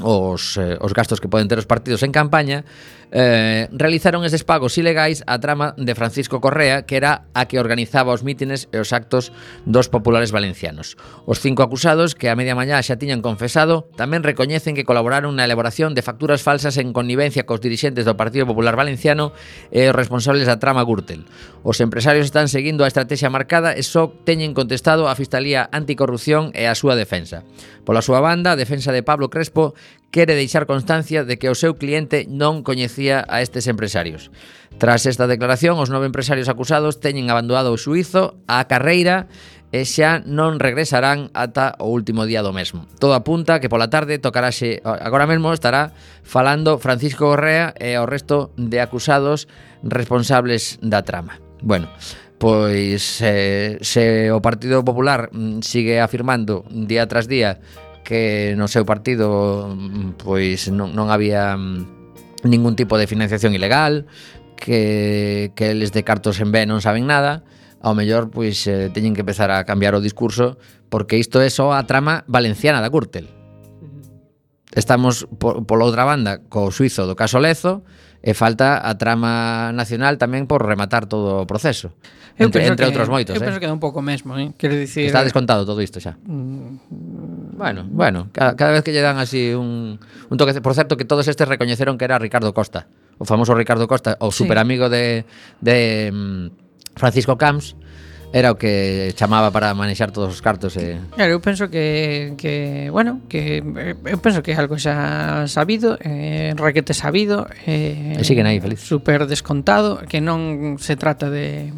os, 0.04 0.60
eh, 0.60 0.76
os 0.84 0.92
gastos 0.92 1.24
que 1.24 1.32
poden 1.32 1.48
ter 1.48 1.64
os 1.64 1.66
partidos 1.66 2.04
en 2.04 2.12
campaña, 2.12 2.68
eh, 3.12 3.68
realizaron 3.74 4.22
eses 4.26 4.46
pagos 4.46 4.78
ilegais 4.78 5.26
a 5.26 5.42
trama 5.42 5.74
de 5.78 5.96
Francisco 5.96 6.42
Correa, 6.42 6.86
que 6.86 6.98
era 6.98 7.26
a 7.34 7.50
que 7.50 7.60
organizaba 7.60 8.14
os 8.14 8.22
mítines 8.22 8.70
e 8.70 8.78
os 8.78 8.94
actos 8.94 9.34
dos 9.66 9.90
populares 9.90 10.30
valencianos. 10.30 10.98
Os 11.26 11.42
cinco 11.42 11.66
acusados, 11.66 12.14
que 12.14 12.30
a 12.30 12.38
media 12.38 12.54
mañá 12.54 12.78
xa 12.86 13.02
tiñan 13.02 13.26
confesado, 13.26 13.90
tamén 13.98 14.22
recoñecen 14.22 14.78
que 14.78 14.86
colaboraron 14.86 15.34
na 15.34 15.46
elaboración 15.46 15.98
de 15.98 16.06
facturas 16.06 16.46
falsas 16.46 16.78
en 16.78 16.94
connivencia 16.94 17.50
cos 17.50 17.62
dirixentes 17.62 18.06
do 18.06 18.14
Partido 18.14 18.46
Popular 18.46 18.78
Valenciano 18.78 19.34
e 19.74 19.90
os 19.90 19.98
responsables 19.98 20.46
da 20.46 20.62
trama 20.62 20.86
Gürtel. 20.86 21.26
Os 21.66 21.82
empresarios 21.82 22.30
están 22.30 22.48
seguindo 22.48 22.86
a 22.86 22.92
estrategia 22.92 23.34
marcada 23.34 23.74
e 23.74 23.82
só 23.82 24.14
teñen 24.24 24.54
contestado 24.54 25.10
a 25.10 25.18
Fiscalía 25.18 25.66
Anticorrupción 25.74 26.54
e 26.54 26.70
a 26.70 26.78
súa 26.78 26.94
defensa. 26.94 27.42
Pola 27.90 28.06
súa 28.06 28.22
banda, 28.22 28.54
a 28.54 28.60
defensa 28.60 28.94
de 28.94 29.02
Pablo 29.02 29.34
Crespo 29.34 29.74
quere 30.12 30.36
deixar 30.36 30.66
constancia 30.66 31.24
de 31.24 31.38
que 31.38 31.50
o 31.50 31.56
seu 31.58 31.78
cliente 31.78 32.26
non 32.30 32.66
coñecía 32.66 33.26
a 33.30 33.46
estes 33.46 33.70
empresarios. 33.70 34.34
Tras 34.82 35.06
esta 35.06 35.28
declaración, 35.30 35.78
os 35.78 35.94
nove 35.94 36.10
empresarios 36.10 36.50
acusados 36.50 36.98
teñen 36.98 37.30
abandonado 37.30 37.74
o 37.74 37.82
xuizo 37.82 38.38
a 38.50 38.66
carreira 38.66 39.30
e 39.70 39.86
xa 39.86 40.18
non 40.26 40.58
regresarán 40.58 41.30
ata 41.38 41.78
o 41.78 41.94
último 41.94 42.26
día 42.26 42.42
do 42.42 42.50
mesmo. 42.50 42.90
Todo 42.98 43.14
apunta 43.14 43.62
que 43.62 43.70
pola 43.70 43.94
tarde 43.94 44.18
tocaráse, 44.18 44.82
agora 44.82 45.30
mesmo 45.30 45.54
estará 45.54 45.94
falando 46.26 46.82
Francisco 46.82 47.30
Correa 47.30 47.78
e 47.78 47.94
o 48.02 48.10
resto 48.10 48.50
de 48.58 48.82
acusados 48.82 49.46
responsables 49.86 50.82
da 50.82 51.06
trama. 51.06 51.38
Bueno, 51.62 51.86
pois 52.42 53.22
eh, 53.22 53.78
se 53.86 54.34
o 54.34 54.42
Partido 54.42 54.82
Popular 54.82 55.30
mm, 55.30 55.62
sigue 55.62 56.02
afirmando 56.02 56.66
día 56.72 57.06
tras 57.06 57.30
día 57.30 57.62
que 58.10 58.58
no 58.58 58.66
seu 58.66 58.90
partido 58.90 59.70
pois 60.18 60.66
non, 60.74 60.98
non 60.98 61.14
había 61.14 61.54
mm, 61.54 62.42
ningún 62.50 62.74
tipo 62.74 62.98
de 62.98 63.06
financiación 63.06 63.54
ilegal, 63.54 64.10
que, 64.58 65.54
que 65.54 65.70
eles 65.70 65.94
de 65.94 66.02
cartos 66.02 66.42
en 66.42 66.50
B 66.50 66.66
non 66.66 66.82
saben 66.82 67.06
nada, 67.06 67.46
ao 67.86 67.94
mellor 67.94 68.34
pois 68.34 68.66
eh, 68.66 68.90
teñen 68.90 69.14
que 69.14 69.22
empezar 69.22 69.54
a 69.54 69.62
cambiar 69.62 69.94
o 69.94 70.02
discurso 70.02 70.58
porque 70.90 71.22
isto 71.22 71.38
é 71.38 71.54
só 71.54 71.70
a 71.70 71.86
trama 71.86 72.26
valenciana 72.26 72.82
da 72.82 72.90
Gürtel. 72.90 73.30
Estamos 74.74 75.30
por, 75.38 75.70
pola 75.70 75.86
outra 75.86 76.02
banda 76.02 76.42
co 76.50 76.74
suizo 76.74 77.06
do 77.06 77.14
caso 77.14 77.38
Lezo 77.38 77.86
e 78.26 78.34
falta 78.34 78.82
a 78.82 78.98
trama 78.98 79.70
nacional 79.70 80.18
tamén 80.18 80.50
por 80.50 80.66
rematar 80.66 81.06
todo 81.06 81.42
o 81.42 81.48
proceso. 81.48 81.94
Entre, 82.40 82.66
entre 82.68 82.88
que, 82.88 82.90
outros 82.90 83.12
moitos, 83.12 83.36
eu 83.36 83.42
eh. 83.42 83.46
penso 83.46 83.62
que 83.62 83.68
é 83.68 83.72
un 83.72 83.84
pouco 83.84 84.02
mesmo, 84.02 84.34
eh? 84.34 84.56
Quero 84.56 84.76
dicir 84.76 85.06
Está 85.06 85.24
descontado 85.24 85.68
todo 85.68 85.80
isto 85.84 86.02
xa. 86.02 86.16
Mm, 86.24 87.39
Bueno, 87.60 87.84
bueno, 87.92 88.30
cada, 88.32 88.56
cada 88.56 88.72
vez 88.72 88.88
que 88.88 88.96
lle 88.96 89.04
dan 89.04 89.20
así 89.20 89.52
un, 89.52 90.00
un 90.00 90.38
toque... 90.40 90.56
Por 90.64 90.72
certo, 90.72 90.96
que 90.96 91.04
todos 91.04 91.28
estes 91.28 91.44
recoñeceron 91.44 92.00
que 92.00 92.08
era 92.08 92.16
Ricardo 92.16 92.56
Costa. 92.56 92.88
O 93.20 93.28
famoso 93.28 93.52
Ricardo 93.52 93.84
Costa, 93.84 94.16
o 94.24 94.32
sí. 94.32 94.48
superamigo 94.48 94.88
de, 94.88 95.28
de 95.60 96.08
mm, 96.08 96.96
Francisco 96.96 97.36
Camps, 97.36 97.76
era 98.32 98.52
o 98.52 98.56
que 98.56 99.12
chamaba 99.20 99.52
para 99.52 99.76
manexar 99.76 100.16
todos 100.16 100.32
os 100.32 100.40
cartos 100.40 100.80
e... 100.80 100.96
Claro, 101.20 101.36
eu 101.36 101.44
penso 101.44 101.68
que, 101.68 102.32
que 102.40 102.88
bueno, 102.96 103.28
que 103.28 103.60
eh, 103.60 104.00
eu 104.08 104.24
penso 104.24 104.40
que 104.40 104.54
é 104.54 104.56
algo 104.56 104.80
xa 104.80 105.44
sabido, 105.52 106.00
eh, 106.00 106.56
raquete 106.56 106.96
sabido, 106.96 107.44
eh, 107.68 108.16
e 108.16 108.24
siguen 108.24 108.48
aí 108.48 108.64
feliz. 108.64 108.80
Super 108.80 109.28
descontado, 109.28 110.00
que 110.08 110.24
non 110.24 110.80
se 110.80 110.96
trata 110.96 111.28
de 111.28 111.76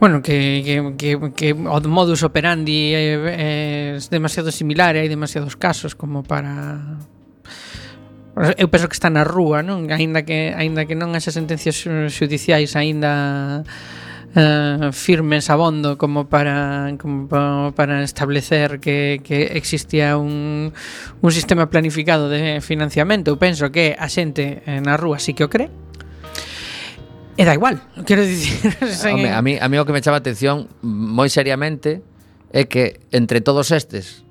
Bueno, 0.00 0.22
que, 0.22 0.62
que, 0.64 0.94
que, 0.98 1.32
que 1.32 1.52
o 1.52 1.80
modus 1.88 2.22
operandi 2.22 2.92
é, 2.94 3.94
é 3.94 3.98
demasiado 4.10 4.50
similar 4.50 4.96
e 4.96 5.06
hai 5.06 5.08
demasiados 5.08 5.54
casos 5.56 5.94
como 5.94 6.26
para 6.26 6.98
eu 8.58 8.66
penso 8.66 8.90
que 8.90 8.98
está 8.98 9.08
na 9.10 9.22
rúa, 9.22 9.62
non? 9.62 9.86
Aínda 9.94 10.26
que 10.26 10.50
aínda 10.50 10.82
que 10.90 10.98
non 10.98 11.14
haxa 11.14 11.30
sentencias 11.30 11.86
judiciais 12.10 12.74
aínda 12.74 13.62
eh, 14.34 14.90
firmes 14.90 15.46
abondo 15.46 15.94
como 15.94 16.26
para 16.26 16.90
como 16.98 17.70
para 17.78 18.02
establecer 18.02 18.82
que, 18.82 19.22
que 19.22 19.54
existía 19.54 20.18
un, 20.18 20.74
un 21.22 21.30
sistema 21.30 21.70
planificado 21.70 22.26
de 22.26 22.58
financiamento, 22.58 23.30
eu 23.30 23.38
penso 23.38 23.70
que 23.70 23.94
a 23.94 24.10
xente 24.10 24.66
eh, 24.66 24.82
na 24.82 24.98
rúa 24.98 25.22
sí 25.22 25.38
que 25.38 25.46
o 25.46 25.50
cree 25.50 25.70
E 27.36 27.42
da 27.42 27.54
igual, 27.54 27.80
quero 28.06 28.22
dicir. 28.22 28.70
Home, 29.10 29.30
a, 29.30 29.42
mí, 29.42 29.58
a 29.58 29.66
mí 29.68 29.76
o 29.78 29.84
que 29.84 29.92
me 29.92 30.02
chama 30.02 30.18
a 30.18 30.22
atención 30.22 30.70
moi 30.82 31.26
seriamente 31.26 32.02
é 32.54 32.70
que 32.70 33.02
entre 33.10 33.42
todos 33.42 33.74
estes 33.74 34.22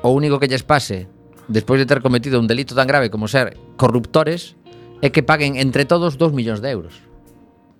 o 0.00 0.14
único 0.14 0.40
que 0.40 0.48
lles 0.48 0.64
pase 0.64 1.10
despois 1.48 1.80
de 1.80 1.88
ter 1.88 2.00
cometido 2.00 2.40
un 2.40 2.48
delito 2.48 2.72
tan 2.72 2.88
grave 2.88 3.12
como 3.12 3.28
ser 3.28 3.56
corruptores 3.76 4.56
é 5.04 5.12
que 5.12 5.22
paguen 5.22 5.60
entre 5.60 5.84
todos 5.84 6.16
2 6.16 6.32
millóns 6.32 6.60
de 6.60 6.70
euros. 6.70 7.07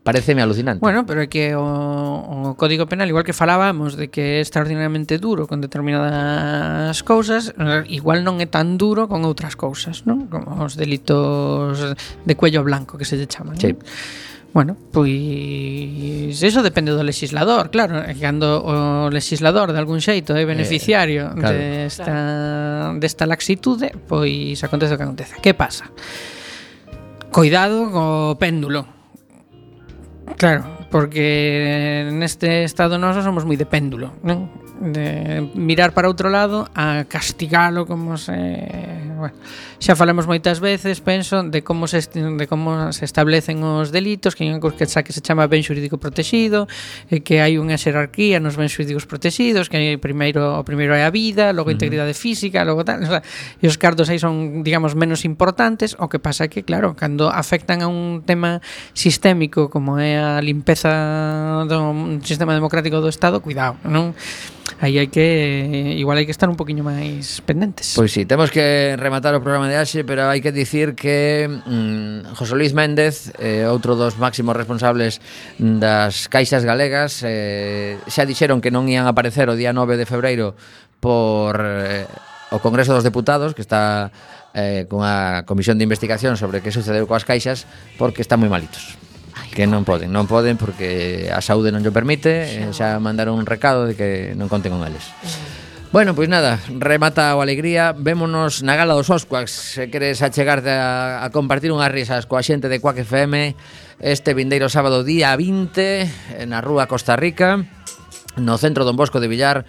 Pareceme 0.08 0.40
alucinante. 0.40 0.80
Bueno, 0.80 1.04
pero 1.04 1.20
é 1.20 1.28
que 1.28 1.52
o, 1.52 1.60
o 1.60 2.56
Código 2.56 2.88
Penal, 2.88 3.12
igual 3.12 3.28
que 3.28 3.36
falábamos 3.36 3.92
de 3.92 4.08
que 4.08 4.40
é 4.40 4.40
extraordinariamente 4.40 5.20
duro 5.20 5.44
con 5.44 5.60
determinadas 5.60 7.04
cousas, 7.04 7.52
igual 7.92 8.24
non 8.24 8.40
é 8.40 8.48
tan 8.48 8.80
duro 8.80 9.04
con 9.04 9.28
outras 9.28 9.52
cousas, 9.52 10.08
non? 10.08 10.32
Como 10.32 10.64
os 10.64 10.80
delitos 10.80 11.92
de 12.24 12.34
cuello 12.40 12.64
blanco 12.64 12.96
que 12.96 13.04
se 13.04 13.20
lle 13.20 13.28
chaman. 13.28 13.60
Sí. 13.60 13.76
Non? 13.76 13.84
Bueno, 14.56 14.80
pois 14.96 16.40
eso 16.40 16.64
depende 16.64 16.96
do 16.96 17.04
legislador, 17.04 17.68
claro, 17.68 18.00
cando 18.16 18.64
o 18.64 19.12
legislador 19.12 19.76
de 19.76 19.78
algún 19.84 20.00
xeito 20.00 20.32
é 20.32 20.40
eh, 20.40 20.48
beneficiario 20.48 21.28
eh, 21.28 21.36
claro. 21.36 21.52
desta 21.52 22.16
desta 22.96 23.28
laxitude, 23.28 23.92
pois 24.08 24.56
acontece 24.64 24.96
o 24.96 24.96
que 24.96 25.04
acontece. 25.04 25.36
Que 25.44 25.52
pasa? 25.52 25.92
Coidado 27.28 27.92
co 27.92 28.40
péndulo 28.40 28.97
Claro, 30.36 30.64
porque 30.90 32.08
neste 32.12 32.64
estado 32.64 32.98
noso 32.98 33.22
somos 33.22 33.48
moi 33.48 33.56
de 33.56 33.64
péndulo, 33.64 34.12
non? 34.20 34.52
De 34.78 35.42
mirar 35.58 35.96
para 35.96 36.10
outro 36.10 36.28
lado 36.30 36.68
a 36.76 37.08
castigalo 37.08 37.88
como 37.88 38.20
se, 38.20 38.36
bueno, 39.18 39.34
xa 39.82 39.98
falamos 39.98 40.30
moitas 40.30 40.62
veces, 40.62 41.02
penso, 41.02 41.42
de 41.42 41.66
como 41.66 41.90
se 41.90 42.06
de 42.06 42.46
como 42.46 42.94
se 42.94 43.04
establecen 43.04 43.60
os 43.66 43.90
delitos, 43.90 44.38
que 44.38 44.46
hai 44.46 44.54
que 44.56 44.86
xa 44.86 45.02
que 45.02 45.12
se 45.12 45.20
chama 45.20 45.50
ben 45.50 45.66
xurídico 45.66 45.98
protegido, 45.98 46.70
e 47.10 47.20
que 47.20 47.42
hai 47.42 47.58
unha 47.58 47.74
xerarquía 47.74 48.38
nos 48.38 48.54
ben 48.54 48.70
xurídicos 48.70 49.04
protegidos, 49.04 49.66
que 49.66 49.98
primeiro 49.98 50.58
o 50.58 50.62
primeiro 50.62 50.94
é 50.94 51.02
a 51.02 51.10
vida, 51.10 51.50
logo 51.52 51.68
a 51.68 51.74
integridade 51.74 52.14
física, 52.14 52.62
logo 52.62 52.86
tal, 52.86 53.02
o 53.02 53.10
sea, 53.10 53.22
e 53.60 53.66
os 53.66 53.76
cartos 53.76 54.08
aí 54.08 54.22
son, 54.22 54.62
digamos, 54.62 54.94
menos 54.94 55.26
importantes, 55.26 55.98
o 55.98 56.06
que 56.06 56.22
pasa 56.22 56.46
é 56.46 56.48
que, 56.48 56.62
claro, 56.62 56.94
cando 56.94 57.28
afectan 57.28 57.82
a 57.82 57.88
un 57.90 58.22
tema 58.22 58.62
sistémico 58.94 59.68
como 59.68 59.98
é 59.98 60.16
a 60.16 60.38
limpeza 60.40 61.66
do 61.66 62.22
sistema 62.22 62.54
democrático 62.54 63.02
do 63.02 63.10
Estado, 63.10 63.42
cuidado, 63.42 63.76
non? 63.82 64.14
aí 64.80 65.00
hai 65.00 65.08
que 65.08 65.96
igual 65.96 66.20
hai 66.20 66.26
que 66.28 66.34
estar 66.34 66.48
un 66.48 66.56
poquinho 66.56 66.84
máis 66.84 67.40
pendentes. 67.42 67.96
Pois 67.96 68.12
sí, 68.12 68.28
temos 68.28 68.52
que 68.52 68.94
rematar 69.00 69.32
o 69.34 69.40
programa 69.40 69.66
de 69.66 69.80
Axe, 69.80 70.04
pero 70.04 70.28
hai 70.28 70.44
que 70.44 70.52
dicir 70.52 70.92
que 70.92 71.48
mm, 71.48 72.36
José 72.36 72.54
Luis 72.54 72.76
Méndez, 72.76 73.32
eh, 73.40 73.64
outro 73.64 73.96
dos 73.96 74.20
máximos 74.20 74.52
responsables 74.54 75.24
das 75.56 76.28
caixas 76.28 76.62
galegas, 76.62 77.24
eh, 77.24 77.96
xa 78.06 78.28
dixeron 78.28 78.60
que 78.60 78.68
non 78.68 78.84
ían 78.86 79.08
aparecer 79.08 79.48
o 79.48 79.56
día 79.56 79.72
9 79.72 79.96
de 79.96 80.06
febreiro 80.06 80.54
por 81.00 81.56
eh, 81.64 82.04
o 82.50 82.58
Congreso 82.60 82.92
dos 82.92 83.04
Deputados, 83.04 83.52
que 83.52 83.62
está 83.62 84.10
eh, 84.54 84.86
cunha 84.88 85.44
comisión 85.44 85.76
de 85.76 85.84
investigación 85.84 86.36
sobre 86.36 86.60
que 86.64 86.72
sucedeu 86.72 87.04
coas 87.04 87.24
caixas, 87.24 87.68
porque 88.00 88.24
están 88.24 88.40
moi 88.40 88.48
malitos. 88.48 89.07
Que 89.52 89.66
non 89.66 89.84
poden, 89.84 90.12
non 90.12 90.28
poden 90.28 90.56
porque 90.60 91.28
a 91.32 91.40
saúde 91.40 91.72
non 91.72 91.80
llo 91.80 91.92
permite, 91.94 92.70
xa, 92.72 92.96
xa 92.96 93.02
mandaron 93.02 93.36
un 93.36 93.46
recado 93.48 93.88
de 93.88 93.94
que 93.96 94.10
non 94.36 94.46
conten 94.46 94.74
con 94.74 94.84
eles. 94.84 95.08
Mm. 95.08 95.58
Bueno, 95.90 96.14
pois 96.14 96.28
nada, 96.28 96.60
remata 96.68 97.32
o 97.32 97.40
alegría 97.40 97.96
Vémonos 97.96 98.60
na 98.60 98.76
gala 98.76 98.92
dos 98.92 99.08
Oscuacs 99.08 99.80
Se 99.80 99.88
queres 99.88 100.20
achegarte 100.20 100.68
a, 100.68 101.24
a 101.24 101.32
compartir 101.32 101.72
unhas 101.72 101.88
risas 101.88 102.28
Coa 102.28 102.44
xente 102.44 102.68
de 102.68 102.76
Quack 102.76 103.08
FM 103.08 103.56
Este 103.96 104.36
vindeiro 104.36 104.68
sábado 104.68 105.00
día 105.00 105.32
20 105.32 106.44
Na 106.44 106.60
rúa 106.60 106.92
Costa 106.92 107.16
Rica 107.16 107.64
No 108.36 108.60
centro 108.60 108.84
Don 108.84 109.00
Bosco 109.00 109.16
de 109.16 109.32
Villar 109.32 109.64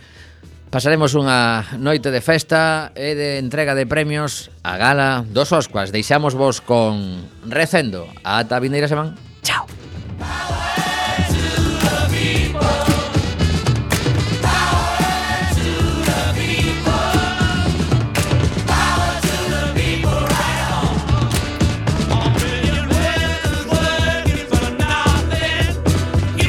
Pasaremos 0.70 1.16
unha 1.16 1.64
noite 1.80 2.12
de 2.12 2.20
festa 2.20 2.92
e 3.00 3.16
de 3.16 3.40
entrega 3.40 3.72
de 3.72 3.90
premios 3.90 4.54
a 4.62 4.78
gala 4.78 5.26
dos 5.26 5.50
Oscuas. 5.50 5.90
Deixamos 5.90 6.38
vos 6.38 6.62
con 6.62 7.26
Recendo. 7.42 8.06
Ata 8.22 8.62
vindeira 8.62 8.86
semana. 8.86 9.18
Chao. 9.44 9.66